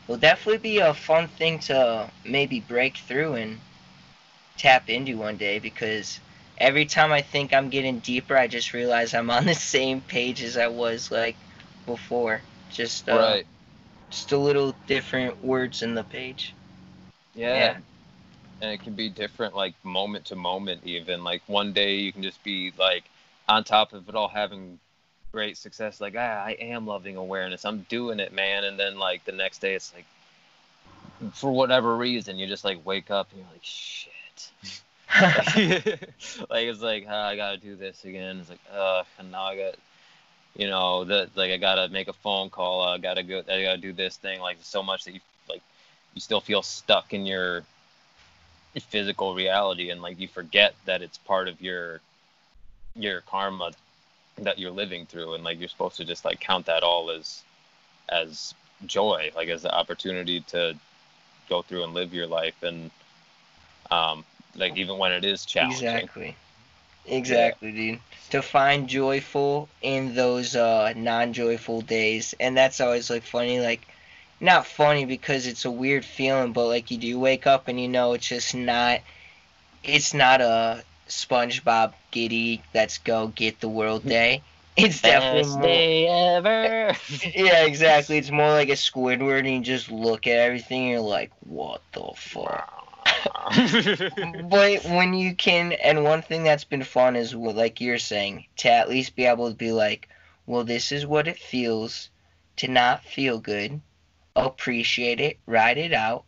it'll 0.05 0.17
definitely 0.17 0.59
be 0.59 0.79
a 0.79 0.93
fun 0.93 1.27
thing 1.27 1.59
to 1.59 2.09
maybe 2.25 2.59
break 2.61 2.97
through 2.97 3.33
and 3.35 3.59
tap 4.57 4.89
into 4.89 5.17
one 5.17 5.37
day 5.37 5.59
because 5.59 6.19
every 6.57 6.85
time 6.85 7.11
I 7.11 7.21
think 7.21 7.53
I'm 7.53 7.69
getting 7.69 7.99
deeper, 7.99 8.37
I 8.37 8.47
just 8.47 8.73
realize 8.73 9.13
I'm 9.13 9.29
on 9.29 9.45
the 9.45 9.55
same 9.55 10.01
page 10.01 10.43
as 10.43 10.57
I 10.57 10.67
was 10.67 11.11
like 11.11 11.35
before. 11.85 12.41
Just 12.71 13.09
uh, 13.09 13.17
right. 13.17 13.45
just 14.09 14.31
a 14.31 14.37
little 14.37 14.75
different 14.87 15.43
words 15.43 15.81
in 15.81 15.95
the 15.95 16.03
page. 16.03 16.53
Yeah. 17.35 17.55
Yeah. 17.55 17.77
And 18.61 18.71
it 18.71 18.81
can 18.83 18.93
be 18.93 19.09
different, 19.09 19.55
like 19.55 19.73
moment 19.83 20.25
to 20.25 20.35
moment, 20.35 20.81
even. 20.85 21.23
Like 21.23 21.41
one 21.47 21.73
day 21.73 21.95
you 21.97 22.11
can 22.11 22.23
just 22.23 22.43
be 22.43 22.71
like 22.77 23.03
on 23.47 23.63
top 23.63 23.93
of 23.93 24.07
it 24.09 24.15
all, 24.15 24.29
having 24.29 24.79
great 25.35 25.57
success. 25.57 25.99
Like, 25.99 26.15
ah, 26.17 26.45
I 26.45 26.51
am 26.61 26.87
loving 26.87 27.17
awareness. 27.17 27.65
I'm 27.65 27.85
doing 27.89 28.21
it, 28.21 28.31
man. 28.31 28.63
And 28.63 28.79
then 28.79 28.97
like 28.97 29.25
the 29.25 29.33
next 29.33 29.59
day, 29.59 29.75
it's 29.75 29.93
like, 29.93 30.05
for 31.33 31.51
whatever 31.51 31.97
reason, 31.97 32.37
you 32.37 32.47
just 32.47 32.63
like 32.63 32.85
wake 32.85 33.11
up 33.11 33.27
and 33.31 33.41
you're 33.41 33.49
like, 33.51 33.61
shit. 33.61 34.11
like 36.49 36.65
it's 36.71 36.81
like 36.81 37.05
ah, 37.09 37.27
I 37.27 37.35
gotta 37.35 37.57
do 37.57 37.75
this 37.75 38.05
again. 38.05 38.37
It's 38.39 38.49
like 38.49 38.59
uh, 38.73 39.03
and 39.19 39.29
now 39.29 39.43
I 39.43 39.57
got, 39.57 39.75
you 40.55 40.67
know, 40.67 41.03
that 41.03 41.35
like 41.35 41.51
I 41.51 41.57
gotta 41.57 41.89
make 41.89 42.07
a 42.07 42.13
phone 42.13 42.49
call. 42.49 42.83
I 42.83 42.97
gotta 42.97 43.23
go. 43.23 43.39
I 43.39 43.61
gotta 43.63 43.77
do 43.77 43.91
this 43.91 44.15
thing. 44.15 44.39
Like 44.39 44.57
so 44.61 44.81
much 44.81 45.03
that 45.03 45.13
you 45.13 45.19
like, 45.49 45.61
you 46.13 46.21
still 46.21 46.41
feel 46.41 46.61
stuck 46.61 47.13
in 47.13 47.25
your 47.25 47.63
physical 48.89 49.35
reality, 49.35 49.89
and 49.89 50.01
like 50.01 50.17
you 50.19 50.29
forget 50.29 50.75
that 50.85 51.01
it's 51.01 51.17
part 51.17 51.49
of 51.49 51.61
your 51.61 51.99
your 52.95 53.21
karma 53.21 53.71
that 54.37 54.59
you're 54.59 54.71
living 54.71 55.05
through, 55.05 55.33
and 55.33 55.43
like 55.43 55.59
you're 55.59 55.69
supposed 55.69 55.97
to 55.97 56.05
just 56.05 56.25
like 56.25 56.39
count 56.39 56.65
that 56.65 56.83
all 56.83 57.09
as 57.11 57.43
as 58.09 58.53
joy, 58.85 59.31
like 59.35 59.49
as 59.49 59.61
the 59.61 59.73
opportunity 59.73 60.41
to 60.41 60.75
go 61.49 61.61
through 61.61 61.83
and 61.83 61.93
live 61.93 62.13
your 62.13 62.27
life 62.27 62.63
and 62.63 62.89
um 63.91 64.25
like 64.55 64.77
even 64.77 64.97
when 64.97 65.11
it 65.11 65.23
is 65.23 65.45
challenging 65.45 65.81
Exactly. 65.81 66.35
Exactly, 67.07 67.71
dude. 67.71 67.99
To 68.31 68.41
find 68.41 68.87
joyful 68.87 69.69
in 69.81 70.15
those 70.15 70.55
uh 70.55 70.93
non-joyful 70.95 71.81
days, 71.81 72.33
and 72.39 72.57
that's 72.57 72.81
always 72.81 73.09
like 73.09 73.23
funny. 73.23 73.59
Like, 73.59 73.87
not 74.39 74.65
funny 74.65 75.05
because 75.05 75.45
it's 75.45 75.65
a 75.65 75.71
weird 75.71 76.03
feeling, 76.03 76.51
but 76.51 76.67
like 76.67 76.89
you 76.89 76.97
do 76.97 77.19
wake 77.19 77.45
up 77.45 77.67
and 77.67 77.79
you 77.79 77.87
know 77.87 78.13
it's 78.13 78.27
just 78.27 78.55
not. 78.55 79.01
It's 79.83 80.15
not 80.15 80.41
a 80.41 80.83
SpongeBob 81.07 81.93
giddy. 82.11 82.63
Let's 82.73 82.97
go 82.97 83.27
get 83.27 83.59
the 83.59 83.69
world 83.69 84.03
mm. 84.03 84.09
day. 84.09 84.43
It's 84.77 85.01
definitely 85.01 85.43
best 85.43 85.53
more. 85.53 85.61
day 85.63 86.07
ever 86.07 86.97
Yeah, 87.33 87.63
exactly. 87.63 88.17
It's 88.17 88.29
more 88.29 88.49
like 88.49 88.67
a 88.67 88.73
Squidward, 88.73 89.39
and 89.39 89.47
you 89.47 89.61
just 89.61 89.89
look 89.89 90.27
at 90.27 90.37
everything, 90.37 90.81
and 90.81 90.91
you're 90.91 90.99
like, 90.99 91.31
what 91.45 91.81
the 91.93 92.11
fuck? 92.17 92.85
but 94.49 94.83
when 94.83 95.13
you 95.13 95.33
can, 95.33 95.71
and 95.71 96.03
one 96.03 96.21
thing 96.21 96.43
that's 96.43 96.65
been 96.65 96.83
fun 96.83 97.15
is 97.15 97.33
like 97.33 97.79
you're 97.79 97.97
saying, 97.97 98.47
to 98.57 98.69
at 98.69 98.89
least 98.89 99.15
be 99.15 99.25
able 99.25 99.49
to 99.49 99.55
be 99.55 99.71
like, 99.71 100.09
well, 100.45 100.65
this 100.65 100.91
is 100.91 101.05
what 101.05 101.29
it 101.29 101.39
feels 101.39 102.09
to 102.57 102.67
not 102.67 103.03
feel 103.03 103.39
good. 103.39 103.79
Appreciate 104.35 105.21
it, 105.21 105.37
ride 105.45 105.77
it 105.77 105.93
out, 105.93 106.25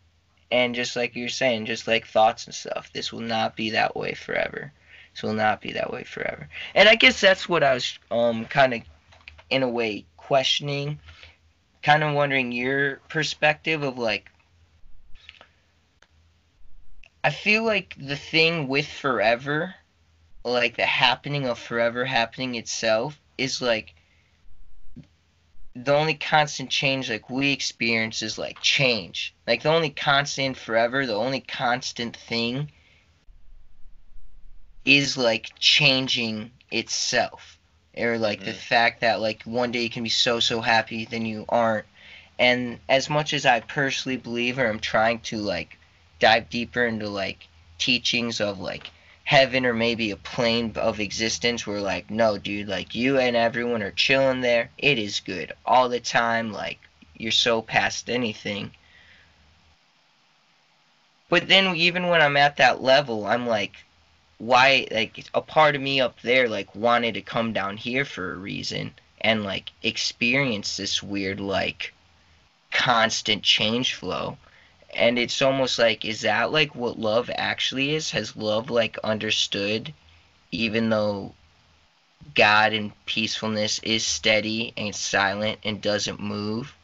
and 0.50 0.74
just 0.74 0.96
like 0.96 1.14
you're 1.14 1.28
saying, 1.28 1.66
just 1.66 1.86
like 1.86 2.06
thoughts 2.06 2.46
and 2.46 2.54
stuff. 2.54 2.90
This 2.92 3.12
will 3.12 3.20
not 3.20 3.56
be 3.56 3.70
that 3.70 3.96
way 3.96 4.14
forever. 4.14 4.72
This 5.12 5.22
will 5.22 5.34
not 5.34 5.60
be 5.60 5.72
that 5.72 5.92
way 5.92 6.04
forever. 6.04 6.48
And 6.74 6.88
I 6.88 6.94
guess 6.94 7.20
that's 7.20 7.48
what 7.48 7.62
I 7.62 7.74
was 7.74 7.98
um 8.10 8.46
kind 8.46 8.74
of, 8.74 8.82
in 9.50 9.62
a 9.62 9.68
way, 9.68 10.04
questioning, 10.16 10.98
kind 11.82 12.02
of 12.02 12.14
wondering 12.14 12.52
your 12.52 12.96
perspective 13.08 13.82
of 13.82 13.98
like 13.98 14.30
I 17.24 17.30
feel 17.30 17.64
like 17.64 17.96
the 17.98 18.16
thing 18.16 18.68
with 18.68 18.86
forever, 18.86 19.74
like 20.44 20.76
the 20.76 20.86
happening 20.86 21.46
of 21.46 21.58
forever 21.58 22.04
happening 22.04 22.54
itself, 22.54 23.20
is 23.36 23.60
like 23.60 23.94
the 25.84 25.94
only 25.94 26.14
constant 26.14 26.70
change 26.70 27.08
like 27.08 27.30
we 27.30 27.52
experience 27.52 28.22
is 28.22 28.38
like 28.38 28.60
change. 28.60 29.34
Like 29.46 29.62
the 29.62 29.70
only 29.70 29.90
constant 29.90 30.56
forever, 30.56 31.06
the 31.06 31.14
only 31.14 31.40
constant 31.40 32.16
thing 32.16 32.72
is 34.84 35.16
like 35.16 35.50
changing 35.58 36.50
itself. 36.70 37.58
Or 37.96 38.18
like 38.18 38.44
the 38.44 38.52
Mhm. 38.52 38.54
fact 38.54 39.00
that 39.00 39.20
like 39.20 39.42
one 39.44 39.70
day 39.70 39.82
you 39.82 39.90
can 39.90 40.02
be 40.02 40.08
so 40.08 40.40
so 40.40 40.60
happy, 40.60 41.04
then 41.04 41.24
you 41.26 41.44
aren't. 41.48 41.86
And 42.38 42.80
as 42.88 43.08
much 43.08 43.32
as 43.32 43.46
I 43.46 43.60
personally 43.60 44.16
believe 44.16 44.58
or 44.58 44.68
I'm 44.68 44.80
trying 44.80 45.20
to 45.20 45.38
like 45.38 45.78
dive 46.18 46.48
deeper 46.50 46.86
into 46.86 47.08
like 47.08 47.46
teachings 47.78 48.40
of 48.40 48.58
like 48.58 48.90
heaven 49.28 49.66
or 49.66 49.74
maybe 49.74 50.10
a 50.10 50.16
plane 50.16 50.72
of 50.76 51.00
existence 51.00 51.66
where 51.66 51.82
like 51.82 52.08
no 52.08 52.38
dude 52.38 52.66
like 52.66 52.94
you 52.94 53.18
and 53.18 53.36
everyone 53.36 53.82
are 53.82 53.90
chilling 53.90 54.40
there. 54.40 54.70
It 54.78 54.98
is 54.98 55.20
good 55.20 55.52
all 55.66 55.90
the 55.90 56.00
time 56.00 56.50
like 56.50 56.78
you're 57.14 57.30
so 57.30 57.60
past 57.60 58.08
anything. 58.08 58.70
But 61.28 61.46
then 61.46 61.76
even 61.76 62.08
when 62.08 62.22
i'm 62.22 62.38
at 62.38 62.56
that 62.56 62.80
level 62.80 63.26
i'm 63.26 63.46
like 63.46 63.84
why 64.38 64.88
like 64.90 65.22
a 65.34 65.42
part 65.42 65.76
of 65.76 65.82
me 65.82 66.00
up 66.00 66.18
there 66.22 66.48
like 66.48 66.74
wanted 66.74 67.12
to 67.12 67.20
come 67.20 67.52
down 67.52 67.76
here 67.76 68.06
for 68.06 68.32
a 68.32 68.36
reason 68.36 68.94
and 69.20 69.44
like 69.44 69.70
experience 69.82 70.78
this 70.78 71.02
weird 71.02 71.38
like 71.38 71.92
constant 72.70 73.42
change 73.42 73.92
flow 73.92 74.38
and 74.94 75.18
it's 75.18 75.40
almost 75.42 75.78
like 75.78 76.04
is 76.04 76.22
that 76.22 76.52
like 76.52 76.74
what 76.74 76.98
love 76.98 77.30
actually 77.36 77.94
is? 77.94 78.10
Has 78.12 78.36
love 78.36 78.70
like 78.70 78.98
understood 79.04 79.92
even 80.50 80.90
though 80.90 81.34
god 82.34 82.72
and 82.72 82.92
peacefulness 83.06 83.78
is 83.80 84.04
steady 84.04 84.72
and 84.76 84.94
silent 84.94 85.58
and 85.64 85.80
doesn't 85.80 86.20
move 86.20 86.74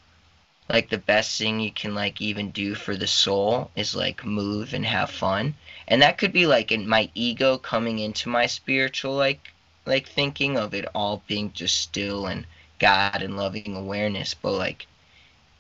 like 0.69 0.89
the 0.91 0.99
best 0.99 1.39
thing 1.39 1.61
you 1.61 1.71
can 1.73 1.95
like 1.95 2.21
even 2.21 2.51
do 2.51 2.75
for 2.75 2.97
the 2.97 3.07
soul 3.07 3.71
is 3.77 3.95
like 3.95 4.25
move 4.25 4.73
and 4.73 4.87
have 4.87 5.11
fun. 5.11 5.55
And 5.89 6.03
that 6.03 6.19
could 6.19 6.33
be 6.33 6.47
like 6.47 6.71
in 6.73 6.89
my 6.89 7.11
ego 7.15 7.59
coming 7.59 7.99
into 7.99 8.29
my 8.29 8.47
spiritual 8.47 9.15
like 9.15 9.53
like 9.87 10.09
thinking 10.09 10.57
of 10.59 10.75
it 10.75 10.87
all 10.95 11.23
being 11.27 11.53
just 11.53 11.81
still 11.81 12.27
and 12.27 12.47
god 12.79 13.23
and 13.23 13.37
loving 13.37 13.77
awareness. 13.77 14.35
But 14.35 14.53
like 14.53 14.87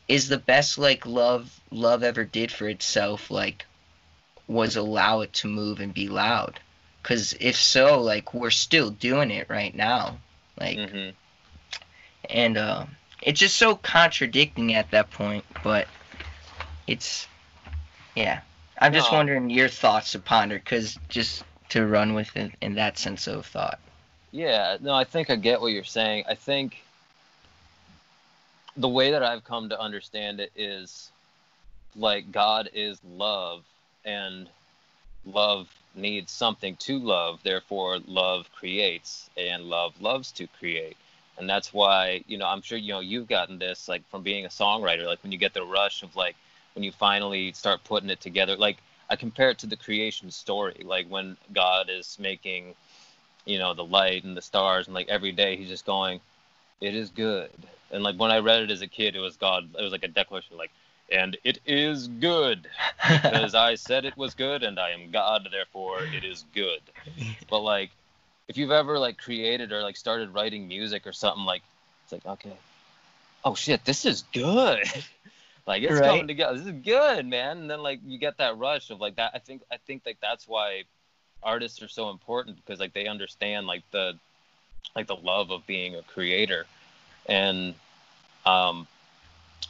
is 0.09 0.29
the 0.29 0.39
best 0.39 0.79
like 0.79 1.07
love 1.07 1.61
love 1.71 2.03
ever 2.03 2.25
did 2.25 2.51
for 2.53 2.69
itself 2.69 3.31
like 3.31 3.67
was 4.49 4.77
allow 4.77 5.21
it 5.23 5.33
to 5.35 5.49
move 5.49 5.81
and 5.81 5.95
be 5.95 6.09
loud 6.09 6.61
because 7.03 7.35
if 7.41 7.57
so 7.57 8.01
like 8.03 8.35
we're 8.35 8.51
still 8.51 8.91
doing 8.91 9.31
it 9.31 9.49
right 9.51 9.75
now 9.75 10.23
like 10.61 10.91
hmm 10.91 11.17
and 12.29 12.57
uh, 12.57 12.87
it's 13.23 13.41
just 13.41 13.57
so 13.57 13.77
contradicting 13.77 14.75
at 14.75 14.91
that 14.91 15.11
point. 15.11 15.47
But 15.63 15.91
it's 16.87 17.29
yeah. 18.17 18.43
I'm 18.81 18.93
just 18.95 19.13
No. 19.13 19.13
wondering 19.13 19.51
your 19.51 19.69
thoughts 19.69 20.15
upon 20.17 20.53
it, 20.53 20.59
because 20.59 20.99
just 21.09 21.47
to 21.71 21.87
run 21.87 22.15
with 22.15 22.37
it 22.37 22.57
in 22.63 22.77
that 22.77 22.99
sense 22.99 23.27
of 23.29 23.47
thought. 23.47 23.81
Yeah, 24.33 24.79
no, 24.81 24.93
I 24.95 25.05
think 25.05 25.31
I 25.31 25.37
get 25.37 25.61
what 25.61 25.69
you're 25.73 25.85
saying. 25.85 26.25
I 26.29 26.35
think 26.35 26.84
the 28.77 28.89
way 28.89 29.11
that 29.12 29.22
I've 29.22 29.45
come 29.45 29.68
to 29.68 29.81
understand 29.81 30.41
it 30.41 30.53
is 30.57 31.11
like 31.97 32.33
God 32.33 32.70
is 32.75 32.99
love 33.05 33.64
and 34.05 34.49
love 35.25 35.68
needs 35.95 36.33
something 36.33 36.77
to 36.77 36.99
love, 36.99 37.41
therefore 37.45 37.99
love 38.07 38.51
creates 38.53 39.31
and 39.37 39.64
love 39.64 40.01
loves 40.01 40.33
to 40.33 40.47
create. 40.59 40.97
And 41.39 41.49
that's 41.49 41.72
why, 41.72 42.22
you 42.27 42.39
know, 42.39 42.47
I'm 42.47 42.62
sure 42.62 42.79
you 42.79 42.93
know 42.93 43.01
you've 43.01 43.29
gotten 43.29 43.59
this 43.59 43.89
like 43.89 44.09
from 44.11 44.22
being 44.22 44.45
a 44.45 44.49
songwriter, 44.49 45.07
like 45.07 45.22
when 45.22 45.33
you 45.33 45.39
get 45.39 45.55
the 45.55 45.64
rush 45.64 46.03
of 46.03 46.14
like 46.16 46.37
when 46.75 46.83
you 46.83 46.93
finally 46.93 47.53
start 47.53 47.85
putting 47.85 48.11
it 48.11 48.20
together. 48.20 48.57
Like 48.57 48.79
I 49.11 49.16
compare 49.16 49.51
it 49.51 49.59
to 49.59 49.66
the 49.66 49.77
creation 49.77 50.31
story, 50.31 50.83
like 50.85 51.07
when 51.09 51.37
God 51.53 51.91
is 51.91 52.16
making 52.20 52.75
you 53.45 53.59
know 53.59 53.75
the 53.75 53.85
light 53.85 54.25
and 54.25 54.37
the 54.37 54.43
stars 54.43 54.87
and 54.87 54.95
like 54.95 55.09
every 55.09 55.33
day 55.33 55.57
he's 55.57 55.68
just 55.68 55.87
going 55.87 56.20
it 56.81 56.95
is 56.95 57.11
good 57.11 57.51
and 57.91 58.03
like 58.03 58.16
when 58.16 58.30
i 58.30 58.39
read 58.39 58.62
it 58.62 58.70
as 58.70 58.82
a 58.82 58.87
kid 58.87 59.14
it 59.16 59.20
was 59.20 59.37
god 59.37 59.68
it 59.78 59.82
was 59.82 59.93
like 59.93 60.05
a 60.05 60.09
declaration 60.09 60.57
like 60.57 60.70
and 61.12 61.37
it 61.45 61.59
is 61.66 62.09
good. 62.09 62.66
Because 63.09 63.55
i 63.55 63.74
said 63.74 64.05
it 64.05 64.16
was 64.16 64.35
good 64.35 64.62
and 64.62 64.78
i 64.80 64.91
am 64.91 65.11
god 65.11 65.47
therefore 65.51 65.99
it 66.16 66.24
is 66.24 66.45
good. 66.55 66.80
But 67.51 67.61
like 67.61 67.91
if 68.49 68.57
you've 68.57 68.70
ever 68.70 68.99
like 68.99 69.18
created 69.18 69.72
or 69.72 69.82
like 69.82 69.97
started 69.97 70.32
writing 70.35 70.66
music 70.66 71.07
or 71.07 71.12
something 71.12 71.45
like 71.45 71.62
it's 72.05 72.12
like 72.12 72.26
okay 72.26 72.57
oh 73.45 73.55
shit 73.55 73.85
this 73.85 74.05
is 74.05 74.22
good. 74.32 74.85
Like 75.66 75.82
it's 75.82 75.99
Right. 75.99 76.11
coming 76.11 76.26
together. 76.26 76.59
This 76.59 76.66
is 76.66 76.72
good 76.85 77.24
man. 77.26 77.57
And 77.57 77.70
then 77.70 77.82
like 77.82 78.01
you 78.05 78.18
get 78.18 78.37
that 78.37 78.59
rush 78.59 78.91
of 78.91 79.01
like 79.01 79.16
that 79.16 79.30
i 79.35 79.39
think 79.39 79.62
i 79.72 79.78
think 79.87 80.03
like 80.05 80.18
that's 80.20 80.47
why 80.47 80.82
artists 81.43 81.82
are 81.82 81.89
so 81.89 82.11
important 82.11 82.57
because 82.57 82.80
like 82.80 82.93
they 82.93 83.07
understand 83.07 83.66
like 83.66 83.82
the 83.91 84.14
like 84.97 85.07
the 85.07 85.16
love 85.16 85.51
of 85.51 85.66
being 85.66 85.95
a 85.97 86.03
creator 86.03 86.66
and 87.27 87.75
um 88.47 88.87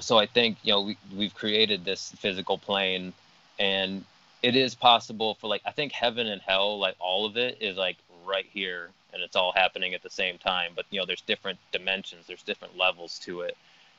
so 0.01 0.19
i 0.19 0.27
think 0.27 0.59
you 0.63 0.73
know 0.73 0.83
we, 0.83 0.97
we've 1.17 1.35
created 1.35 1.85
this 1.85 2.13
physical 2.19 2.59
plane 2.59 3.13
and 3.59 4.05
it 4.43 4.57
is 4.57 4.75
possible 4.75 5.35
for 5.35 5.47
like 5.47 5.63
i 5.65 5.71
think 5.71 5.93
heaven 5.93 6.27
and 6.27 6.41
hell 6.43 6.79
like 6.79 6.97
all 6.99 7.27
of 7.27 7.37
it 7.37 7.59
is 7.61 7.77
like 7.77 7.97
right 8.27 8.47
here 8.53 8.91
and 9.13 9.23
it's 9.23 9.37
all 9.37 9.53
happening 9.53 9.95
at 9.95 10.03
the 10.03 10.11
same 10.11 10.39
time 10.39 10.73
but 10.75 10.85
you 10.91 10.99
know 10.99 11.07
there's 11.07 11.21
different 11.23 11.59
dimensions 11.73 12.27
there's 12.27 12.43
different 12.43 12.77
levels 12.77 13.19
to 13.19 13.41
it 13.43 13.57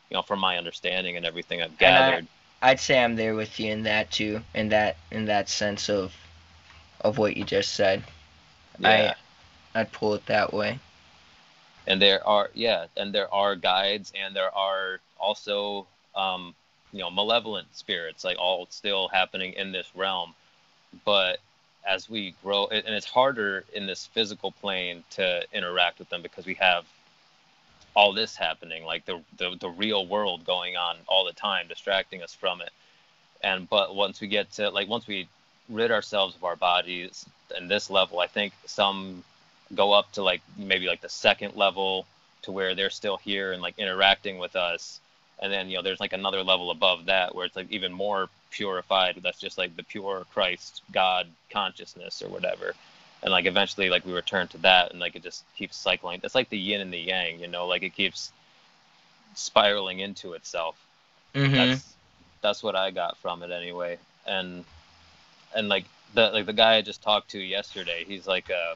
you 0.10 0.16
know 0.16 0.22
from 0.22 0.40
my 0.40 0.58
understanding 0.58 1.16
and 1.18 1.26
everything 1.26 1.62
i've 1.62 1.80
And 1.80 1.98
I- 1.98 2.02
gathered 2.10 2.28
I'd 2.62 2.80
say 2.80 3.04
I'm 3.04 3.16
there 3.16 3.36
with 3.36 3.60
you 3.60 3.72
in 3.72 3.84
that 3.84 4.10
too, 4.12 4.42
in 4.56 4.70
that 4.70 4.96
in 5.12 5.26
that 5.26 5.50
sense 5.50 5.90
of 5.90 6.16
of 7.02 7.18
what 7.20 7.38
you 7.38 7.44
just 7.44 7.74
said. 7.74 8.02
yeah 8.80 9.14
I'd 9.76 9.92
pull 9.92 10.16
it 10.16 10.26
that 10.28 10.52
way. 10.54 10.80
And 11.88 12.02
there 12.02 12.26
are 12.28 12.50
yeah 12.54 12.86
and 12.98 13.14
there 13.14 13.34
are 13.34 13.56
guides 13.56 14.12
and 14.20 14.36
there 14.36 14.54
are 14.56 15.00
also 15.20 15.88
um 16.16 16.56
you 16.92 17.00
know 17.00 17.10
malevolent 17.10 17.68
spirits 17.76 18.24
like 18.24 18.38
all 18.40 18.68
still 18.70 19.08
happening 19.10 19.54
in 19.54 19.72
this 19.72 19.90
realm. 19.96 20.34
But 21.04 21.40
as 21.88 22.10
we 22.10 22.34
grow 22.44 22.68
and 22.68 22.96
it's 22.96 23.06
harder 23.06 23.64
in 23.74 23.86
this 23.86 24.08
physical 24.08 24.52
plane 24.52 25.04
to 25.12 25.44
interact 25.54 26.00
with 26.00 26.10
them 26.10 26.22
because 26.22 26.46
we 26.46 26.56
have 26.56 26.86
all 27.96 28.14
this 28.14 28.36
happening 28.36 28.84
like 28.84 29.06
the 29.06 29.22
the, 29.38 29.56
the 29.60 29.70
real 29.70 30.06
world 30.06 30.46
going 30.46 30.76
on 30.78 30.98
all 31.08 31.26
the 31.26 31.34
time 31.34 31.68
distracting 31.68 32.24
us 32.24 32.34
from 32.34 32.62
it. 32.62 32.72
And 33.44 33.70
but 33.70 33.96
once 33.96 34.22
we 34.22 34.28
get 34.28 34.52
to 34.54 34.70
like 34.70 34.88
once 34.88 35.08
we 35.08 35.28
rid 35.70 35.92
ourselves 35.92 36.36
of 36.36 36.44
our 36.44 36.56
bodies 36.56 37.26
and 37.56 37.70
this 37.70 37.90
level 37.90 38.20
i 38.20 38.28
think 38.28 38.54
some 38.66 39.24
go 39.76 39.94
up 39.94 40.12
to 40.14 40.24
like 40.24 40.42
maybe 40.58 40.88
like 40.88 41.02
the 41.02 41.10
second 41.10 41.56
level 41.56 42.06
to 42.44 42.52
where 42.52 42.76
they're 42.76 42.90
still 42.90 43.18
here 43.18 43.52
and 43.52 43.62
like 43.62 43.78
interacting 43.78 44.38
with 44.38 44.56
us. 44.56 45.00
And 45.40 45.52
then 45.52 45.70
you 45.70 45.78
know 45.78 45.84
there's 45.84 46.00
like 46.00 46.14
another 46.14 46.44
level 46.44 46.72
above 46.72 47.06
that 47.06 47.36
where 47.36 47.46
it's 47.46 47.56
like 47.56 47.72
even 47.72 47.92
more 47.92 48.30
purified. 48.52 49.20
That's 49.22 49.40
just 49.40 49.58
like 49.58 49.76
the 49.76 49.84
pure 49.84 50.26
christ 50.34 50.82
god 50.92 51.28
consciousness 51.50 52.22
or 52.22 52.30
whatever. 52.30 52.74
And 53.22 53.32
like 53.32 53.46
eventually 53.46 53.90
like 53.90 54.06
we 54.06 54.14
return 54.14 54.48
to 54.50 54.58
that 54.60 54.92
and 54.92 55.00
like 55.00 55.16
it 55.16 55.24
just 55.24 55.44
keeps 55.56 55.76
cycling. 55.76 56.22
It's 56.24 56.36
like 56.36 56.50
the 56.50 56.58
yin 56.58 56.82
and 56.82 56.94
the 56.94 57.00
yang 57.00 57.40
you 57.40 57.48
know? 57.48 57.68
Like 57.68 57.84
it 57.84 57.96
keeps 57.96 58.32
spiraling 59.34 60.00
into 60.00 60.34
itself. 60.34 60.78
Mm-hmm. 61.34 61.54
that's 61.54 61.94
that's 62.42 62.64
what 62.64 62.76
I 62.76 62.92
got 62.92 63.18
from 63.18 63.44
it 63.44 63.52
anyway. 63.52 63.98
And 64.26 64.64
and 65.56 65.68
like 65.68 65.86
the 66.14 66.30
like 66.30 66.46
the 66.46 66.54
guy 66.54 66.76
I 66.76 66.82
just 66.82 67.02
talked 67.02 67.32
to 67.32 67.40
yesterday, 67.40 68.06
he's 68.08 68.28
like 68.28 68.50
a 68.50 68.76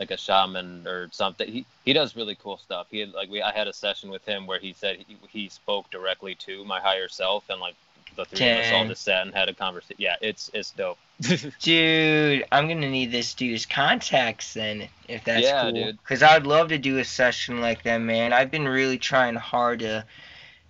like 0.00 0.10
a 0.10 0.16
shaman 0.18 0.86
or 0.88 1.08
something. 1.12 1.50
He 1.52 1.66
he 1.84 1.92
does 1.92 2.16
really 2.16 2.36
cool 2.36 2.58
stuff. 2.58 2.88
He 2.90 3.00
had, 3.00 3.12
like 3.12 3.30
we 3.30 3.42
I 3.42 3.52
had 3.52 3.68
a 3.68 3.74
session 3.74 4.10
with 4.10 4.24
him 4.26 4.46
where 4.46 4.58
he 4.60 4.72
said 4.72 4.98
he, 5.06 5.18
he 5.28 5.48
spoke 5.48 5.90
directly 5.90 6.34
to 6.36 6.64
my 6.64 6.80
higher 6.80 7.08
self 7.08 7.44
and 7.50 7.60
like 7.60 7.76
the 8.16 8.24
three 8.26 8.48
of 8.48 8.56
us 8.56 8.72
all 8.72 8.86
just 8.86 9.04
sat 9.04 9.26
and 9.26 9.34
had 9.34 9.48
a 9.48 9.54
conversation. 9.54 9.96
Yeah, 9.98 10.16
it's 10.22 10.50
it's 10.54 10.72
dope. 10.72 10.98
Dude, 11.60 12.44
I'm 12.52 12.68
gonna 12.68 12.90
need 12.90 13.12
this 13.12 13.34
dude's 13.34 13.66
contacts 13.66 14.54
then, 14.54 14.88
if 15.08 15.24
that's 15.24 15.52
Yeah, 15.52 15.52
cool. 15.52 15.72
dude. 15.72 15.98
Cause 16.04 16.22
I'd 16.22 16.46
love 16.46 16.68
to 16.68 16.78
do 16.78 16.98
a 16.98 17.04
session 17.04 17.60
like 17.60 17.82
that, 17.84 17.98
man. 17.98 18.32
I've 18.32 18.50
been 18.50 18.66
really 18.68 18.98
trying 18.98 19.36
hard 19.36 19.80
to 19.80 20.06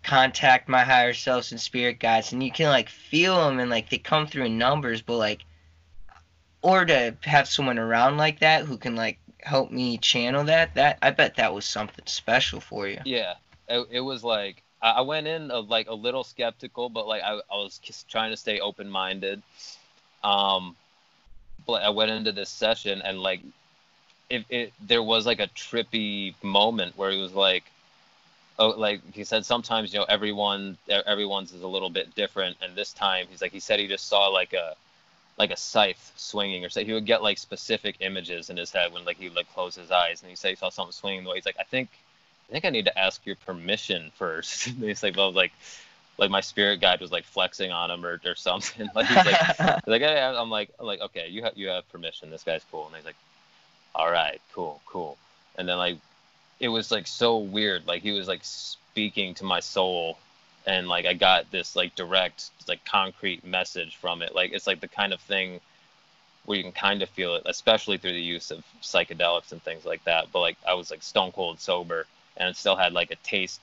contact 0.03 0.69
my 0.69 0.85
higher 0.85 1.15
selves 1.15 1.53
and 1.53 1.61
spirit 1.61 2.01
guides, 2.01 2.33
and 2.33 2.43
you 2.43 2.53
can 2.53 2.69
like 2.69 2.89
feel 2.91 3.37
them 3.47 3.61
and 3.61 3.71
like 3.71 3.91
they 3.91 3.99
come 3.99 4.27
through 4.27 4.47
in 4.47 4.59
numbers, 4.59 5.03
but 5.03 5.17
like, 5.19 5.45
or 6.63 6.85
to 6.85 7.17
have 7.23 7.49
someone 7.49 7.79
around 7.79 8.17
like 8.17 8.41
that 8.41 8.65
who 8.65 8.77
can 8.77 8.97
like 8.97 9.19
help 9.41 9.71
me 9.71 9.99
channel 9.99 10.45
that. 10.45 10.75
That 10.75 10.99
I 11.03 11.11
bet 11.11 11.37
that 11.37 11.55
was 11.55 11.65
something 11.65 12.05
special 12.07 12.61
for 12.61 12.87
you. 12.89 13.01
Yeah, 13.05 13.35
it, 13.69 13.87
it 13.91 14.01
was 14.01 14.23
like 14.23 14.63
I 14.83 15.03
went 15.03 15.27
in 15.27 15.51
uh, 15.51 15.63
like 15.63 15.89
a 15.89 15.95
little 15.95 16.25
skeptical, 16.25 16.89
but 16.89 17.07
like 17.07 17.23
I, 17.23 17.35
I 17.35 17.57
was 17.57 17.81
trying 18.09 18.31
to 18.31 18.37
stay 18.37 18.61
open 18.61 18.89
minded. 18.89 19.43
Um, 20.25 20.77
but 21.67 21.83
I 21.83 21.91
went 21.91 22.11
into 22.11 22.33
this 22.33 22.49
session 22.49 23.03
and 23.03 23.21
like 23.21 23.41
it, 24.29 24.45
it 24.49 24.73
there 24.81 25.03
was 25.03 25.27
like 25.27 25.41
a 25.41 25.49
trippy 25.49 26.35
moment 26.43 26.97
where 26.97 27.11
it 27.11 27.21
was 27.21 27.33
like 27.33 27.65
oh 28.59 28.71
like 28.71 29.01
he 29.13 29.25
said 29.25 29.45
sometimes 29.45 29.93
you 29.93 29.99
know 29.99 30.07
everyone 30.09 30.77
everyone's 30.89 31.53
is 31.53 31.63
a 31.63 31.67
little 31.67 31.91
bit 31.91 32.15
different 32.15 32.57
and 32.63 32.75
this 32.75 32.93
time 32.93 33.27
he's 33.31 33.43
like 33.43 33.53
he 33.53 33.61
said 33.61 33.79
he 33.79 33.87
just 33.87 34.09
saw 34.09 34.29
like 34.29 34.53
a 34.53 34.75
like 35.41 35.51
a 35.51 35.57
scythe 35.57 36.13
swinging 36.17 36.65
or 36.65 36.69
so 36.69 36.85
he 36.85 36.93
would 36.93 37.07
get 37.07 37.23
like 37.23 37.39
specific 37.39 37.97
images 38.01 38.51
in 38.51 38.57
his 38.57 38.71
head 38.71 38.93
when 38.93 39.05
like 39.05 39.17
he 39.17 39.29
would 39.29 39.37
like 39.37 39.53
close 39.53 39.75
his 39.75 39.91
eyes 39.91 40.23
and 40.23 40.31
he 40.31 40.37
said 40.37 40.51
he 40.51 40.55
saw 40.55 40.69
something 40.69 40.93
swinging 40.93 41.25
the 41.25 41.31
way 41.31 41.37
he's 41.37 41.47
like 41.47 41.57
I 41.59 41.65
think 41.65 41.89
I 42.51 42.53
think 42.53 42.65
I 42.65 42.71
need 42.71 42.87
to 42.87 42.99
ask 42.99 43.25
your 43.25 43.37
permission 43.37 44.11
first. 44.17 44.67
And 44.67 44.83
he's 44.83 45.03
like, 45.03 45.17
well, 45.17 45.33
like, 45.33 45.53
like 46.19 46.31
my 46.31 46.41
spirit 46.41 46.81
guide 46.81 47.01
was 47.01 47.13
like 47.13 47.25
flexing 47.25 47.71
on 47.71 47.91
him 47.91 48.05
or, 48.05 48.21
or 48.25 48.35
something. 48.35 48.89
Like, 48.95 49.07
he's 49.07 49.17
like, 49.25 49.59
like, 49.87 50.03
hey, 50.03 50.21
I'm 50.21 50.51
like, 50.51 50.71
I'm 50.81 50.87
like, 50.87 51.01
okay, 51.01 51.29
you 51.29 51.45
have 51.45 51.57
you 51.57 51.69
have 51.69 51.89
permission. 51.93 52.31
This 52.31 52.43
guy's 52.43 52.65
cool. 52.71 52.87
And 52.87 52.97
he's 52.97 53.05
like, 53.05 53.17
all 53.95 54.11
right, 54.11 54.41
cool, 54.53 54.81
cool. 54.85 55.17
And 55.57 55.69
then 55.69 55.79
like, 55.79 55.99
it 56.59 56.69
was 56.69 56.91
like 56.91 57.07
so 57.07 57.39
weird. 57.39 57.87
Like 57.87 58.03
he 58.03 58.11
was 58.11 58.27
like 58.27 58.41
speaking 58.43 59.35
to 59.35 59.45
my 59.45 59.61
soul, 59.61 60.19
and 60.71 60.87
like 60.87 61.05
I 61.05 61.15
got 61.15 61.51
this 61.51 61.75
like 61.75 61.97
direct, 61.97 62.51
like 62.69 62.85
concrete 62.85 63.45
message 63.45 63.97
from 63.97 64.23
it. 64.23 64.37
Like 64.37 64.53
it's 64.53 64.69
like 64.69 64.81
the 64.81 64.87
kind 64.89 65.13
of 65.13 65.21
thing 65.21 65.61
where 66.45 66.57
you 66.57 66.63
can 66.63 66.73
kind 66.73 67.03
of 67.03 67.09
feel 67.09 67.35
it, 67.35 67.43
especially 67.47 67.99
through 67.99 68.13
the 68.13 68.23
use 68.23 68.53
of 68.53 68.65
psychedelics 68.81 69.51
and 69.51 69.61
things 69.63 69.85
like 69.85 70.05
that. 70.05 70.27
But 70.33 70.41
like 70.41 70.57
I 70.67 70.75
was 70.75 70.91
like 70.93 71.03
stone 71.03 71.33
cold 71.33 71.59
sober, 71.59 72.07
and 72.37 72.49
it 72.49 72.57
still 72.57 72.77
had 72.77 72.93
like 72.93 73.11
a 73.11 73.17
taste 73.17 73.61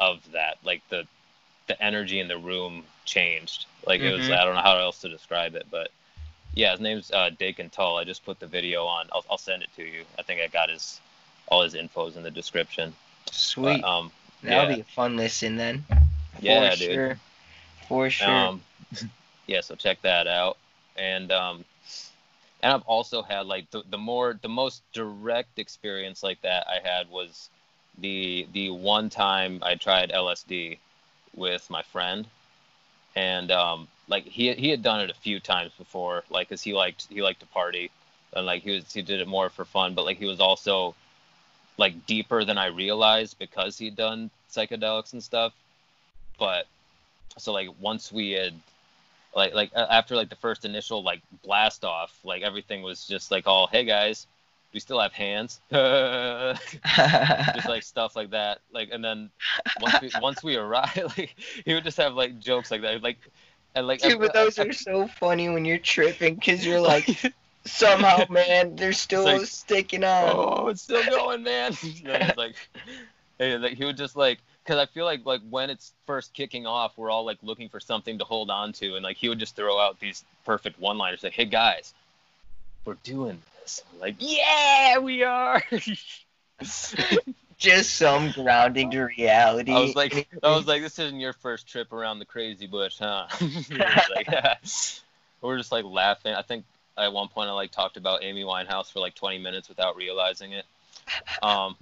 of 0.00 0.18
that. 0.32 0.58
Like 0.64 0.82
the 0.88 1.06
the 1.68 1.80
energy 1.80 2.18
in 2.18 2.26
the 2.26 2.38
room 2.38 2.82
changed. 3.04 3.66
Like 3.86 4.00
it 4.00 4.12
was 4.12 4.26
Mhm. 4.26 4.36
I 4.36 4.44
don't 4.44 4.56
know 4.56 4.62
how 4.62 4.78
else 4.78 5.00
to 5.02 5.08
describe 5.08 5.54
it, 5.54 5.66
but 5.70 5.92
yeah, 6.54 6.72
his 6.72 6.80
name's 6.80 7.12
uh, 7.12 7.30
Dakin 7.38 7.70
Tull. 7.70 7.98
I 7.98 8.04
just 8.04 8.24
put 8.24 8.40
the 8.40 8.48
video 8.48 8.84
on. 8.84 9.08
I'll 9.12 9.24
I'll 9.30 9.38
send 9.38 9.62
it 9.62 9.70
to 9.76 9.84
you. 9.84 10.04
I 10.18 10.22
think 10.22 10.40
I 10.40 10.48
got 10.48 10.70
his 10.70 11.00
all 11.46 11.62
his 11.62 11.74
infos 11.74 12.16
in 12.16 12.24
the 12.24 12.32
description. 12.32 12.94
Sweet. 13.30 13.82
But, 13.82 13.88
um, 13.88 14.10
That'll 14.42 14.70
yeah. 14.70 14.76
be 14.76 14.80
a 14.80 14.84
fun 14.84 15.16
listen 15.16 15.56
then. 15.56 15.84
Yeah, 16.40 16.70
For 16.70 16.76
dude. 16.76 16.94
sure. 16.94 17.16
For 17.88 18.10
sure. 18.10 18.34
Um, 18.34 18.62
yeah, 19.46 19.60
so 19.60 19.74
check 19.74 20.00
that 20.02 20.26
out. 20.26 20.56
And 20.96 21.30
um, 21.32 21.64
and 22.62 22.72
I've 22.72 22.82
also 22.82 23.22
had 23.22 23.46
like 23.46 23.70
the, 23.70 23.82
the 23.88 23.98
more 23.98 24.38
the 24.42 24.48
most 24.48 24.82
direct 24.92 25.58
experience 25.58 26.22
like 26.22 26.40
that 26.42 26.66
I 26.68 26.86
had 26.86 27.08
was 27.10 27.48
the 27.98 28.46
the 28.52 28.70
one 28.70 29.10
time 29.10 29.60
I 29.62 29.74
tried 29.74 30.10
LSD 30.10 30.78
with 31.36 31.68
my 31.70 31.82
friend, 31.82 32.26
and 33.14 33.50
um, 33.50 33.88
like 34.08 34.24
he 34.24 34.52
he 34.54 34.70
had 34.70 34.82
done 34.82 35.00
it 35.00 35.10
a 35.10 35.14
few 35.14 35.40
times 35.40 35.72
before, 35.78 36.24
like 36.30 36.48
cause 36.48 36.62
he 36.62 36.74
liked 36.74 37.06
he 37.10 37.22
liked 37.22 37.40
to 37.40 37.46
party, 37.46 37.90
and 38.34 38.46
like 38.46 38.62
he 38.62 38.72
was 38.72 38.92
he 38.92 39.02
did 39.02 39.20
it 39.20 39.28
more 39.28 39.50
for 39.50 39.64
fun, 39.64 39.94
but 39.94 40.04
like 40.04 40.18
he 40.18 40.26
was 40.26 40.40
also 40.40 40.94
like 41.76 42.06
deeper 42.06 42.44
than 42.44 42.58
I 42.58 42.66
realized 42.66 43.38
because 43.38 43.78
he'd 43.78 43.96
done 43.96 44.30
psychedelics 44.50 45.12
and 45.12 45.22
stuff. 45.22 45.52
But 46.38 46.66
so 47.36 47.52
like 47.52 47.68
once 47.80 48.12
we 48.12 48.32
had 48.32 48.54
like 49.34 49.54
like 49.54 49.70
after 49.74 50.16
like 50.16 50.28
the 50.28 50.36
first 50.36 50.64
initial 50.64 51.02
like 51.02 51.20
blast 51.44 51.84
off, 51.84 52.16
like 52.24 52.42
everything 52.42 52.82
was 52.82 53.06
just 53.06 53.30
like 53.30 53.46
all 53.46 53.66
hey 53.66 53.84
guys, 53.84 54.26
we 54.72 54.80
still 54.80 55.00
have 55.00 55.12
hands, 55.12 55.60
just 55.72 57.68
like 57.68 57.82
stuff 57.82 58.16
like 58.16 58.30
that. 58.30 58.60
Like 58.72 58.90
and 58.92 59.04
then 59.04 59.30
once 59.80 60.00
we 60.00 60.10
once 60.20 60.42
we 60.42 60.56
arrived, 60.56 61.00
like 61.18 61.34
he 61.64 61.74
would 61.74 61.84
just 61.84 61.98
have 61.98 62.14
like 62.14 62.38
jokes 62.40 62.70
like 62.70 62.82
that, 62.82 63.02
like 63.02 63.18
and 63.74 63.86
like 63.86 64.00
Dude, 64.00 64.18
but 64.18 64.32
those 64.32 64.58
are 64.58 64.72
so 64.72 65.06
funny 65.06 65.48
when 65.48 65.64
you're 65.64 65.78
tripping 65.78 66.34
because 66.34 66.64
you're 66.64 66.80
like, 66.80 67.08
somehow, 67.64 68.24
man, 68.28 68.76
they're 68.76 68.92
still 68.92 69.24
like, 69.24 69.46
sticking 69.46 70.04
on. 70.04 70.30
oh, 70.34 70.68
it's 70.68 70.82
still 70.82 71.04
going, 71.04 71.42
man. 71.42 71.72
And 72.04 72.36
like, 72.36 72.56
and 73.38 73.62
like 73.62 73.74
he 73.74 73.84
would 73.84 73.96
just 73.96 74.16
like, 74.16 74.38
because 74.68 74.78
I 74.78 74.84
feel 74.84 75.06
like 75.06 75.24
like 75.24 75.40
when 75.48 75.70
it's 75.70 75.94
first 76.06 76.34
kicking 76.34 76.66
off, 76.66 76.92
we're 76.98 77.10
all 77.10 77.24
like 77.24 77.38
looking 77.42 77.70
for 77.70 77.80
something 77.80 78.18
to 78.18 78.24
hold 78.24 78.50
on 78.50 78.74
to, 78.74 78.96
and 78.96 79.02
like 79.02 79.16
he 79.16 79.30
would 79.30 79.38
just 79.38 79.56
throw 79.56 79.80
out 79.80 79.98
these 79.98 80.22
perfect 80.44 80.78
one-liners, 80.78 81.22
like, 81.22 81.32
"Hey 81.32 81.46
guys, 81.46 81.94
we're 82.84 82.96
doing 83.02 83.40
this." 83.62 83.82
I'm 83.90 84.00
like, 84.00 84.16
yeah, 84.18 84.98
we 84.98 85.22
are. 85.22 85.62
Just 87.58 87.96
some 87.96 88.30
grounding 88.30 88.92
to 88.92 89.02
reality. 89.02 89.72
I 89.72 89.80
was 89.80 89.96
like, 89.96 90.28
I 90.44 90.54
was 90.54 90.68
like, 90.68 90.80
this 90.80 90.96
isn't 91.00 91.18
your 91.18 91.32
first 91.32 91.66
trip 91.66 91.92
around 91.92 92.20
the 92.20 92.24
crazy 92.24 92.68
bush, 92.68 92.98
huh? 93.00 93.26
Like, 94.14 94.28
we're 95.40 95.56
just 95.56 95.72
like 95.72 95.84
laughing. 95.84 96.34
I 96.34 96.42
think 96.42 96.64
at 96.96 97.12
one 97.12 97.26
point 97.26 97.48
I 97.48 97.52
like 97.52 97.72
talked 97.72 97.96
about 97.96 98.22
Amy 98.22 98.44
Winehouse 98.44 98.92
for 98.92 99.00
like 99.00 99.16
20 99.16 99.38
minutes 99.38 99.68
without 99.68 99.96
realizing 99.96 100.52
it. 100.52 100.66
Um, 101.42 101.74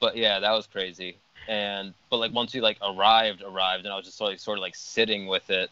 but 0.00 0.16
yeah, 0.16 0.40
that 0.40 0.52
was 0.52 0.66
crazy. 0.66 1.16
And 1.48 1.94
but 2.10 2.18
like 2.18 2.32
once 2.32 2.54
we 2.54 2.60
like 2.60 2.78
arrived, 2.82 3.42
arrived, 3.42 3.84
and 3.84 3.92
I 3.92 3.96
was 3.96 4.06
just 4.06 4.18
sort 4.18 4.32
of 4.32 4.40
sort 4.40 4.58
of 4.58 4.62
like 4.62 4.76
sitting 4.76 5.26
with 5.26 5.50
it. 5.50 5.70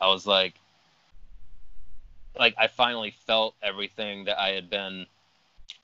I 0.00 0.08
was 0.08 0.26
like, 0.26 0.54
like 2.38 2.54
I 2.58 2.66
finally 2.68 3.14
felt 3.26 3.54
everything 3.62 4.24
that 4.24 4.38
I 4.40 4.50
had 4.50 4.70
been 4.70 5.06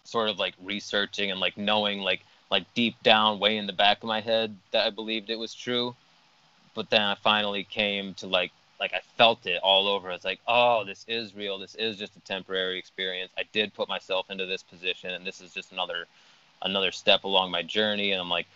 sort 0.04 0.28
of 0.28 0.38
like 0.38 0.54
researching 0.62 1.30
and 1.30 1.40
like 1.40 1.56
knowing 1.56 2.00
like 2.00 2.20
like 2.50 2.64
deep 2.74 2.94
down 3.02 3.38
way 3.38 3.56
in 3.56 3.66
the 3.66 3.72
back 3.72 3.98
of 3.98 4.04
my 4.04 4.20
head 4.20 4.54
that 4.72 4.86
I 4.86 4.90
believed 4.90 5.30
it 5.30 5.38
was 5.38 5.54
true. 5.54 5.94
But 6.74 6.90
then 6.90 7.00
I 7.02 7.14
finally 7.14 7.64
came 7.64 8.14
to 8.14 8.26
like 8.26 8.52
like 8.78 8.92
I 8.92 9.00
felt 9.16 9.46
it 9.46 9.60
all 9.62 9.86
over. 9.86 10.10
It's 10.10 10.24
like, 10.24 10.40
oh, 10.48 10.84
this 10.84 11.04
is 11.06 11.34
real. 11.36 11.58
This 11.58 11.76
is 11.76 11.96
just 11.96 12.16
a 12.16 12.20
temporary 12.20 12.78
experience. 12.78 13.30
I 13.38 13.44
did 13.52 13.72
put 13.74 13.88
myself 13.88 14.28
into 14.28 14.44
this 14.44 14.62
position 14.62 15.10
and 15.10 15.24
this 15.24 15.40
is 15.40 15.54
just 15.54 15.72
another 15.72 16.06
another 16.62 16.92
step 16.92 17.24
along 17.24 17.50
my 17.50 17.62
journey 17.62 18.12
and 18.12 18.20
I'm 18.20 18.28
like, 18.28 18.46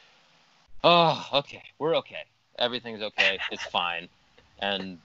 oh, 0.86 1.28
okay, 1.40 1.62
we're 1.78 1.96
okay. 1.96 2.24
Everything's 2.58 3.02
okay. 3.02 3.38
It's 3.50 3.64
fine. 3.64 4.08
And 4.60 4.98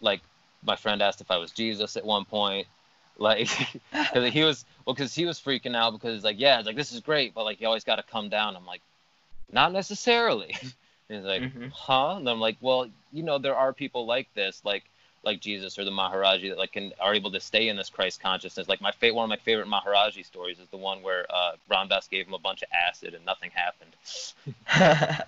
like 0.00 0.20
my 0.64 0.76
friend 0.76 1.00
asked 1.00 1.20
if 1.20 1.30
I 1.30 1.38
was 1.38 1.50
Jesus 1.52 1.96
at 1.96 2.04
one 2.04 2.24
point. 2.24 2.66
Like, 3.18 3.48
because 3.92 4.32
he 4.32 4.42
was, 4.42 4.64
well, 4.84 4.94
because 4.94 5.14
he 5.14 5.26
was 5.26 5.38
freaking 5.38 5.76
out 5.76 5.92
because, 5.92 6.14
he's 6.14 6.24
like, 6.24 6.40
yeah, 6.40 6.58
it's 6.58 6.66
like, 6.66 6.76
this 6.76 6.92
is 6.92 7.00
great, 7.00 7.34
but, 7.34 7.44
like, 7.44 7.60
you 7.60 7.66
always 7.66 7.84
got 7.84 7.96
to 7.96 8.02
come 8.02 8.30
down. 8.30 8.56
I'm 8.56 8.64
like, 8.64 8.80
not 9.52 9.72
necessarily. 9.72 10.56
He's 11.08 11.24
like, 11.24 11.42
Mhm. 11.42 11.70
huh? 11.72 12.16
And 12.16 12.28
I'm 12.28 12.40
like, 12.40 12.56
well, 12.60 12.86
you 13.12 13.22
know, 13.22 13.38
there 13.38 13.56
are 13.56 13.72
people 13.72 14.06
like 14.06 14.32
this, 14.34 14.62
like, 14.64 14.84
like 15.22 15.40
Jesus 15.40 15.78
or 15.78 15.84
the 15.84 15.90
Maharajji 15.90 16.48
that 16.48 16.58
like 16.58 16.72
can 16.72 16.92
are 16.98 17.14
able 17.14 17.30
to 17.30 17.40
stay 17.40 17.68
in 17.68 17.76
this 17.76 17.90
Christ 17.90 18.22
consciousness. 18.22 18.68
Like 18.68 18.80
my 18.80 18.92
one 19.12 19.24
of 19.24 19.28
my 19.28 19.36
favorite 19.36 19.68
Maharajji 19.68 20.24
stories 20.24 20.58
is 20.58 20.68
the 20.68 20.76
one 20.76 21.02
where 21.02 21.26
uh, 21.30 21.52
Ram 21.68 21.88
Dass 21.88 22.08
gave 22.08 22.26
him 22.26 22.34
a 22.34 22.38
bunch 22.38 22.62
of 22.62 22.68
acid 22.72 23.14
and 23.14 23.24
nothing 23.24 23.50
happened. 23.50 23.94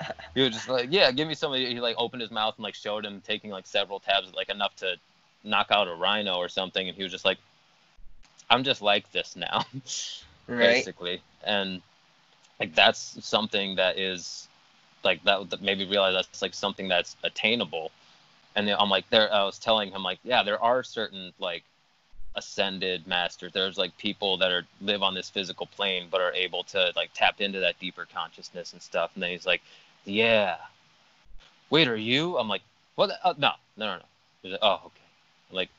He 0.34 0.40
was 0.40 0.53
just 0.53 0.68
like, 0.68 0.88
yeah, 0.90 1.12
give 1.12 1.28
me 1.28 1.34
some 1.34 1.53
of 1.53 1.59
he 1.59 1.78
like 1.78 1.97
opened 1.99 2.22
his 2.22 2.30
mouth 2.30 2.55
and 2.57 2.64
like 2.64 2.74
showed 2.74 3.05
him 3.05 3.20
taking 3.26 3.51
like 3.51 3.66
several 3.66 4.01
tabs, 4.01 4.32
like 4.34 4.49
enough 4.49 4.74
to 4.76 4.97
knock 5.45 5.66
out 5.70 5.88
a 5.88 5.95
rhino 5.95 6.36
or 6.36 6.49
something. 6.49 6.88
And 6.88 6.97
he 6.97 7.03
was 7.03 7.12
just 7.12 7.24
like, 7.24 7.38
I'm 8.49 8.64
just 8.64 8.82
like 8.82 9.11
this 9.12 9.36
now, 9.36 9.64
right? 10.47 10.59
basically. 10.59 11.22
And 11.45 11.82
like, 12.59 12.74
that's 12.74 13.18
something 13.24 13.76
that 13.76 13.99
is 13.99 14.49
like, 15.05 15.22
that, 15.24 15.51
that 15.51 15.62
made 15.62 15.78
me 15.78 15.84
realize 15.84 16.14
that's 16.14 16.40
like 16.40 16.55
something 16.55 16.88
that's 16.88 17.16
attainable. 17.24 17.90
And 18.55 18.68
then 18.68 18.76
I'm 18.78 18.90
like, 18.90 19.09
there, 19.11 19.32
I 19.32 19.44
was 19.44 19.59
telling 19.59 19.90
him 19.90 20.03
like, 20.03 20.18
yeah, 20.24 20.42
there 20.42 20.62
are 20.62 20.82
certain 20.82 21.32
like 21.38 21.64
ascended 22.34 23.07
masters. 23.07 23.53
There's 23.53 23.78
like 23.78 23.96
people 23.98 24.36
that 24.38 24.50
are 24.50 24.64
live 24.80 25.03
on 25.03 25.14
this 25.14 25.30
physical 25.30 25.66
plane, 25.66 26.09
but 26.11 26.20
are 26.20 26.32
able 26.32 26.64
to 26.64 26.92
like 26.96 27.11
tap 27.14 27.40
into 27.40 27.61
that 27.61 27.78
deeper 27.78 28.07
consciousness 28.12 28.72
and 28.72 28.82
stuff. 28.82 29.11
And 29.14 29.22
then 29.22 29.30
he's 29.30 29.46
like, 29.46 29.62
yeah. 30.05 30.57
Wait, 31.70 31.88
are 31.88 31.96
you? 31.96 32.38
I'm 32.38 32.48
like, 32.48 32.62
what? 32.94 33.11
Uh, 33.24 33.34
no, 33.38 33.53
no, 33.76 33.86
no, 33.86 33.96
no. 33.96 34.03
He's 34.42 34.53
like, 34.53 34.61
oh, 34.62 34.80
okay. 34.86 35.00
I'm 35.50 35.57
like, 35.57 35.70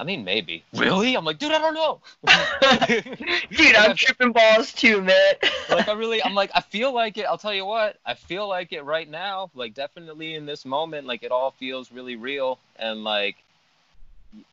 I 0.00 0.02
mean, 0.02 0.24
maybe. 0.24 0.64
Really? 0.72 1.14
I'm 1.14 1.26
like, 1.26 1.38
dude, 1.38 1.52
I 1.52 1.58
don't 1.58 1.74
know. 1.74 2.00
Dude, 3.50 3.76
I'm 3.76 3.94
tripping 3.94 4.32
balls 4.32 4.72
too, 4.72 5.02
man. 5.02 5.34
like, 5.68 5.88
I 5.88 5.92
really, 5.92 6.24
I'm 6.24 6.34
like, 6.34 6.50
I 6.54 6.60
feel 6.70 6.94
like 6.94 7.18
it. 7.18 7.26
I'll 7.26 7.36
tell 7.36 7.52
you 7.52 7.66
what, 7.66 7.98
I 8.06 8.14
feel 8.14 8.48
like 8.48 8.72
it 8.72 8.80
right 8.80 9.08
now. 9.08 9.50
Like, 9.54 9.74
definitely 9.74 10.36
in 10.36 10.46
this 10.46 10.64
moment, 10.64 11.06
like, 11.06 11.22
it 11.22 11.30
all 11.30 11.50
feels 11.50 11.92
really 11.92 12.16
real. 12.16 12.58
And, 12.76 13.04
like, 13.04 13.36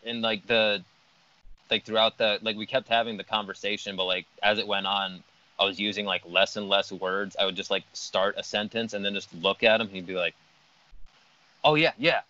and, 0.06 0.22
like, 0.22 0.46
the, 0.48 0.84
like, 1.72 1.86
throughout 1.86 2.18
the, 2.18 2.40
like, 2.42 2.58
we 2.58 2.66
kept 2.66 2.90
having 2.90 3.16
the 3.16 3.24
conversation, 3.24 3.96
but, 3.96 4.04
like, 4.04 4.26
as 4.44 4.60
it 4.60 4.68
went 4.68 4.86
on, 4.86 5.24
I 5.58 5.64
was 5.64 5.80
using, 5.80 6.06
like, 6.06 6.24
less 6.26 6.58
and 6.58 6.68
less 6.68 6.92
words. 6.92 7.38
I 7.40 7.46
would 7.46 7.56
just, 7.56 7.72
like, 7.72 7.86
start 7.94 8.36
a 8.38 8.44
sentence 8.44 8.94
and 8.94 9.06
then 9.06 9.14
just 9.14 9.34
look 9.34 9.64
at 9.64 9.80
him. 9.80 9.88
He'd 9.88 10.08
be 10.08 10.16
like, 10.16 10.36
oh, 11.64 11.76
yeah, 11.76 11.94
yeah. 11.98 12.24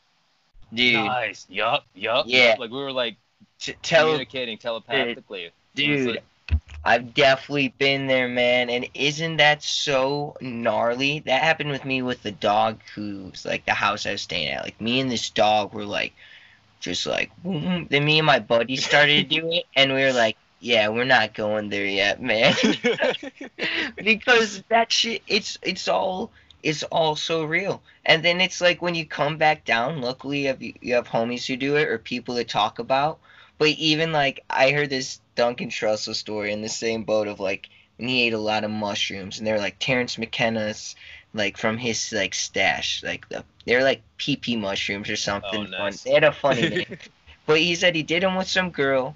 Dude, 0.73 0.95
Nice. 0.95 1.45
Yup. 1.49 1.85
Yup. 1.95 2.25
Yeah. 2.27 2.55
Like 2.59 2.71
we 2.71 2.77
were 2.77 2.91
like 2.91 3.17
t- 3.59 3.75
tell 3.81 4.07
communicating 4.07 4.57
telepathically. 4.57 5.45
It 5.45 5.53
dude, 5.75 6.21
I've 6.83 7.13
definitely 7.13 7.69
been 7.77 8.07
there, 8.07 8.27
man. 8.27 8.69
And 8.69 8.87
isn't 8.93 9.37
that 9.37 9.63
so 9.63 10.35
gnarly? 10.41 11.19
That 11.19 11.43
happened 11.43 11.69
with 11.69 11.85
me 11.85 12.01
with 12.01 12.23
the 12.23 12.31
dog 12.31 12.79
who's 12.95 13.45
like 13.45 13.65
the 13.65 13.73
house 13.73 14.05
I 14.05 14.11
was 14.13 14.21
staying 14.21 14.49
at. 14.49 14.63
Like 14.63 14.79
me 14.81 14.99
and 14.99 15.11
this 15.11 15.29
dog 15.29 15.73
were 15.73 15.85
like, 15.85 16.13
just 16.79 17.05
like. 17.05 17.31
Then 17.43 17.87
me 18.05 18.19
and 18.19 18.25
my 18.25 18.39
buddy 18.39 18.75
started 18.77 19.29
to 19.29 19.41
do 19.41 19.51
it, 19.51 19.65
and 19.75 19.93
we 19.93 20.01
were 20.01 20.13
like, 20.13 20.37
yeah, 20.59 20.89
we're 20.89 21.05
not 21.05 21.33
going 21.33 21.69
there 21.69 21.85
yet, 21.85 22.21
man. 22.21 22.55
because 23.97 24.63
that 24.69 24.91
shit, 24.91 25.21
it's 25.27 25.57
it's 25.61 25.87
all 25.87 26.31
it's 26.63 26.83
all 26.83 27.15
so 27.15 27.43
real. 27.43 27.81
And 28.05 28.23
then 28.23 28.41
it's 28.41 28.61
like 28.61 28.81
when 28.81 28.95
you 28.95 29.05
come 29.05 29.37
back 29.37 29.65
down. 29.65 30.01
Luckily, 30.01 30.41
you 30.41 30.47
have 30.47 30.61
you 30.61 30.93
have 30.93 31.07
homies 31.07 31.45
who 31.45 31.57
do 31.57 31.75
it 31.75 31.87
or 31.87 31.97
people 31.97 32.35
to 32.35 32.43
talk 32.43 32.79
about. 32.79 33.19
But 33.57 33.69
even 33.69 34.11
like 34.11 34.43
I 34.49 34.71
heard 34.71 34.89
this 34.89 35.19
Duncan 35.35 35.69
Trussell 35.69 36.15
story 36.15 36.51
in 36.51 36.61
the 36.61 36.69
same 36.69 37.03
boat 37.03 37.27
of 37.27 37.39
like 37.39 37.69
when 37.97 38.09
he 38.09 38.23
ate 38.23 38.33
a 38.33 38.39
lot 38.39 38.63
of 38.63 38.71
mushrooms, 38.71 39.37
and 39.37 39.47
they're 39.47 39.59
like 39.59 39.79
Terence 39.79 40.17
McKenna's 40.17 40.95
like 41.33 41.57
from 41.57 41.77
his 41.77 42.11
like 42.11 42.33
stash, 42.33 43.03
like 43.03 43.27
the 43.29 43.43
they're 43.65 43.83
like 43.83 44.01
pee 44.17 44.35
pee 44.35 44.55
mushrooms 44.55 45.09
or 45.09 45.15
something. 45.15 45.67
Oh, 45.67 45.77
nice. 45.77 46.03
They 46.03 46.13
had 46.13 46.23
a 46.23 46.31
funny 46.31 46.69
name. 46.69 46.97
But 47.45 47.59
he 47.59 47.75
said 47.75 47.95
he 47.95 48.03
did 48.03 48.23
them 48.23 48.35
with 48.35 48.49
some 48.49 48.71
girl, 48.71 49.15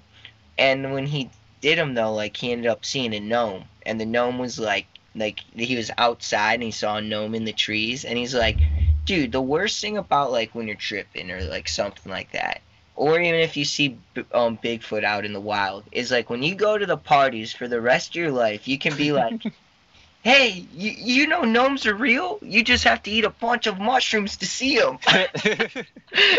and 0.56 0.94
when 0.94 1.06
he 1.06 1.28
did 1.60 1.76
them 1.76 1.92
though, 1.92 2.14
like 2.14 2.34
he 2.34 2.50
ended 2.50 2.66
up 2.66 2.82
seeing 2.82 3.12
a 3.12 3.20
gnome, 3.20 3.64
and 3.84 4.00
the 4.00 4.06
gnome 4.06 4.38
was 4.38 4.58
like, 4.58 4.86
like 5.14 5.40
he 5.54 5.76
was 5.76 5.90
outside 5.98 6.54
and 6.54 6.62
he 6.62 6.70
saw 6.70 6.96
a 6.96 7.02
gnome 7.02 7.34
in 7.34 7.44
the 7.44 7.52
trees, 7.52 8.04
and 8.04 8.18
he's 8.18 8.34
like, 8.34 8.58
dude, 9.04 9.32
the 9.32 9.42
worst 9.42 9.80
thing 9.80 9.98
about 9.98 10.32
like 10.32 10.54
when 10.54 10.66
you're 10.66 10.76
tripping 10.76 11.30
or 11.30 11.42
like 11.44 11.68
something 11.68 12.10
like 12.10 12.32
that, 12.32 12.60
or 12.96 13.20
even 13.20 13.40
if 13.40 13.56
you 13.56 13.64
see 13.64 13.98
um 14.32 14.58
Bigfoot 14.58 15.04
out 15.04 15.24
in 15.24 15.32
the 15.32 15.40
wild, 15.40 15.84
is 15.92 16.10
like 16.10 16.30
when 16.30 16.42
you 16.42 16.54
go 16.54 16.78
to 16.78 16.86
the 16.86 16.96
parties 16.96 17.52
for 17.52 17.68
the 17.68 17.80
rest 17.80 18.10
of 18.10 18.16
your 18.16 18.32
life, 18.32 18.68
you 18.68 18.78
can 18.78 18.96
be 18.96 19.12
like. 19.12 19.42
Hey, 20.24 20.64
you, 20.72 20.92
you 20.92 21.26
know 21.26 21.42
gnomes 21.42 21.84
are 21.84 21.96
real? 21.96 22.38
You 22.42 22.62
just 22.62 22.84
have 22.84 23.02
to 23.02 23.10
eat 23.10 23.24
a 23.24 23.30
bunch 23.30 23.66
of 23.66 23.80
mushrooms 23.80 24.36
to 24.36 24.46
see 24.46 24.78
them. 24.78 25.00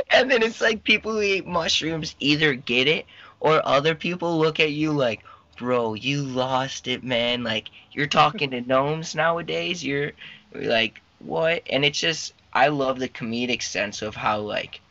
and 0.10 0.32
then 0.32 0.42
it's 0.42 0.62
like 0.62 0.86
people 0.86 1.12
who 1.12 1.22
eat 1.22 1.46
mushrooms 1.46 2.16
either 2.22 2.54
get 2.54 2.88
it 2.88 3.06
or 3.42 3.62
other 3.68 3.94
people 3.94 4.40
look 4.40 4.62
at 4.62 4.72
you 4.72 4.94
like, 4.94 5.22
bro, 5.58 5.94
you 5.94 6.24
lost 6.24 6.88
it, 6.88 7.04
man. 7.04 7.44
Like 7.44 7.70
you're 7.92 8.08
talking 8.08 8.52
to 8.52 8.62
gnomes 8.62 9.16
nowadays. 9.16 9.84
You're, 9.84 10.12
like, 10.54 11.02
what? 11.20 11.64
And 11.70 11.86
it's 11.86 12.00
just 12.00 12.34
I 12.54 12.68
love 12.68 13.00
the 13.00 13.10
comedic 13.10 13.62
sense 13.62 14.02
of 14.02 14.16
how 14.16 14.40
like 14.40 14.82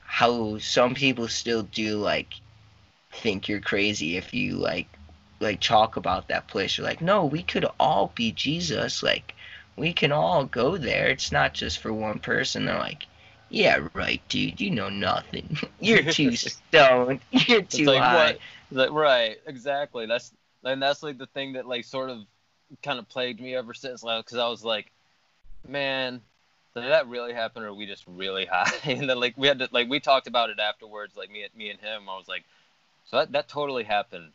how 0.00 0.58
some 0.58 0.94
people 0.94 1.28
still 1.28 1.62
do 1.62 1.96
like 1.96 2.34
think 3.12 3.48
you're 3.48 3.60
crazy 3.60 4.16
if 4.16 4.34
you 4.34 4.56
like 4.56 4.88
like 5.40 5.60
talk 5.60 5.96
about 5.96 6.28
that 6.28 6.48
place. 6.48 6.76
You're 6.76 6.86
like, 6.86 7.00
no, 7.00 7.24
we 7.24 7.42
could 7.42 7.66
all 7.78 8.12
be 8.14 8.32
Jesus. 8.32 9.02
Like, 9.02 9.34
we 9.76 9.92
can 9.92 10.12
all 10.12 10.44
go 10.44 10.76
there. 10.76 11.08
It's 11.08 11.32
not 11.32 11.54
just 11.54 11.78
for 11.78 11.92
one 11.92 12.18
person. 12.18 12.64
They're 12.64 12.78
like, 12.78 13.06
yeah, 13.50 13.86
right, 13.94 14.22
dude. 14.28 14.60
You 14.60 14.70
know 14.70 14.88
nothing. 14.88 15.56
You're 15.80 16.02
too 16.02 16.32
stoned. 16.36 17.20
You're 17.30 17.62
too 17.62 17.82
it's 17.82 17.86
like 17.86 18.02
high. 18.02 18.14
what 18.14 18.38
like, 18.74 18.90
right 18.90 19.38
exactly. 19.46 20.06
That's 20.06 20.32
and 20.64 20.82
that's 20.82 21.02
like 21.02 21.18
the 21.18 21.26
thing 21.26 21.54
that 21.54 21.66
like 21.66 21.84
sort 21.84 22.10
of 22.10 22.24
kind 22.82 22.98
of 22.98 23.08
plagued 23.08 23.40
me 23.40 23.54
ever 23.54 23.74
since 23.74 24.02
like 24.02 24.24
because 24.24 24.38
i 24.38 24.48
was 24.48 24.64
like 24.64 24.90
man 25.68 26.20
did 26.82 26.90
that 26.90 27.08
really 27.08 27.32
happen 27.32 27.62
or 27.62 27.68
are 27.68 27.74
we 27.74 27.86
just 27.86 28.04
really 28.06 28.46
high? 28.50 28.70
And 28.84 29.08
then 29.08 29.20
like 29.20 29.34
we 29.36 29.46
had 29.46 29.58
to 29.60 29.68
like 29.72 29.88
we 29.88 30.00
talked 30.00 30.26
about 30.26 30.50
it 30.50 30.58
afterwards 30.58 31.16
like 31.16 31.30
me 31.30 31.46
me 31.56 31.70
and 31.70 31.80
him. 31.80 32.08
I 32.08 32.16
was 32.16 32.28
like 32.28 32.44
so 33.06 33.18
that, 33.18 33.32
that 33.32 33.48
totally 33.48 33.84
happened. 33.84 34.30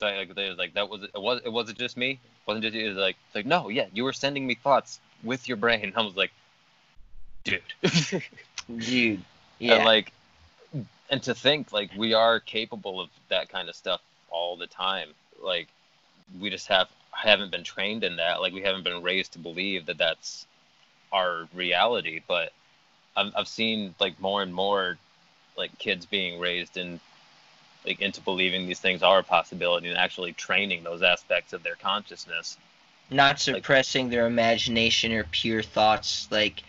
So 0.00 0.06
like 0.06 0.34
they 0.34 0.48
was 0.48 0.58
like 0.58 0.74
that 0.74 0.88
was 0.88 1.02
it 1.02 1.20
was 1.20 1.40
it 1.44 1.52
wasn't 1.52 1.78
just 1.78 1.96
me. 1.96 2.12
It 2.12 2.20
wasn't 2.46 2.64
just 2.64 2.74
you 2.74 2.86
it 2.86 2.88
was 2.88 2.98
like 2.98 3.16
it's 3.26 3.34
like 3.34 3.46
no 3.46 3.68
yeah 3.68 3.86
you 3.92 4.04
were 4.04 4.12
sending 4.12 4.46
me 4.46 4.54
thoughts 4.54 5.00
with 5.22 5.46
your 5.46 5.56
brain. 5.56 5.92
I 5.96 6.02
was 6.02 6.16
like 6.16 6.32
dude. 7.44 7.62
Dude. 8.78 9.22
Yeah. 9.58 9.74
and 9.74 9.84
like 9.84 10.12
and 11.10 11.22
to 11.24 11.34
think 11.34 11.72
like 11.72 11.90
we 11.96 12.14
are 12.14 12.40
capable 12.40 13.00
of 13.00 13.08
that 13.28 13.48
kind 13.48 13.68
of 13.68 13.74
stuff 13.74 14.00
all 14.30 14.56
the 14.56 14.66
time. 14.66 15.08
Like 15.42 15.68
we 16.40 16.50
just 16.50 16.68
have 16.68 16.88
haven't 17.12 17.50
been 17.50 17.64
trained 17.64 18.04
in 18.04 18.16
that. 18.16 18.40
Like 18.40 18.52
we 18.52 18.62
haven't 18.62 18.84
been 18.84 19.02
raised 19.02 19.32
to 19.32 19.38
believe 19.38 19.86
that 19.86 19.98
that's 19.98 20.46
our 21.12 21.48
reality. 21.54 22.20
But 22.26 22.52
i've, 23.16 23.32
I've 23.36 23.48
seen 23.48 23.94
like 24.00 24.20
more 24.20 24.42
and 24.42 24.52
more 24.52 24.98
like 25.56 25.78
kids 25.78 26.06
being 26.06 26.40
raised 26.40 26.76
in 26.76 27.00
like 27.86 28.00
into 28.00 28.20
believing 28.22 28.66
these 28.66 28.80
things 28.80 29.02
are 29.02 29.18
a 29.18 29.22
possibility 29.22 29.88
and 29.88 29.98
actually 29.98 30.32
training 30.32 30.82
those 30.82 31.02
aspects 31.02 31.52
of 31.52 31.62
their 31.62 31.76
consciousness. 31.76 32.56
Not 33.10 33.38
suppressing 33.38 34.08
their 34.08 34.26
imagination 34.26 35.12
or 35.12 35.24
pure 35.24 35.62
thoughts 35.62 36.26
like 36.30 36.62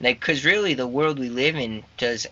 like 0.00 0.18
because 0.18 0.44
really 0.44 0.74
the 0.74 0.86
world 0.86 1.18
we 1.18 1.28
live 1.28 1.56
in 1.56 1.84
does 1.98 2.26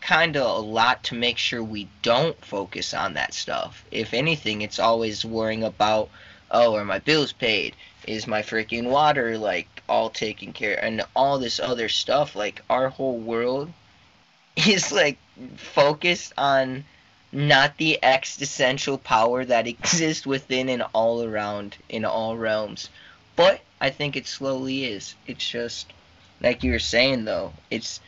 kind 0.00 0.36
of 0.36 0.56
a 0.56 0.60
lot 0.60 1.02
to 1.04 1.14
make 1.14 1.38
sure 1.38 1.62
we 1.62 1.88
don't 2.02 2.44
focus 2.44 2.94
on 2.94 3.14
that 3.14 3.34
stuff. 3.34 3.84
If 3.90 4.14
anything 4.14 4.62
it's 4.62 4.78
always 4.78 5.24
worrying 5.24 5.62
about 5.62 6.08
oh 6.50 6.74
are 6.76 6.84
my 6.84 6.98
bills 6.98 7.32
paid? 7.32 7.76
Is 8.06 8.26
my 8.26 8.42
freaking 8.42 8.88
water 8.88 9.36
like 9.36 9.82
all 9.88 10.10
taken 10.10 10.52
care 10.52 10.82
and 10.82 11.02
all 11.14 11.38
this 11.38 11.60
other 11.60 11.88
stuff 11.88 12.34
like 12.34 12.62
our 12.70 12.88
whole 12.88 13.18
world 13.18 13.72
is 14.56 14.90
like 14.90 15.18
focused 15.56 16.32
on 16.38 16.84
not 17.32 17.76
the 17.76 18.02
existential 18.02 18.98
power 18.98 19.44
that 19.44 19.66
exists 19.74 20.26
within 20.26 20.68
and 20.68 20.84
all 20.92 21.22
around 21.22 21.76
in 21.88 22.04
all 22.04 22.36
realms. 22.36 22.88
But 23.36 23.60
i 23.80 23.90
think 23.90 24.16
it 24.16 24.26
slowly 24.26 24.84
is. 24.84 25.14
It's 25.26 25.48
just 25.48 25.92
like 26.40 26.64
you 26.64 26.72
were 26.72 26.78
saying 26.78 27.26
though 27.26 27.52
it's 27.70 28.00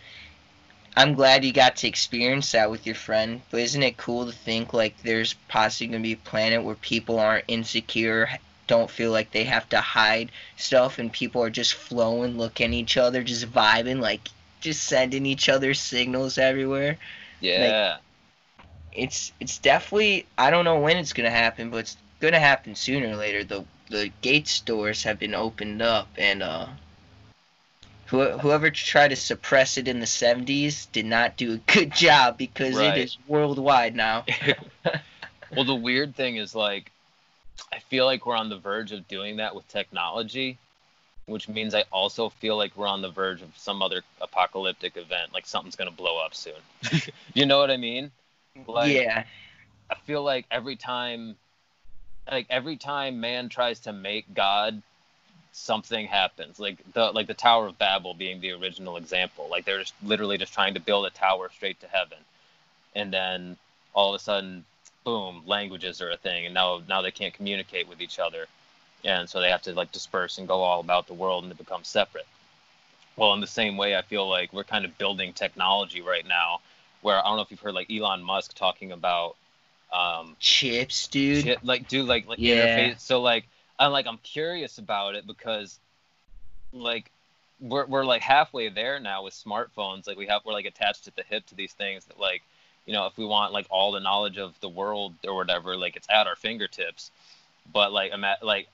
i'm 0.97 1.15
glad 1.15 1.45
you 1.45 1.53
got 1.53 1.77
to 1.77 1.89
experience 1.89 2.53
that 2.53 2.71
with 2.71 2.87
your 2.87 2.95
friend 2.95 3.41
but 3.51 3.61
isn't 3.61 3.83
it 3.83 3.97
cool 3.97 4.27
to 4.27 4.33
think 4.33 4.73
like 4.73 4.97
there's 5.03 5.35
possibly 5.49 5.89
going 5.89 6.03
to 6.03 6.07
be 6.07 6.13
a 6.13 6.29
planet 6.29 6.63
where 6.63 6.75
people 6.77 7.19
aren't 7.19 7.45
insecure 7.49 8.29
don't 8.67 8.91
feel 8.91 9.11
like 9.11 9.31
they 9.33 9.45
have 9.45 9.69
to 9.69 9.81
hide 9.81 10.31
stuff 10.57 10.99
and 10.99 11.13
people 11.13 11.43
are 11.43 11.51
just 11.51 11.75
flowing 11.75 12.39
looking 12.39 12.69
at 12.69 12.75
each 12.75 12.97
other 12.97 13.23
just 13.23 13.51
vibing 13.51 14.01
like 14.01 14.29
just 14.61 14.85
sending 14.85 15.27
each 15.27 15.49
other 15.49 15.75
signals 15.75 16.39
everywhere 16.39 16.97
yeah 17.41 17.99
it's 18.93 19.33
it's 19.41 19.59
definitely 19.59 20.27
I 20.39 20.51
don't 20.51 20.65
know 20.65 20.79
when 20.81 20.97
it's 20.97 21.13
gonna 21.13 21.31
happen, 21.31 21.71
but 21.71 21.79
it's 21.79 21.97
gonna 22.21 22.39
happen 22.39 22.75
sooner 22.75 23.09
or 23.09 23.17
later. 23.17 23.45
The 23.45 23.65
the 23.91 24.11
gate 24.23 24.49
stores 24.49 25.03
have 25.03 25.19
been 25.19 25.35
opened 25.35 25.83
up, 25.83 26.09
and 26.17 26.43
uh, 26.43 26.67
who, 28.13 28.29
whoever 28.39 28.71
tried 28.71 29.09
to 29.09 29.17
suppress 29.17 29.79
it 29.79 29.89
in 29.89 29.99
the 29.99 30.07
'70s 30.07 30.87
did 30.93 31.07
not 31.07 31.39
do 31.39 31.55
a 31.55 31.57
good 31.57 31.93
job 31.93 32.37
because 32.37 32.77
Right. 32.77 32.99
it 32.99 33.01
is 33.01 33.17
worldwide 33.27 33.97
now. 33.97 34.25
Well, 35.55 35.65
the 35.67 35.75
weird 35.75 36.17
thing 36.17 36.37
is 36.37 36.55
like, 36.55 36.91
I 37.71 37.79
feel 37.79 38.07
like 38.07 38.25
we're 38.25 38.37
on 38.37 38.49
the 38.49 38.57
verge 38.57 38.91
of 38.93 39.07
doing 39.07 39.37
that 39.37 39.55
with 39.55 39.69
technology, 39.69 40.57
which 41.27 41.47
means 41.47 41.75
I 41.75 41.85
also 41.93 42.31
feel 42.31 42.57
like 42.57 42.75
we're 42.75 42.87
on 42.87 43.03
the 43.03 43.11
verge 43.11 43.43
of 43.43 43.51
some 43.59 43.83
other 43.83 44.01
apocalyptic 44.23 44.97
event, 44.97 45.35
like 45.35 45.45
something's 45.45 45.77
gonna 45.77 45.91
blow 45.91 46.17
up 46.17 46.35
soon. 46.35 46.55
you 47.35 47.45
know 47.45 47.59
what 47.59 47.71
I 47.71 47.77
mean? 47.77 48.13
Like, 48.67 48.95
yeah, 48.95 49.25
I 49.91 49.95
feel 50.07 50.23
like 50.23 50.47
every 50.51 50.77
time, 50.77 51.37
like 52.31 52.47
every 52.49 52.79
time 52.79 53.21
man 53.21 53.51
tries 53.51 53.81
to 53.81 53.93
make 53.93 54.33
God, 54.33 54.83
something 55.53 56.07
happens. 56.07 56.59
Like 56.59 56.79
the 56.93 57.13
like 57.13 57.27
the 57.27 57.35
Tower 57.35 57.69
of 57.69 57.79
Babel 57.79 58.15
being 58.15 58.41
the 58.41 58.53
original 58.53 58.97
example. 58.97 59.49
Like 59.51 59.65
they're 59.65 59.81
just 59.81 59.95
literally 60.03 60.39
just 60.39 60.53
trying 60.53 60.75
to 60.75 60.81
build 60.81 61.07
a 61.07 61.11
tower 61.11 61.51
straight 61.55 61.81
to 61.81 61.87
heaven, 61.87 62.19
and 62.95 63.13
then 63.13 63.57
all 63.95 64.15
of 64.15 64.21
a 64.21 64.23
sudden, 64.23 64.65
boom, 65.05 65.43
languages 65.47 66.01
are 66.01 66.11
a 66.11 66.17
thing, 66.17 66.47
and 66.47 66.55
now 66.55 66.83
now 66.89 67.03
they 67.03 67.11
can't 67.11 67.35
communicate 67.35 67.89
with 67.89 68.01
each 68.01 68.19
other, 68.19 68.47
and 69.05 69.29
so 69.29 69.41
they 69.41 69.51
have 69.51 69.63
to 69.63 69.75
like 69.75 69.93
disperse 69.93 70.39
and 70.39 70.49
go 70.49 70.61
all 70.63 70.81
about 70.81 71.07
the 71.07 71.15
world 71.15 71.45
and 71.45 71.53
to 71.53 71.57
become 71.59 71.85
separate. 71.85 72.27
Well, 73.17 73.35
in 73.35 73.41
the 73.41 73.47
same 73.47 73.77
way, 73.77 73.95
I 73.95 74.03
feel 74.03 74.27
like 74.27 74.53
we're 74.55 74.65
kind 74.65 74.87
of 74.87 74.97
building 74.97 75.35
technology 75.35 76.01
right 76.01 76.27
now, 76.27 76.61
where 77.03 77.19
I 77.19 77.23
don't 77.23 77.37
know 77.37 77.43
if 77.43 77.51
you've 77.51 77.61
heard 77.61 77.75
like 77.75 77.91
Elon 77.91 78.23
Musk 78.23 78.55
talking 78.55 78.93
about. 78.93 79.37
Um, 79.93 80.37
chips, 80.41 81.07
dude. 81.09 81.45
shit, 81.45 81.63
like 81.63 81.87
do 81.89 82.03
like 82.03 82.27
like 82.27 82.39
Yeah. 82.39 82.95
interface. 82.95 83.01
So 83.01 83.21
like 83.21 83.45
I'm 83.79 83.93
like 83.93 84.07
I'm 84.07 84.19
curious 84.19 84.79
about 84.79 85.15
it 85.15 85.27
because 85.27 85.79
like 86.73 87.11
we're 87.61 87.87
we're 87.87 88.05
like 88.05 88.23
halfway 88.23 88.69
there 88.69 88.99
now 88.99 89.23
with 89.25 89.35
smartphones. 89.35 90.07
Like 90.07 90.17
we 90.19 90.27
have 90.27 90.43
we're 90.45 90.53
like 90.53 90.67
attached 90.67 91.07
at 91.07 91.17
the 91.17 91.23
hip 91.23 91.47
to 91.47 91.55
these 91.55 91.73
things 91.73 92.05
that 92.07 92.19
like 92.19 92.43
you 92.87 92.93
know 92.93 93.07
if 93.07 93.17
we 93.17 93.25
want 93.25 93.53
like 93.53 93.67
all 93.71 93.93
the 93.93 94.01
knowledge 94.01 94.39
of 94.39 94.59
the 94.61 94.69
world 94.69 95.15
or 95.27 95.35
whatever, 95.35 95.77
like 95.77 95.97
it's 95.97 96.09
at 96.11 96.27
our 96.27 96.37
fingertips. 96.37 97.11
But 97.73 97.93
like 97.93 98.13
ima- 98.13 98.39
like 98.43 98.69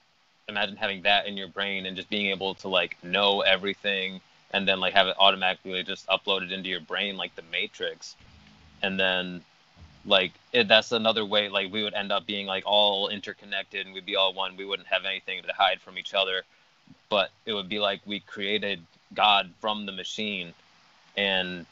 imagine 0.49 0.76
having 0.76 1.03
that 1.03 1.26
in 1.26 1.36
your 1.36 1.49
brain 1.49 1.86
and 1.86 1.96
just 1.96 2.09
being 2.09 2.26
able 2.26 2.55
to 2.57 2.68
like 2.68 2.96
know 3.05 3.42
everything 3.42 4.20
and 4.53 4.66
then 4.66 4.80
like 4.80 4.94
have 4.94 5.07
it 5.07 5.16
automatically 5.18 5.82
just 5.82 6.07
uploaded 6.07 6.51
into 6.53 6.68
your 6.70 6.80
brain 6.80 7.16
like 7.16 7.34
the 7.36 7.42
Matrix, 7.53 8.16
and 8.82 8.99
then 8.99 9.42
like 10.09 10.33
it, 10.53 10.69
that's 10.69 10.93
another 10.93 11.25
way 11.25 11.49
like 11.49 11.71
we 11.71 11.85
would 11.85 11.95
end 11.95 12.11
up 12.11 12.27
being 12.27 12.47
like 12.47 12.65
all 12.67 13.09
interconnected 13.09 13.85
and 13.85 13.95
we'd 13.95 14.07
be 14.07 14.17
all 14.17 14.33
one. 14.33 14.57
We 14.57 14.65
wouldn't 14.65 14.89
have 14.89 15.05
anything 15.05 15.43
to 15.43 15.53
hide 15.53 15.81
from 15.81 15.99
each 15.99 16.15
other. 16.15 16.43
But 17.11 17.31
it 17.45 17.53
would 17.53 17.69
be 17.69 17.79
like 17.79 18.01
we 18.07 18.21
created 18.21 18.81
god 19.15 19.51
from 19.61 19.85
the 19.87 19.93
machine. 19.93 20.55
And 21.17 21.67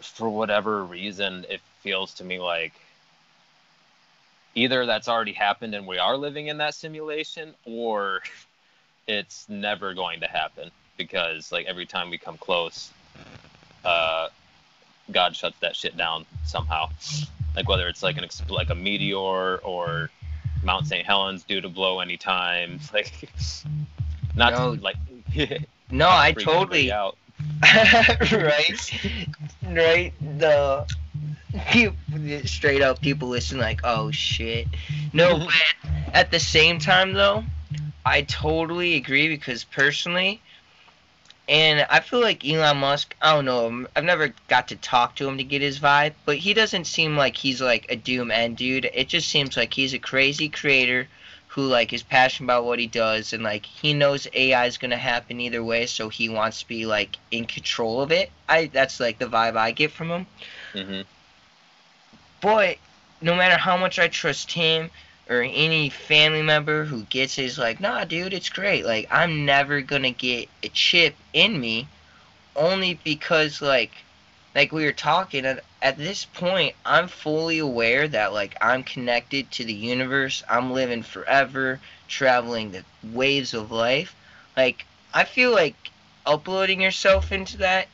for 0.00 0.28
whatever 0.28 0.84
reason 0.84 1.46
it 1.48 1.60
feels 1.80 2.12
to 2.14 2.24
me 2.24 2.38
like 2.38 2.74
either 4.54 4.84
that's 4.84 5.08
already 5.08 5.32
happened 5.32 5.74
and 5.74 5.86
we 5.86 5.98
are 5.98 6.16
living 6.16 6.48
in 6.48 6.58
that 6.58 6.74
simulation 6.74 7.54
or 7.64 8.20
it's 9.08 9.48
never 9.48 9.94
going 9.94 10.20
to 10.20 10.28
happen. 10.28 10.70
Because 10.98 11.50
like 11.50 11.66
every 11.66 11.86
time 11.86 12.10
we 12.10 12.18
come 12.18 12.36
close 12.36 12.90
uh 13.84 14.28
God 15.10 15.36
shuts 15.36 15.58
that 15.60 15.76
shit 15.76 15.96
down 15.96 16.26
somehow. 16.44 16.90
Like 17.56 17.68
whether 17.68 17.88
it's 17.88 18.02
like 18.02 18.16
an 18.16 18.26
like 18.48 18.70
a 18.70 18.74
meteor 18.74 19.56
or 19.58 20.10
Mount 20.62 20.86
St. 20.86 21.06
Helens 21.06 21.44
due 21.44 21.60
to 21.60 21.68
blow 21.68 22.00
anytime. 22.00 22.80
Like 22.92 23.12
not 24.36 24.52
No. 24.52 24.76
to, 24.76 24.82
like 24.82 24.96
No, 25.90 26.08
I 26.08 26.32
totally 26.32 26.90
out. 26.90 27.16
right, 28.32 29.00
right. 29.68 30.12
The 30.38 30.86
people, 31.70 31.96
straight 32.44 32.82
up 32.82 33.00
people 33.00 33.28
listen 33.28 33.58
like, 33.58 33.80
oh 33.84 34.10
shit. 34.10 34.66
No, 35.12 35.38
but 35.38 35.52
at 36.12 36.30
the 36.30 36.40
same 36.40 36.78
time 36.78 37.12
though, 37.12 37.44
I 38.04 38.22
totally 38.22 38.94
agree 38.94 39.28
because 39.28 39.64
personally, 39.64 40.40
and 41.48 41.86
I 41.90 42.00
feel 42.00 42.20
like 42.20 42.46
Elon 42.46 42.78
Musk. 42.78 43.14
I 43.20 43.34
don't 43.34 43.44
know. 43.44 43.86
I've 43.94 44.04
never 44.04 44.34
got 44.48 44.68
to 44.68 44.76
talk 44.76 45.16
to 45.16 45.28
him 45.28 45.36
to 45.38 45.44
get 45.44 45.60
his 45.62 45.78
vibe, 45.78 46.14
but 46.24 46.38
he 46.38 46.54
doesn't 46.54 46.86
seem 46.86 47.16
like 47.16 47.36
he's 47.36 47.60
like 47.60 47.86
a 47.90 47.96
doom 47.96 48.30
end 48.30 48.56
dude. 48.56 48.90
It 48.94 49.08
just 49.08 49.28
seems 49.28 49.56
like 49.56 49.74
he's 49.74 49.94
a 49.94 49.98
crazy 49.98 50.48
creator 50.48 51.08
who 51.48 51.66
like 51.66 51.92
is 51.92 52.02
passionate 52.02 52.46
about 52.46 52.64
what 52.64 52.78
he 52.80 52.86
does 52.86 53.32
and 53.32 53.42
like 53.42 53.64
he 53.66 53.92
knows 53.94 54.26
AI 54.34 54.66
is 54.66 54.78
gonna 54.78 54.96
happen 54.96 55.40
either 55.40 55.62
way, 55.62 55.86
so 55.86 56.08
he 56.08 56.28
wants 56.28 56.60
to 56.60 56.68
be 56.68 56.86
like 56.86 57.16
in 57.30 57.44
control 57.46 58.00
of 58.02 58.10
it. 58.10 58.30
I 58.48 58.66
that's 58.66 58.98
like 59.00 59.18
the 59.18 59.26
vibe 59.26 59.56
I 59.56 59.70
get 59.72 59.92
from 59.92 60.10
him. 60.10 60.26
hmm 60.72 61.02
But 62.40 62.78
no 63.20 63.34
matter 63.34 63.56
how 63.56 63.76
much 63.76 63.98
I 63.98 64.08
trust 64.08 64.52
him, 64.52 64.90
or 65.28 65.42
any 65.42 65.88
family 65.88 66.42
member 66.42 66.84
who 66.84 67.02
gets 67.04 67.38
it 67.38 67.46
is 67.46 67.58
like, 67.58 67.80
nah, 67.80 68.04
dude, 68.04 68.34
it's 68.34 68.50
great. 68.50 68.84
Like, 68.84 69.08
I'm 69.10 69.44
never 69.44 69.80
gonna 69.80 70.10
get 70.10 70.48
a 70.62 70.68
chip 70.68 71.14
in 71.32 71.58
me, 71.58 71.86
only 72.56 72.94
because 73.04 73.62
like, 73.62 73.92
like 74.54 74.70
we 74.70 74.84
were 74.84 74.92
talking 74.92 75.46
at, 75.46 75.64
at 75.82 75.98
this 75.98 76.24
point, 76.24 76.74
I'm 76.84 77.08
fully 77.08 77.58
aware 77.58 78.06
that 78.08 78.32
like 78.32 78.56
I'm 78.60 78.82
connected 78.82 79.50
to 79.52 79.64
the 79.64 79.72
universe. 79.72 80.42
I'm 80.48 80.72
living 80.72 81.02
forever, 81.02 81.80
traveling 82.08 82.70
the 82.70 82.84
waves 83.12 83.54
of 83.54 83.72
life. 83.72 84.14
Like, 84.56 84.84
I 85.12 85.24
feel 85.24 85.52
like 85.52 85.74
uploading 86.26 86.80
yourself 86.80 87.32
into 87.32 87.58
that. 87.58 87.88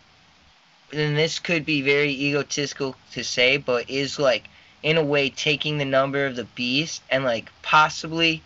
Then 0.91 1.15
this 1.15 1.39
could 1.39 1.65
be 1.65 1.83
very 1.83 2.11
egotistical 2.11 2.97
to 3.13 3.23
say, 3.23 3.57
but 3.57 3.89
is 3.89 4.19
like 4.19 4.49
in 4.83 4.97
a 4.97 5.05
way 5.05 5.29
taking 5.29 5.79
the 5.79 5.85
number 5.85 6.25
of 6.27 6.37
the 6.37 6.45
beast 6.45 7.03
and 7.11 7.25
like 7.25 7.51
possibly 7.63 8.43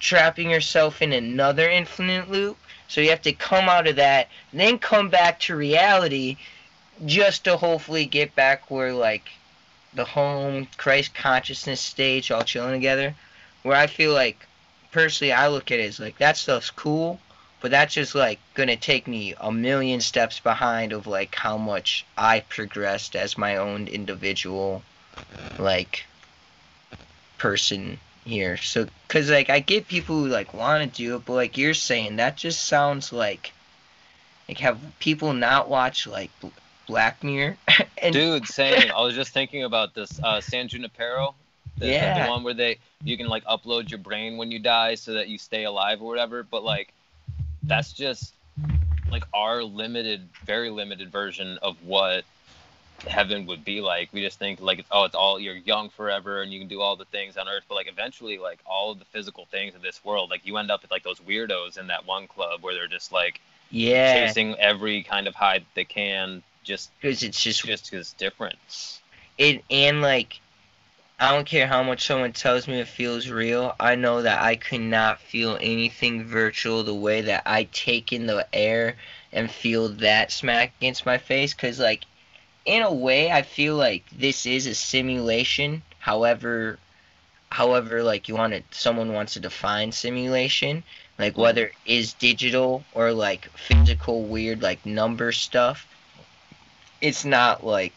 trapping 0.00 0.50
yourself 0.50 1.02
in 1.02 1.12
another 1.12 1.68
infinite 1.68 2.30
loop. 2.30 2.58
So 2.88 3.00
you 3.00 3.10
have 3.10 3.22
to 3.22 3.32
come 3.32 3.68
out 3.68 3.86
of 3.86 3.96
that, 3.96 4.28
then 4.52 4.78
come 4.78 5.08
back 5.08 5.40
to 5.40 5.56
reality 5.56 6.36
just 7.04 7.44
to 7.44 7.56
hopefully 7.56 8.06
get 8.06 8.34
back 8.34 8.70
where 8.70 8.92
like 8.92 9.28
the 9.94 10.04
home 10.04 10.68
Christ 10.76 11.14
consciousness 11.14 11.80
stage 11.80 12.30
all 12.30 12.42
chilling 12.42 12.72
together. 12.72 13.14
Where 13.62 13.76
I 13.76 13.86
feel 13.86 14.12
like 14.12 14.46
personally 14.92 15.32
I 15.32 15.48
look 15.48 15.70
at 15.70 15.80
it 15.80 15.88
as 15.88 16.00
like 16.00 16.18
that 16.18 16.36
stuff's 16.36 16.70
cool, 16.70 17.20
but 17.60 17.70
that's 17.70 17.94
just 17.94 18.14
like 18.14 18.38
gonna 18.54 18.76
take 18.76 19.08
me 19.08 19.34
a 19.40 19.50
million 19.50 20.00
steps 20.00 20.40
behind 20.40 20.92
of 20.92 21.06
like 21.06 21.34
how 21.34 21.56
much 21.56 22.04
I 22.16 22.40
progressed 22.40 23.16
as 23.16 23.38
my 23.38 23.56
own 23.56 23.86
individual 23.88 24.82
like 25.58 26.04
person 27.38 27.98
here. 28.24 28.56
So, 28.56 28.86
cause 29.08 29.30
like 29.30 29.50
I 29.50 29.60
get 29.60 29.88
people 29.88 30.20
who 30.20 30.28
like 30.28 30.54
want 30.54 30.82
to 30.82 30.96
do 30.96 31.16
it, 31.16 31.24
but 31.24 31.34
like 31.34 31.58
you're 31.58 31.74
saying, 31.74 32.16
that 32.16 32.36
just 32.36 32.64
sounds 32.64 33.12
like 33.12 33.52
like 34.48 34.58
have 34.58 34.78
people 34.98 35.32
not 35.32 35.68
watch 35.68 36.06
like 36.06 36.30
Black 36.86 37.22
Mirror? 37.24 37.56
and 37.98 38.12
Dude, 38.12 38.46
same. 38.46 38.90
I 38.96 39.00
was 39.02 39.14
just 39.14 39.32
thinking 39.32 39.64
about 39.64 39.94
this. 39.94 40.20
Uh, 40.22 40.40
San 40.40 40.68
Junipero. 40.68 41.34
The, 41.78 41.88
yeah. 41.88 42.24
The 42.24 42.30
one 42.30 42.44
where 42.44 42.54
they 42.54 42.78
you 43.02 43.16
can 43.16 43.28
like 43.28 43.44
upload 43.44 43.90
your 43.90 43.98
brain 43.98 44.36
when 44.36 44.50
you 44.50 44.58
die 44.58 44.94
so 44.94 45.14
that 45.14 45.28
you 45.28 45.38
stay 45.38 45.64
alive 45.64 46.00
or 46.00 46.08
whatever. 46.08 46.42
But 46.42 46.62
like, 46.62 46.92
that's 47.62 47.92
just 47.92 48.34
like 49.10 49.24
our 49.34 49.62
limited, 49.62 50.28
very 50.44 50.70
limited 50.70 51.10
version 51.10 51.58
of 51.62 51.76
what 51.84 52.24
heaven 53.06 53.46
would 53.46 53.64
be 53.64 53.80
like. 53.80 54.12
We 54.12 54.22
just 54.22 54.38
think 54.38 54.60
like 54.60 54.78
it's 54.78 54.88
oh 54.90 55.04
it's 55.04 55.14
all 55.14 55.38
you're 55.40 55.56
young 55.56 55.90
forever 55.90 56.42
and 56.42 56.52
you 56.52 56.58
can 56.58 56.68
do 56.68 56.80
all 56.80 56.96
the 56.96 57.04
things 57.06 57.36
on 57.36 57.48
earth, 57.48 57.64
but 57.68 57.74
like 57.74 57.88
eventually 57.88 58.38
like 58.38 58.60
all 58.66 58.92
of 58.92 58.98
the 58.98 59.04
physical 59.06 59.46
things 59.46 59.74
of 59.74 59.82
this 59.82 60.04
world, 60.04 60.30
like 60.30 60.46
you 60.46 60.56
end 60.56 60.70
up 60.70 60.82
with 60.82 60.90
like 60.90 61.02
those 61.02 61.20
weirdos 61.20 61.78
in 61.78 61.86
that 61.88 62.06
one 62.06 62.26
club 62.26 62.62
where 62.62 62.74
they're 62.74 62.88
just 62.88 63.12
like 63.12 63.40
yeah 63.70 64.26
chasing 64.26 64.54
every 64.56 65.02
kind 65.02 65.26
of 65.26 65.34
high 65.34 65.60
they 65.74 65.84
can 65.84 66.42
just 66.62 66.90
because 67.00 67.22
it's 67.22 67.40
just 67.42 67.64
just 67.64 67.90
because 67.90 68.12
different. 68.14 68.56
It 69.38 69.64
and 69.70 70.02
like 70.02 70.40
I 71.18 71.30
don't 71.30 71.46
care 71.46 71.68
how 71.68 71.82
much 71.84 72.04
someone 72.04 72.32
tells 72.32 72.66
me 72.66 72.80
it 72.80 72.88
feels 72.88 73.28
real. 73.28 73.76
I 73.78 73.94
know 73.94 74.22
that 74.22 74.42
I 74.42 74.56
could 74.56 74.80
not 74.80 75.20
feel 75.20 75.56
anything 75.60 76.24
virtual 76.24 76.82
the 76.82 76.94
way 76.94 77.20
that 77.20 77.44
I 77.46 77.64
take 77.72 78.12
in 78.12 78.26
the 78.26 78.46
air 78.52 78.96
and 79.32 79.50
feel 79.50 79.90
that 79.90 80.32
smack 80.32 80.72
against 80.78 81.06
my 81.06 81.18
face. 81.18 81.54
Cause 81.54 81.78
like 81.78 82.04
in 82.64 82.82
a 82.82 82.92
way, 82.92 83.30
I 83.30 83.42
feel 83.42 83.76
like 83.76 84.04
this 84.10 84.46
is 84.46 84.66
a 84.66 84.74
simulation. 84.74 85.82
However, 85.98 86.78
however, 87.50 88.02
like 88.02 88.28
you 88.28 88.34
want 88.34 88.54
to, 88.54 88.62
someone 88.70 89.12
wants 89.12 89.34
to 89.34 89.40
define 89.40 89.92
simulation, 89.92 90.82
like 91.18 91.32
mm-hmm. 91.32 91.42
whether 91.42 91.66
it 91.66 91.74
is 91.86 92.14
digital 92.14 92.84
or 92.94 93.12
like 93.12 93.48
physical, 93.56 94.22
weird, 94.24 94.62
like 94.62 94.84
number 94.86 95.32
stuff. 95.32 95.86
It's 97.00 97.24
not 97.24 97.64
like 97.64 97.94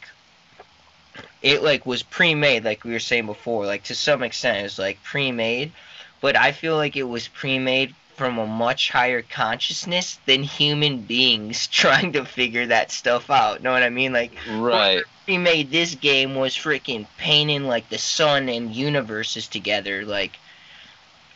it 1.41 1.63
like 1.63 1.86
was 1.86 2.03
pre-made, 2.03 2.65
like 2.65 2.84
we 2.84 2.91
were 2.91 2.99
saying 2.99 3.26
before. 3.26 3.65
Like 3.65 3.84
to 3.86 3.95
some 3.95 4.24
extent, 4.24 4.65
it's 4.65 4.80
like 4.80 5.01
pre-made, 5.03 5.72
but 6.20 6.36
I 6.36 6.51
feel 6.51 6.76
like 6.76 6.95
it 6.95 7.03
was 7.03 7.28
pre-made 7.28 7.95
from 8.18 8.39
a 8.39 8.47
much 8.47 8.89
higher 8.89 9.22
consciousness 9.22 10.20
than 10.26 10.41
human 10.43 11.01
beings 11.01 11.68
trying 11.72 12.11
to 12.13 12.26
figure 12.26 12.65
that 12.65 12.91
stuff 12.91 13.30
out. 13.30 13.61
Know 13.61 13.72
what 13.72 13.84
I 13.84 13.89
mean? 13.89 14.11
Like, 14.11 14.34
right. 14.49 15.03
We 15.28 15.38
made 15.38 15.72
this 15.72 15.93
game 15.95 16.36
was 16.36 16.55
freaking 16.55 17.05
painting 17.18 17.65
like 17.65 17.89
the 17.89 17.97
sun 17.97 18.49
and 18.49 18.74
universes 18.74 19.47
together. 19.47 20.05
Like, 20.05 20.38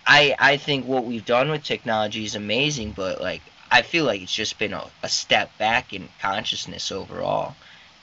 I 0.08 0.36
I 0.40 0.58
think 0.58 0.86
what 0.86 1.06
we've 1.06 1.26
done 1.26 1.50
with 1.52 1.64
technology 1.64 2.26
is 2.26 2.36
amazing, 2.36 2.94
but 2.94 3.22
like 3.22 3.42
I 3.70 3.82
feel 3.82 4.06
like 4.06 4.22
it's 4.22 4.34
just 4.34 4.58
been 4.58 4.74
a, 4.74 4.86
a 5.04 5.10
step 5.10 5.56
back 5.58 5.94
in 5.94 6.10
consciousness 6.22 6.92
overall. 6.92 7.56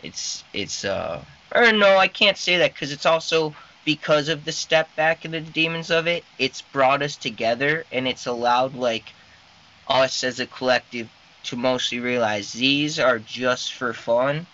It's 0.02 0.44
it's 0.52 0.84
uh 0.84 1.24
or 1.54 1.72
no, 1.72 1.96
I 1.96 2.08
can't 2.08 2.36
say 2.36 2.58
that 2.58 2.74
because 2.74 2.92
it's 2.92 3.06
also 3.06 3.54
because 3.88 4.28
of 4.28 4.44
the 4.44 4.52
step 4.52 4.94
back 4.96 5.24
and 5.24 5.32
the 5.32 5.40
demons 5.40 5.90
of 5.90 6.06
it, 6.06 6.22
it's 6.38 6.60
brought 6.60 7.00
us 7.00 7.16
together 7.16 7.86
and 7.90 8.06
it's 8.06 8.26
allowed 8.26 8.74
like 8.74 9.14
us 9.88 10.22
as 10.22 10.38
a 10.38 10.46
collective 10.46 11.08
to 11.44 11.56
mostly 11.56 11.98
realize 11.98 12.52
these 12.52 12.98
are 12.98 13.18
just 13.18 13.72
for 13.72 13.94
fun 13.94 14.46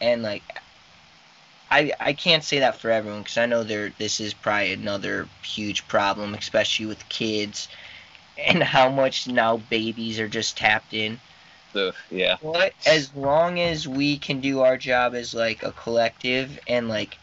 and 0.00 0.24
like 0.24 0.42
I 1.70 1.92
I 2.00 2.14
can't 2.14 2.42
say 2.42 2.58
that 2.58 2.80
for 2.80 2.90
everyone 2.90 3.22
because 3.22 3.38
I 3.38 3.46
know 3.46 3.62
there 3.62 3.92
this 3.96 4.18
is 4.18 4.34
probably 4.34 4.72
another 4.72 5.28
huge 5.44 5.86
problem, 5.86 6.34
especially 6.34 6.86
with 6.86 7.08
kids 7.08 7.68
and 8.36 8.60
how 8.60 8.88
much 8.90 9.28
now 9.28 9.58
babies 9.58 10.18
are 10.18 10.26
just 10.28 10.56
tapped 10.56 10.92
in. 10.92 11.20
yeah. 12.10 12.38
But 12.42 12.74
as 12.84 13.14
long 13.14 13.60
as 13.60 13.86
we 13.86 14.18
can 14.18 14.40
do 14.40 14.62
our 14.62 14.76
job 14.76 15.14
as 15.14 15.32
like 15.32 15.62
a 15.62 15.70
collective 15.70 16.58
and 16.66 16.88
like 16.88 17.16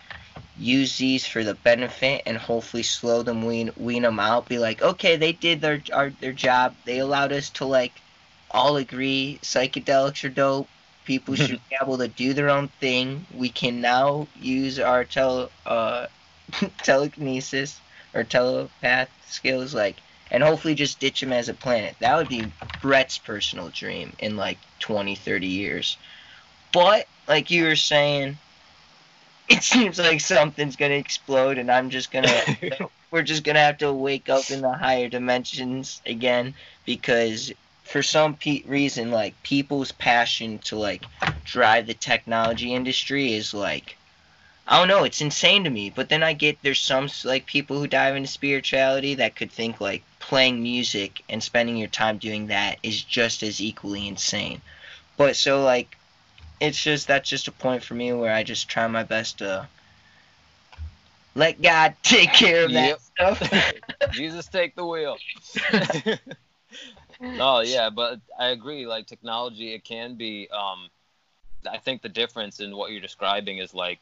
use 0.57 0.97
these 0.97 1.25
for 1.25 1.43
the 1.43 1.53
benefit 1.53 2.23
and 2.25 2.37
hopefully 2.37 2.83
slow 2.83 3.23
them 3.23 3.45
wean 3.45 3.71
wean 3.77 4.03
them 4.03 4.19
out. 4.19 4.47
Be 4.49 4.59
like 4.59 4.81
okay 4.81 5.15
they 5.15 5.31
did 5.31 5.61
their 5.61 5.81
our, 5.93 6.09
their 6.09 6.33
job. 6.33 6.75
They 6.85 6.99
allowed 6.99 7.31
us 7.31 7.49
to 7.51 7.65
like 7.65 7.93
all 8.51 8.77
agree 8.77 9.39
psychedelics 9.41 10.23
are 10.23 10.29
dope. 10.29 10.67
People 11.05 11.35
should 11.35 11.61
be 11.69 11.77
able 11.81 11.97
to 11.97 12.07
do 12.07 12.33
their 12.33 12.49
own 12.49 12.67
thing. 12.79 13.25
We 13.35 13.49
can 13.49 13.81
now 13.81 14.27
use 14.39 14.79
our 14.79 15.03
tele 15.03 15.49
uh 15.65 16.07
telekinesis 16.83 17.79
or 18.13 18.23
telepath 18.23 19.09
skills 19.27 19.73
like 19.73 19.95
and 20.31 20.43
hopefully 20.43 20.75
just 20.75 20.99
ditch 20.99 21.21
them 21.21 21.33
as 21.33 21.49
a 21.49 21.53
planet. 21.53 21.95
That 21.99 22.15
would 22.17 22.29
be 22.29 22.51
brett's 22.81 23.17
personal 23.17 23.69
dream 23.69 24.13
in 24.19 24.37
like 24.37 24.57
20 24.79 25.15
30 25.15 25.47
years. 25.47 25.97
But 26.71 27.07
like 27.27 27.51
you 27.51 27.65
were 27.65 27.75
saying 27.75 28.37
it 29.57 29.63
seems 29.63 29.99
like 29.99 30.21
something's 30.21 30.75
gonna 30.75 30.95
explode, 30.95 31.57
and 31.57 31.71
I'm 31.71 31.89
just 31.89 32.11
gonna 32.11 32.41
we're 33.11 33.21
just 33.21 33.43
gonna 33.43 33.59
have 33.59 33.79
to 33.79 33.91
wake 33.91 34.29
up 34.29 34.49
in 34.49 34.61
the 34.61 34.73
higher 34.73 35.09
dimensions 35.09 36.01
again 36.05 36.55
because 36.85 37.51
for 37.83 38.01
some 38.01 38.35
pe- 38.35 38.63
reason, 38.65 39.11
like 39.11 39.41
people's 39.43 39.91
passion 39.91 40.59
to 40.59 40.77
like 40.77 41.05
drive 41.43 41.87
the 41.87 41.93
technology 41.93 42.73
industry 42.73 43.33
is 43.33 43.53
like 43.53 43.97
I 44.67 44.77
don't 44.79 44.87
know, 44.87 45.03
it's 45.03 45.21
insane 45.21 45.65
to 45.65 45.69
me. 45.69 45.89
But 45.89 46.07
then 46.07 46.23
I 46.23 46.31
get 46.31 46.57
there's 46.61 46.79
some 46.79 47.09
like 47.25 47.45
people 47.45 47.77
who 47.77 47.87
dive 47.87 48.15
into 48.15 48.29
spirituality 48.29 49.15
that 49.15 49.35
could 49.35 49.51
think 49.51 49.81
like 49.81 50.03
playing 50.19 50.63
music 50.63 51.23
and 51.27 51.43
spending 51.43 51.75
your 51.75 51.89
time 51.89 52.19
doing 52.19 52.47
that 52.47 52.77
is 52.83 53.03
just 53.03 53.43
as 53.43 53.59
equally 53.59 54.07
insane. 54.07 54.61
But 55.17 55.35
so 55.35 55.63
like 55.63 55.97
it's 56.61 56.81
just 56.81 57.07
that's 57.07 57.27
just 57.27 57.47
a 57.47 57.51
point 57.51 57.83
for 57.83 57.95
me 57.95 58.13
where 58.13 58.31
I 58.33 58.43
just 58.43 58.69
try 58.69 58.87
my 58.87 59.03
best 59.03 59.39
to 59.39 59.67
let 61.35 61.61
God 61.61 61.95
take 62.03 62.31
care 62.31 62.65
of 62.65 62.71
that 62.71 62.99
yep. 63.17 63.35
stuff. 63.39 63.73
Jesus 64.11 64.47
take 64.47 64.75
the 64.75 64.85
wheel. 64.85 65.17
oh 67.39 67.61
yeah, 67.61 67.89
but 67.89 68.21
I 68.39 68.49
agree. 68.49 68.85
Like 68.85 69.07
technology, 69.07 69.73
it 69.73 69.83
can 69.83 70.15
be. 70.15 70.47
Um, 70.51 70.89
I 71.69 71.77
think 71.79 72.01
the 72.01 72.09
difference 72.09 72.59
in 72.59 72.75
what 72.75 72.91
you're 72.91 73.01
describing 73.01 73.57
is 73.57 73.73
like 73.73 73.99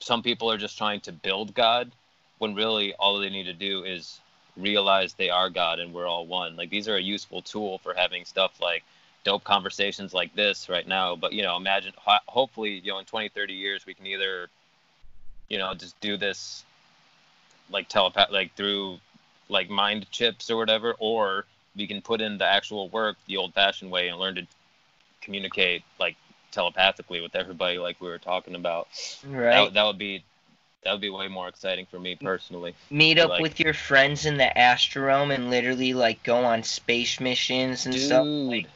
some 0.00 0.22
people 0.22 0.50
are 0.50 0.58
just 0.58 0.76
trying 0.76 1.00
to 1.02 1.12
build 1.12 1.54
God, 1.54 1.92
when 2.38 2.54
really 2.54 2.94
all 2.94 3.18
they 3.18 3.30
need 3.30 3.44
to 3.44 3.54
do 3.54 3.84
is 3.84 4.20
realize 4.56 5.14
they 5.14 5.30
are 5.30 5.50
God 5.50 5.78
and 5.78 5.94
we're 5.94 6.06
all 6.06 6.26
one. 6.26 6.56
Like 6.56 6.70
these 6.70 6.88
are 6.88 6.96
a 6.96 7.00
useful 7.00 7.42
tool 7.42 7.78
for 7.78 7.94
having 7.94 8.24
stuff 8.24 8.60
like 8.60 8.82
dope 9.24 9.42
conversations 9.44 10.14
like 10.14 10.34
this 10.34 10.68
right 10.68 10.86
now. 10.86 11.16
But 11.16 11.32
you 11.32 11.42
know, 11.42 11.56
imagine 11.56 11.92
ho- 11.96 12.18
hopefully, 12.26 12.80
you 12.84 12.92
know, 12.92 12.98
in 12.98 13.04
20, 13.04 13.30
30 13.30 13.54
years, 13.54 13.86
we 13.86 13.94
can 13.94 14.06
either, 14.06 14.48
you 15.48 15.58
know, 15.58 15.74
just 15.74 15.98
do 16.00 16.16
this 16.16 16.64
like 17.70 17.88
telepath, 17.88 18.30
like 18.30 18.54
through 18.54 18.98
like 19.48 19.68
mind 19.68 20.10
chips 20.10 20.50
or 20.50 20.56
whatever, 20.56 20.94
or 20.98 21.44
we 21.76 21.86
can 21.86 22.00
put 22.00 22.20
in 22.20 22.38
the 22.38 22.46
actual 22.46 22.88
work 22.90 23.16
the 23.26 23.36
old-fashioned 23.36 23.90
way 23.90 24.08
and 24.08 24.18
learn 24.18 24.36
to 24.36 24.46
communicate 25.20 25.82
like 25.98 26.16
telepathically 26.52 27.20
with 27.20 27.34
everybody, 27.34 27.78
like 27.78 28.00
we 28.00 28.08
were 28.08 28.18
talking 28.18 28.54
about. 28.54 28.88
Right. 29.26 29.64
That, 29.64 29.74
that 29.74 29.84
would 29.84 29.98
be 29.98 30.22
that 30.84 30.92
would 30.92 31.00
be 31.00 31.08
way 31.10 31.28
more 31.28 31.48
exciting 31.48 31.86
for 31.90 31.98
me 31.98 32.14
personally. 32.14 32.74
Meet 32.90 33.18
up 33.18 33.30
Like- 33.30 33.40
with 33.40 33.58
your 33.58 33.72
friends 33.72 34.26
in 34.26 34.36
the 34.36 34.52
Astrodome 34.54 35.34
and 35.34 35.48
literally 35.50 35.94
like 35.94 36.22
go 36.22 36.44
on 36.44 36.62
space 36.62 37.20
missions 37.20 37.86
and 37.86 37.94
stuff. 37.94 38.24
Dude, 38.24 38.66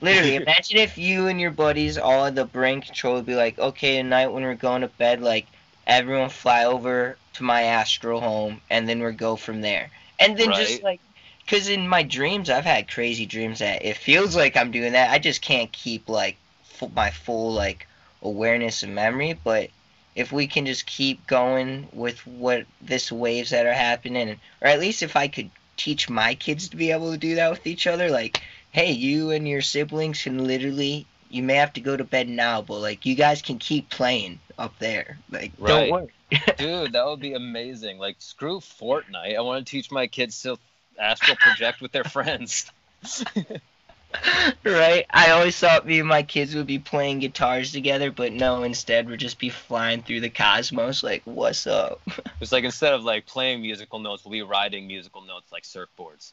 Literally, 0.00 0.34
imagine 0.46 0.78
if 0.78 0.98
you 0.98 1.26
and 1.28 1.40
your 1.40 1.50
buddies 1.50 1.98
all 1.98 2.24
at 2.26 2.34
the 2.34 2.44
brain 2.44 2.80
control 2.80 3.14
would 3.16 3.26
be 3.26 3.34
like, 3.34 3.58
okay, 3.58 3.96
tonight 3.96 4.28
when 4.28 4.42
we're 4.42 4.54
going 4.54 4.82
to 4.82 4.88
bed, 4.88 5.20
like 5.20 5.46
everyone 5.86 6.30
fly 6.30 6.64
over 6.64 7.16
to 7.34 7.42
my 7.42 7.62
astral 7.62 8.20
home, 8.20 8.60
and 8.70 8.88
then 8.88 9.02
we 9.02 9.12
go 9.12 9.36
from 9.36 9.60
there. 9.60 9.90
And 10.20 10.36
then 10.36 10.52
just 10.52 10.82
like, 10.82 11.00
because 11.44 11.68
in 11.68 11.88
my 11.88 12.02
dreams, 12.02 12.50
I've 12.50 12.64
had 12.64 12.90
crazy 12.90 13.26
dreams 13.26 13.60
that 13.60 13.84
it 13.84 13.96
feels 13.96 14.36
like 14.36 14.56
I'm 14.56 14.70
doing 14.70 14.92
that. 14.92 15.10
I 15.10 15.18
just 15.18 15.40
can't 15.42 15.72
keep 15.72 16.08
like 16.08 16.36
fu- 16.64 16.90
my 16.94 17.10
full 17.10 17.52
like 17.52 17.86
awareness 18.22 18.82
and 18.82 18.94
memory. 18.94 19.38
But 19.42 19.70
if 20.14 20.32
we 20.32 20.46
can 20.46 20.66
just 20.66 20.86
keep 20.86 21.26
going 21.26 21.88
with 21.92 22.26
what 22.26 22.66
this 22.82 23.10
waves 23.10 23.50
that 23.50 23.66
are 23.66 23.72
happening, 23.72 24.38
or 24.60 24.68
at 24.68 24.80
least 24.80 25.02
if 25.02 25.16
I 25.16 25.28
could 25.28 25.50
teach 25.76 26.10
my 26.10 26.34
kids 26.34 26.68
to 26.68 26.76
be 26.76 26.90
able 26.90 27.12
to 27.12 27.18
do 27.18 27.36
that 27.36 27.50
with 27.50 27.66
each 27.66 27.86
other, 27.86 28.10
like 28.10 28.42
hey, 28.78 28.92
you 28.92 29.30
and 29.30 29.48
your 29.48 29.60
siblings 29.60 30.22
can 30.22 30.46
literally 30.46 31.04
you 31.30 31.42
may 31.42 31.54
have 31.54 31.72
to 31.74 31.80
go 31.80 31.96
to 31.96 32.04
bed 32.04 32.28
now, 32.28 32.62
but 32.62 32.78
like 32.78 33.04
you 33.04 33.14
guys 33.14 33.42
can 33.42 33.58
keep 33.58 33.90
playing 33.90 34.38
up 34.56 34.78
there. 34.78 35.18
Like 35.30 35.52
Right. 35.58 35.68
don't 35.68 35.90
worry. 35.90 36.08
dude, 36.56 36.92
that 36.92 37.06
would 37.06 37.20
be 37.20 37.34
amazing. 37.34 37.98
Like, 37.98 38.16
screw 38.18 38.60
Fortnite. 38.60 39.36
I 39.36 39.40
want 39.40 39.66
to 39.66 39.70
teach 39.70 39.90
my 39.90 40.06
kids 40.06 40.42
to 40.42 40.58
astral 40.98 41.36
project 41.36 41.80
with 41.80 41.92
their 41.92 42.04
friends. 42.16 42.70
right? 44.64 45.06
I 45.10 45.30
always 45.30 45.58
thought 45.58 45.86
me 45.86 46.00
and 46.00 46.08
my 46.08 46.22
kids 46.22 46.54
would 46.54 46.66
be 46.66 46.78
playing 46.78 47.18
guitars 47.18 47.72
together, 47.72 48.10
but 48.10 48.32
no, 48.32 48.62
instead 48.62 49.08
we'd 49.08 49.20
just 49.20 49.38
be 49.38 49.50
flying 49.50 50.02
through 50.02 50.20
the 50.20 50.30
cosmos 50.30 51.02
like, 51.02 51.22
what's 51.24 51.66
up? 51.66 52.00
It's 52.40 52.52
like 52.52 52.64
instead 52.64 52.92
of 52.92 53.04
like 53.04 53.26
playing 53.26 53.60
musical 53.60 53.98
notes, 53.98 54.24
we'll 54.24 54.32
be 54.32 54.42
riding 54.42 54.86
musical 54.86 55.22
notes 55.22 55.50
like 55.52 55.64
surfboards, 55.64 56.32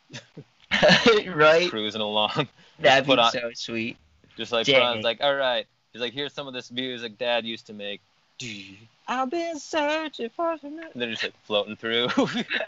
right? 1.34 1.70
cruising 1.70 2.02
along. 2.02 2.48
That'd 2.80 3.08
be 3.08 3.14
on- 3.18 3.32
so 3.32 3.52
sweet. 3.54 3.98
Just 4.38 4.52
like 4.52 4.66
put 4.66 4.76
on, 4.76 5.02
like, 5.02 5.20
all 5.22 5.34
right. 5.36 5.66
He's 5.94 6.02
like, 6.02 6.12
here's 6.14 6.34
some 6.34 6.48
of 6.48 6.54
this 6.54 6.70
music 6.72 7.18
Dad 7.18 7.46
used 7.46 7.68
to 7.68 7.74
make. 7.74 8.02
I've 9.08 9.30
been 9.30 9.60
searching 9.60 10.30
for 10.36 10.58
some. 10.58 10.78
And 10.80 10.90
they're 11.02 11.12
just 11.12 11.24
like 11.24 11.34
floating 11.44 11.76
through. 11.76 12.08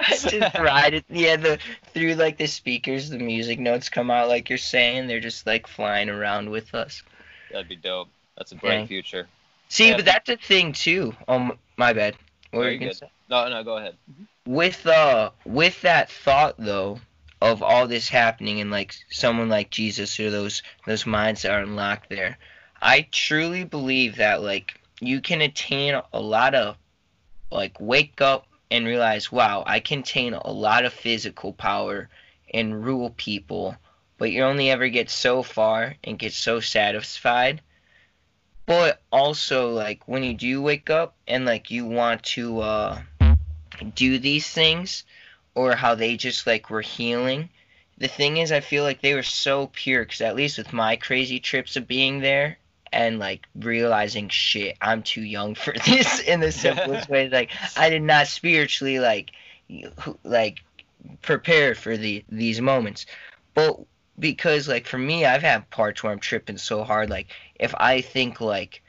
just 0.09 0.57
ride 0.59 0.93
it 0.93 1.05
yeah 1.09 1.35
the 1.35 1.57
through 1.93 2.13
like 2.13 2.37
the 2.37 2.45
speakers 2.47 3.09
the 3.09 3.17
music 3.17 3.59
notes 3.59 3.89
come 3.89 4.09
out 4.11 4.27
like 4.29 4.47
you're 4.49 4.57
saying 4.57 5.07
they're 5.07 5.19
just 5.19 5.45
like 5.47 5.67
flying 5.67 6.09
around 6.09 6.49
with 6.51 6.73
us 6.75 7.01
That'd 7.51 7.67
be 7.67 7.75
dope. 7.75 8.07
That's 8.37 8.51
a 8.51 8.55
bright 8.55 8.71
Dang. 8.77 8.87
future. 8.87 9.27
see 9.67 9.89
Yeah. 9.89 9.95
but 9.97 10.05
that's 10.05 10.29
a 10.29 10.37
thing 10.37 10.71
too 10.73 11.13
um 11.27 11.57
my 11.75 11.91
bad 11.91 12.15
what 12.51 12.59
were 12.59 12.69
you 12.71 12.77
good. 12.79 12.95
say 12.95 13.09
No, 13.29 13.49
no, 13.49 13.63
go 13.63 13.77
ahead. 13.77 13.95
with 14.45 14.85
uh 14.87 15.31
with 15.43 15.81
that 15.81 16.09
thought 16.11 16.55
though 16.59 16.99
of 17.41 17.61
all 17.61 17.87
this 17.87 18.09
happening 18.09 18.59
and 18.59 18.71
like 18.71 18.95
someone 19.09 19.49
like 19.49 19.69
Jesus 19.69 20.19
or 20.19 20.31
those 20.31 20.63
those 20.85 21.05
minds 21.05 21.43
that 21.43 21.51
are 21.51 21.61
unlocked 21.61 22.09
there, 22.09 22.37
I 22.81 23.07
truly 23.11 23.63
believe 23.63 24.15
that 24.17 24.41
like 24.41 24.79
you 24.99 25.21
can 25.21 25.41
attain 25.41 26.01
a 26.13 26.19
lot 26.19 26.55
of 26.55 26.77
like 27.51 27.79
wake 27.79 28.21
up 28.21 28.47
and 28.71 28.85
realize 28.85 29.31
wow 29.31 29.63
I 29.65 29.79
contain 29.79 30.33
a 30.33 30.51
lot 30.51 30.85
of 30.85 30.93
physical 30.93 31.53
power 31.53 32.09
and 32.53 32.83
rule 32.83 33.13
people, 33.17 33.75
but 34.17 34.31
you 34.31 34.43
only 34.43 34.71
ever 34.71 34.89
get 34.89 35.09
so 35.09 35.43
far 35.43 35.95
and 36.03 36.17
get 36.17 36.33
so 36.33 36.59
satisfied. 36.59 37.61
But 38.65 39.01
also 39.11 39.71
like 39.71 40.07
when 40.07 40.23
you 40.23 40.33
do 40.33 40.61
wake 40.61 40.89
up 40.89 41.15
and 41.27 41.45
like 41.45 41.69
you 41.69 41.85
want 41.85 42.23
to 42.23 42.61
uh 42.61 43.01
do 43.93 44.17
these 44.17 44.49
things 44.49 45.03
or 45.57 45.75
how 45.75 45.95
they 45.95 46.15
just 46.15 46.45
like 46.45 46.69
were 46.69 46.81
healing. 46.81 47.49
The 47.97 48.07
thing 48.07 48.37
is, 48.37 48.51
I 48.51 48.59
feel 48.59 48.83
like 48.83 49.01
they 49.01 49.15
were 49.15 49.23
so 49.23 49.71
pure 49.73 50.05
because 50.05 50.21
at 50.21 50.35
least 50.35 50.59
with 50.59 50.71
my 50.71 50.97
crazy 50.97 51.39
trips 51.39 51.75
of 51.75 51.87
being 51.87 52.19
there 52.19 52.59
and 52.93 53.17
like 53.17 53.47
realizing 53.55 54.29
shit, 54.29 54.77
I'm 54.79 55.01
too 55.01 55.23
young 55.23 55.55
for 55.55 55.73
this 55.85 56.19
in 56.19 56.41
the 56.41 56.51
simplest 56.51 57.09
way. 57.13 57.27
Like 57.27 57.49
I 57.75 57.89
did 57.89 58.03
not 58.03 58.27
spiritually 58.27 58.99
like 58.99 59.31
like 60.23 60.59
prepare 61.23 61.73
for 61.73 61.97
the 61.97 62.23
these 62.29 62.61
moments, 62.61 63.07
but 63.55 63.79
because 64.19 64.67
like 64.67 64.85
for 64.85 64.99
me, 64.99 65.25
I've 65.25 65.41
had 65.41 65.67
parts 65.71 66.03
where 66.03 66.11
I'm 66.11 66.19
tripping 66.19 66.59
so 66.59 66.83
hard. 66.83 67.09
Like 67.09 67.33
if 67.55 67.73
I 67.75 68.01
think 68.01 68.41
like 68.41 68.83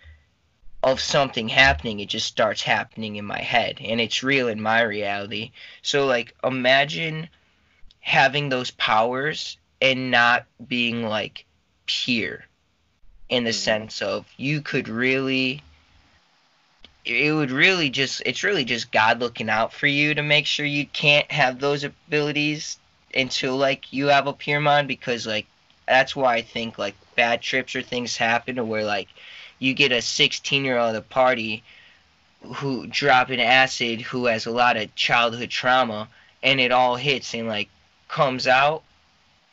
of 0.83 1.01
something 1.01 1.49
happening, 1.49 2.01
it 2.01 2.09
just 2.09 2.27
starts 2.27 2.63
happening 2.63 3.17
in 3.17 3.25
my 3.25 3.41
head, 3.41 3.79
and 3.85 4.01
it's 4.01 4.23
real 4.23 4.49
in 4.49 4.61
my 4.61 4.83
reality. 4.83 5.51
So 5.83 6.07
like 6.07 6.35
imagine 6.45 7.29
having 8.01 8.49
those 8.49 8.71
powers 8.71 9.59
and 9.81 10.11
not 10.11 10.47
being 10.67 11.03
like 11.03 11.45
pure 11.87 12.45
in 13.29 13.45
the 13.45 13.51
Mhm. 13.51 13.55
sense 13.55 14.03
of 14.03 14.27
you 14.37 14.61
could 14.63 14.89
really 14.89 15.63
it 17.05 17.33
would 17.33 17.51
really 17.51 17.91
just 17.91 18.23
it's 18.27 18.45
really 18.45 18.65
just 18.65 18.93
God 18.93 19.21
looking 19.21 19.49
out 19.49 19.73
for 19.73 19.87
you 19.87 20.15
to 20.15 20.23
make 20.23 20.47
sure 20.47 20.67
you 20.67 20.87
can't 20.87 21.31
have 21.33 21.59
those 21.59 21.85
abilities 21.85 22.79
until 23.15 23.57
like 23.57 23.93
you 23.93 24.09
have 24.09 24.27
a 24.27 24.33
pure 24.33 24.61
mind 24.61 24.89
because 24.89 25.27
like 25.27 25.47
that's 25.87 26.15
why 26.15 26.35
I 26.37 26.43
think 26.43 26.79
like 26.79 26.95
bad 27.17 27.41
trips 27.41 27.75
or 27.75 27.83
things 27.83 28.17
happen 28.17 28.57
to 28.57 28.65
where 28.65 28.85
like 28.85 29.09
you 29.59 29.75
get 29.75 29.93
a 29.93 30.03
16 30.03 30.65
year 30.65 30.79
old 30.79 30.95
at 30.95 30.97
a 30.97 31.03
party 31.03 31.63
who 32.57 32.87
dropping 32.87 33.41
acid 33.41 34.01
who 34.01 34.27
has 34.27 34.47
a 34.47 34.51
lot 34.51 34.77
of 34.77 34.95
childhood 34.95 35.51
trauma 35.51 36.09
and 36.43 36.61
it 36.61 36.71
all 36.71 36.97
hits 36.97 37.35
and 37.35 37.49
like 37.49 37.69
comes 38.09 38.47
out 38.47 38.83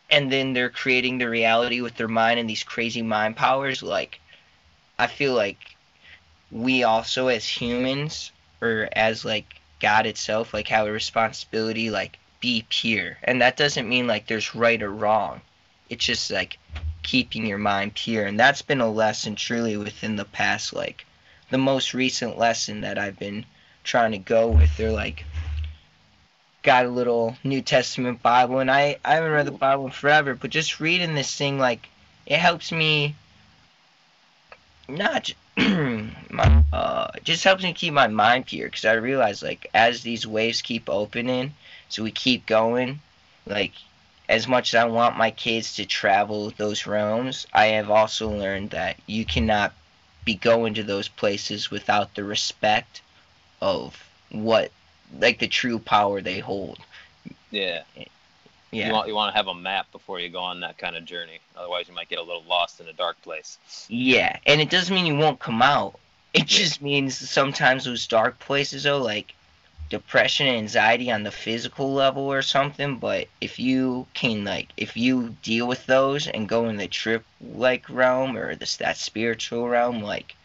and 0.09 0.31
then 0.31 0.53
they're 0.53 0.69
creating 0.69 1.17
the 1.17 1.27
reality 1.27 1.81
with 1.81 1.95
their 1.95 2.07
mind 2.07 2.39
and 2.39 2.49
these 2.49 2.63
crazy 2.63 3.01
mind 3.01 3.35
powers 3.35 3.81
like 3.81 4.19
i 4.99 5.07
feel 5.07 5.33
like 5.33 5.75
we 6.51 6.83
also 6.83 7.27
as 7.27 7.47
humans 7.47 8.31
or 8.61 8.87
as 8.93 9.25
like 9.25 9.55
god 9.79 10.05
itself 10.05 10.53
like 10.53 10.67
have 10.67 10.87
a 10.87 10.91
responsibility 10.91 11.89
like 11.89 12.19
be 12.45 12.63
pure. 12.69 13.17
And 13.23 13.41
that 13.41 13.57
doesn't 13.57 13.89
mean 13.89 14.05
like 14.05 14.27
there's 14.27 14.53
right 14.53 14.81
or 14.81 14.91
wrong. 14.91 15.41
It's 15.89 16.05
just 16.05 16.29
like 16.29 16.59
keeping 17.05 17.45
your 17.45 17.57
mind 17.57 17.93
pure 17.93 18.25
and 18.25 18.39
that's 18.39 18.61
been 18.61 18.81
a 18.81 18.89
lesson 18.89 19.35
truly 19.35 19.77
within 19.77 20.15
the 20.15 20.25
past 20.25 20.73
like 20.73 21.05
the 21.51 21.57
most 21.57 21.93
recent 21.93 22.37
lesson 22.37 22.81
that 22.81 22.97
i've 22.97 23.17
been 23.17 23.45
trying 23.85 24.11
to 24.11 24.17
go 24.17 24.47
with. 24.47 24.75
They're 24.75 24.91
like 24.91 25.23
got 26.63 26.87
a 26.87 26.89
little 26.89 27.37
new 27.43 27.61
testament 27.61 28.23
bible 28.23 28.57
and 28.57 28.71
i 28.71 28.97
i 29.05 29.13
haven't 29.13 29.31
read 29.31 29.45
the 29.45 29.51
bible 29.51 29.89
forever 29.91 30.33
but 30.33 30.49
just 30.49 30.79
reading 30.79 31.13
this 31.13 31.35
thing 31.35 31.59
like 31.59 31.87
it 32.25 32.39
helps 32.39 32.71
me 32.71 33.13
not 34.89 35.31
my, 35.57 36.63
uh 36.73 37.07
just 37.23 37.43
helps 37.43 37.61
me 37.61 37.71
keep 37.71 37.93
my 37.93 38.07
mind 38.07 38.47
pure 38.47 38.67
because 38.67 38.83
i 38.83 38.93
realize 38.93 39.43
like 39.43 39.69
as 39.75 40.01
these 40.01 40.25
waves 40.25 40.63
keep 40.63 40.89
opening 40.89 41.53
so 41.87 42.01
we 42.01 42.09
keep 42.09 42.47
going 42.47 42.99
like 43.45 43.73
as 44.27 44.47
much 44.47 44.73
as 44.73 44.83
I 44.83 44.85
want 44.85 45.17
my 45.17 45.31
kids 45.31 45.75
to 45.75 45.85
travel 45.85 46.51
those 46.57 46.87
realms, 46.87 47.45
I 47.53 47.67
have 47.67 47.89
also 47.89 48.29
learned 48.29 48.71
that 48.71 48.97
you 49.05 49.25
cannot 49.25 49.73
be 50.23 50.35
going 50.35 50.73
to 50.73 50.83
those 50.83 51.07
places 51.07 51.69
without 51.69 52.15
the 52.15 52.23
respect 52.23 53.01
of 53.61 54.03
what 54.31 54.71
like 55.19 55.39
the 55.39 55.47
true 55.47 55.79
power 55.79 56.21
they 56.21 56.39
hold. 56.39 56.79
Yeah. 57.51 57.83
Yeah. 58.71 58.87
You 58.87 58.93
want 58.93 59.07
you 59.07 59.15
want 59.15 59.33
to 59.33 59.37
have 59.37 59.47
a 59.47 59.53
map 59.53 59.89
before 59.91 60.19
you 60.19 60.29
go 60.29 60.39
on 60.39 60.59
that 60.61 60.77
kind 60.77 60.97
of 60.97 61.05
journey. 61.05 61.39
Otherwise, 61.55 61.87
you 61.87 61.93
might 61.93 62.09
get 62.09 62.19
a 62.19 62.23
little 62.23 62.43
lost 62.43 62.81
in 62.81 62.87
a 62.87 62.93
dark 62.93 63.21
place. 63.21 63.57
Yeah, 63.87 64.37
and 64.45 64.59
it 64.59 64.69
doesn't 64.69 64.93
mean 64.93 65.05
you 65.05 65.15
won't 65.15 65.39
come 65.39 65.61
out. 65.61 65.97
It 66.33 66.47
just 66.47 66.81
means 66.81 67.17
sometimes 67.17 67.85
those 67.85 68.05
dark 68.07 68.37
places, 68.39 68.83
though, 68.83 69.01
like 69.01 69.33
depression 69.89 70.47
and 70.47 70.57
anxiety 70.57 71.11
on 71.11 71.23
the 71.23 71.31
physical 71.31 71.93
level 71.93 72.23
or 72.23 72.41
something. 72.41 72.97
But 72.97 73.27
if 73.39 73.59
you 73.59 74.07
can, 74.13 74.43
like, 74.43 74.69
if 74.77 74.97
you 74.97 75.35
deal 75.43 75.67
with 75.67 75.85
those 75.85 76.27
and 76.27 76.49
go 76.49 76.67
in 76.69 76.77
the 76.77 76.87
trip 76.87 77.23
like 77.41 77.89
realm 77.89 78.37
or 78.37 78.55
this 78.55 78.77
that 78.77 78.97
spiritual 78.97 79.67
realm, 79.67 80.01
like, 80.01 80.35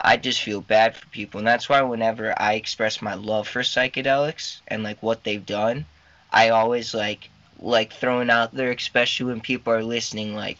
I 0.00 0.16
just 0.16 0.42
feel 0.42 0.60
bad 0.60 0.96
for 0.96 1.06
people, 1.06 1.38
and 1.38 1.46
that's 1.46 1.68
why 1.68 1.82
whenever 1.82 2.34
I 2.40 2.54
express 2.54 3.00
my 3.02 3.14
love 3.14 3.46
for 3.46 3.62
psychedelics 3.62 4.60
and 4.66 4.82
like 4.82 5.02
what 5.02 5.22
they've 5.22 5.46
done, 5.46 5.86
I 6.32 6.48
always 6.48 6.94
like 6.94 7.28
like 7.58 7.92
throwing 7.92 8.30
out 8.30 8.52
there, 8.54 8.72
especially 8.72 9.26
when 9.26 9.40
people 9.40 9.72
are 9.72 9.84
listening, 9.84 10.34
like 10.34 10.58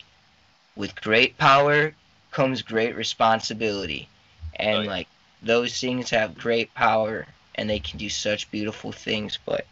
with 0.76 1.00
great 1.00 1.36
power 1.38 1.94
comes 2.30 2.62
great 2.62 2.94
responsibility. 2.94 4.08
And 4.54 4.86
like 4.86 5.08
those 5.42 5.78
things 5.80 6.10
have 6.10 6.38
great 6.38 6.72
power 6.74 7.26
and 7.55 7.68
they 7.68 7.78
can 7.78 7.98
do 7.98 8.09
such 8.09 8.50
beautiful 8.50 8.92
things, 8.92 9.38
but 9.44 9.66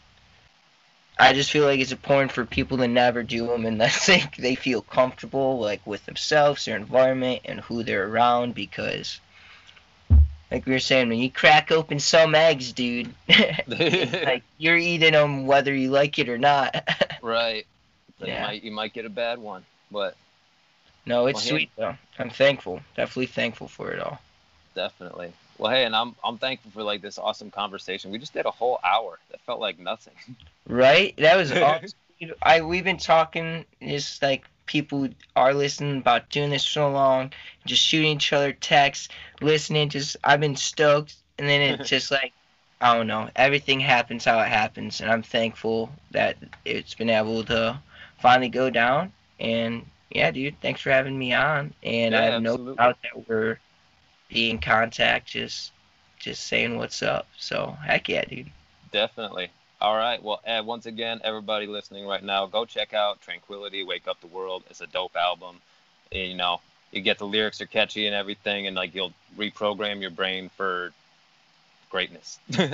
I 1.18 1.35
just 1.35 1.51
feel 1.51 1.64
like 1.64 1.81
it's 1.81 1.93
important 1.93 2.33
for 2.33 2.47
people 2.47 2.78
to 2.78 2.89
never 2.89 3.22
do 3.22 3.47
them 3.47 3.66
unless 3.66 4.07
they, 4.07 4.24
they 4.39 4.55
feel 4.55 4.81
comfortable 4.83 5.59
like 5.61 5.87
with 5.87 6.07
themselves, 6.07 6.64
their 6.64 6.76
environment, 6.76 7.43
and 7.45 7.61
who 7.61 7.83
they're 7.83 8.09
around 8.09 8.55
because 8.55 9.20
like 10.51 10.66
we 10.66 10.72
were 10.72 10.78
saying, 10.81 11.09
when 11.09 11.18
you 11.18 11.31
crack 11.31 11.70
open 11.70 12.01
some 12.01 12.35
eggs, 12.35 12.72
dude, 12.72 13.14
like 13.68 14.43
you're 14.59 14.76
eating 14.76 15.12
them 15.12 15.47
whether 15.47 15.74
you 15.74 15.91
like 15.91 16.18
it 16.18 16.28
or 16.28 16.39
not. 16.39 16.89
right. 17.22 17.66
Yeah. 18.18 18.37
You 18.37 18.43
might 18.47 18.62
you 18.64 18.72
might 18.72 18.93
get 18.93 19.07
a 19.07 19.11
bad 19.11 19.39
one, 19.39 19.64
but 19.91 20.14
no, 21.07 21.26
it's 21.26 21.41
Well, 21.41 21.49
sweet 21.49 21.70
though. 21.76 21.97
I'm 22.18 22.31
thankful. 22.31 22.81
Definitely 22.97 23.26
thankful 23.26 23.68
for 23.68 23.93
it 23.93 24.01
all. 24.01 24.18
definitely. 24.74 25.33
Well, 25.61 25.71
hey, 25.73 25.85
and 25.85 25.95
I'm 25.95 26.17
I'm 26.25 26.39
thankful 26.39 26.73
for 26.73 26.83
like 26.83 27.03
this 27.03 27.19
awesome 27.19 27.51
conversation. 27.51 28.11
We 28.11 28.19
just 28.19 28.33
did 28.33 28.47
a 28.47 28.51
whole 28.51 28.81
hour. 28.85 29.21
That 29.31 29.43
felt 29.43 29.61
like 29.61 29.79
nothing. 29.79 30.15
Right? 30.69 31.17
That 31.19 31.37
was 31.37 31.53
awesome. 31.61 31.99
I 32.43 32.63
we've 32.63 32.85
been 32.85 32.99
talking 32.99 33.67
just 33.83 34.23
like 34.23 34.47
people 34.67 35.09
are 35.37 35.55
listening 35.55 35.99
about 35.99 36.31
doing 36.31 36.51
this 36.51 36.65
so 36.65 36.91
long, 36.91 37.33
just 37.67 37.83
shooting 37.83 38.17
each 38.17 38.33
other 38.33 38.53
texts, 38.53 39.09
listening. 39.43 39.89
Just 39.91 40.17
I've 40.25 40.41
been 40.41 40.57
stoked, 40.57 41.17
and 41.39 41.49
then 41.49 41.63
it's 41.63 41.89
just 41.89 42.11
like 42.11 42.35
I 42.81 42.95
don't 42.95 43.07
know. 43.09 43.31
Everything 43.37 43.81
happens 43.81 44.25
how 44.25 44.41
it 44.41 44.49
happens, 44.49 45.01
and 45.01 45.11
I'm 45.11 45.23
thankful 45.23 45.91
that 46.13 46.37
it's 46.65 46.95
been 46.95 47.11
able 47.11 47.45
to 47.47 47.81
finally 48.19 48.51
go 48.51 48.71
down. 48.71 49.13
And 49.41 49.87
yeah, 50.11 50.31
dude, 50.31 50.61
thanks 50.61 50.81
for 50.83 50.91
having 50.91 51.19
me 51.19 51.33
on. 51.35 51.75
And 51.83 52.17
I 52.17 52.23
Yeah, 52.23 52.27
have 52.27 52.39
no 52.39 52.57
doubt 52.79 52.99
that 53.03 53.29
we're 53.29 53.59
be 54.31 54.51
in 54.51 54.59
contact, 54.59 55.28
just 55.28 55.72
just 56.18 56.47
saying 56.47 56.76
what's 56.76 57.03
up. 57.03 57.26
So 57.37 57.76
heck 57.85 58.09
yeah, 58.09 58.24
dude. 58.24 58.51
Definitely. 58.93 59.51
All 59.81 59.97
right. 59.97 60.22
Well, 60.22 60.41
Ed, 60.45 60.66
once 60.66 60.87
again, 60.87 61.20
everybody 61.24 61.66
listening 61.66 62.07
right 62.07 62.22
now, 62.22 62.47
go 62.47 62.64
check 62.66 62.93
out 62.93 63.20
Tranquility, 63.22 63.83
Wake 63.83 64.07
Up 64.07 64.20
the 64.20 64.26
World. 64.26 64.64
It's 64.68 64.83
a 64.83 64.87
dope 64.87 65.16
album. 65.16 65.57
You 66.12 66.35
know, 66.35 66.61
you 66.93 67.01
get 67.01 67.18
the 67.18 67.26
lyrics 67.26 67.61
are 67.61 67.66
catchy 67.66 68.07
and 68.07 68.14
everything, 68.14 68.66
and 68.66 68.76
like 68.76 68.95
you'll 68.95 69.12
reprogram 69.39 70.01
your 70.01 70.11
brain 70.11 70.51
for 70.57 70.93
greatness. 71.89 72.39
All 72.59 72.66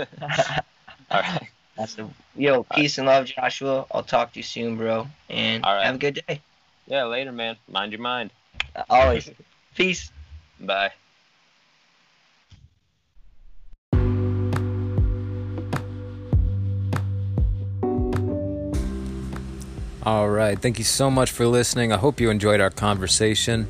right. 1.11 1.49
Awesome. 1.79 2.15
Yo, 2.35 2.63
peace 2.63 2.99
and 2.99 3.07
love, 3.07 3.27
Joshua. 3.27 3.87
I'll 3.93 4.03
talk 4.03 4.33
to 4.33 4.39
you 4.39 4.43
soon, 4.43 4.77
bro. 4.77 5.07
And 5.29 5.63
right. 5.63 5.85
have 5.85 5.97
a 5.97 5.99
good 5.99 6.23
day. 6.27 6.41
Yeah, 6.87 7.05
later, 7.05 7.33
man. 7.33 7.57
Mind 7.69 7.93
your 7.93 8.01
mind. 8.01 8.31
Always. 8.89 9.31
peace. 9.75 10.11
Bye. 10.59 10.93
All 20.07 20.29
right. 20.29 20.57
Thank 20.57 20.79
you 20.79 20.85
so 20.85 21.11
much 21.11 21.33
for 21.33 21.49
listening. 21.49 21.93
I 21.93 21.97
hope 21.97 22.21
you 22.21 22.31
enjoyed 22.31 22.61
our 22.61 22.71
conversation. 22.71 23.67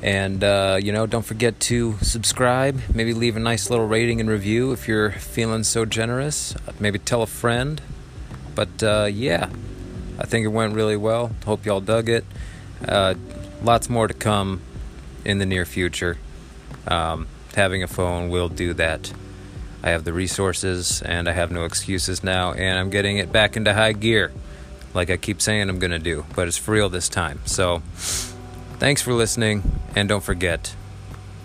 And, 0.00 0.42
uh, 0.42 0.80
you 0.82 0.92
know, 0.92 1.04
don't 1.04 1.26
forget 1.26 1.60
to 1.60 1.98
subscribe. 2.00 2.80
Maybe 2.94 3.12
leave 3.12 3.36
a 3.36 3.40
nice 3.40 3.68
little 3.68 3.86
rating 3.86 4.18
and 4.18 4.30
review 4.30 4.72
if 4.72 4.88
you're 4.88 5.10
feeling 5.10 5.62
so 5.62 5.84
generous. 5.84 6.54
Maybe 6.80 6.98
tell 6.98 7.20
a 7.20 7.26
friend. 7.26 7.82
But, 8.54 8.82
uh, 8.82 9.10
yeah, 9.12 9.50
I 10.18 10.24
think 10.24 10.46
it 10.46 10.48
went 10.48 10.74
really 10.74 10.96
well. 10.96 11.32
Hope 11.44 11.66
y'all 11.66 11.82
dug 11.82 12.08
it. 12.08 12.24
Uh, 12.88 13.12
lots 13.62 13.90
more 13.90 14.08
to 14.08 14.14
come 14.14 14.62
in 15.22 15.36
the 15.36 15.44
near 15.44 15.66
future. 15.66 16.16
Um, 16.88 17.26
having 17.56 17.82
a 17.82 17.88
phone 17.88 18.30
will 18.30 18.48
do 18.48 18.72
that. 18.72 19.12
I 19.82 19.90
have 19.90 20.04
the 20.04 20.14
resources 20.14 21.02
and 21.02 21.28
I 21.28 21.32
have 21.32 21.50
no 21.50 21.66
excuses 21.66 22.24
now, 22.24 22.54
and 22.54 22.78
I'm 22.78 22.88
getting 22.88 23.18
it 23.18 23.30
back 23.30 23.54
into 23.54 23.74
high 23.74 23.92
gear 23.92 24.32
like 24.94 25.10
I 25.10 25.16
keep 25.16 25.42
saying 25.42 25.68
I'm 25.68 25.78
going 25.78 25.90
to 25.90 25.98
do, 25.98 26.24
but 26.34 26.48
it's 26.48 26.56
for 26.56 26.72
real 26.72 26.88
this 26.88 27.08
time. 27.08 27.40
So, 27.44 27.82
thanks 28.78 29.02
for 29.02 29.12
listening, 29.12 29.80
and 29.94 30.08
don't 30.08 30.22
forget 30.22 30.74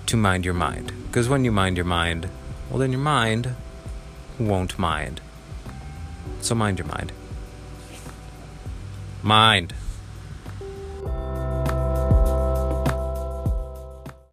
to 0.05 0.15
mind 0.15 0.45
your 0.45 0.53
mind. 0.53 0.93
Because 1.07 1.27
when 1.27 1.43
you 1.43 1.51
mind 1.51 1.75
your 1.75 1.85
mind, 1.85 2.29
well, 2.69 2.79
then 2.79 2.91
your 2.91 3.01
mind 3.01 3.55
won't 4.39 4.77
mind. 4.77 5.19
So, 6.41 6.53
mind 6.55 6.79
your 6.79 6.87
mind. 6.87 7.11
Mind. 9.23 9.73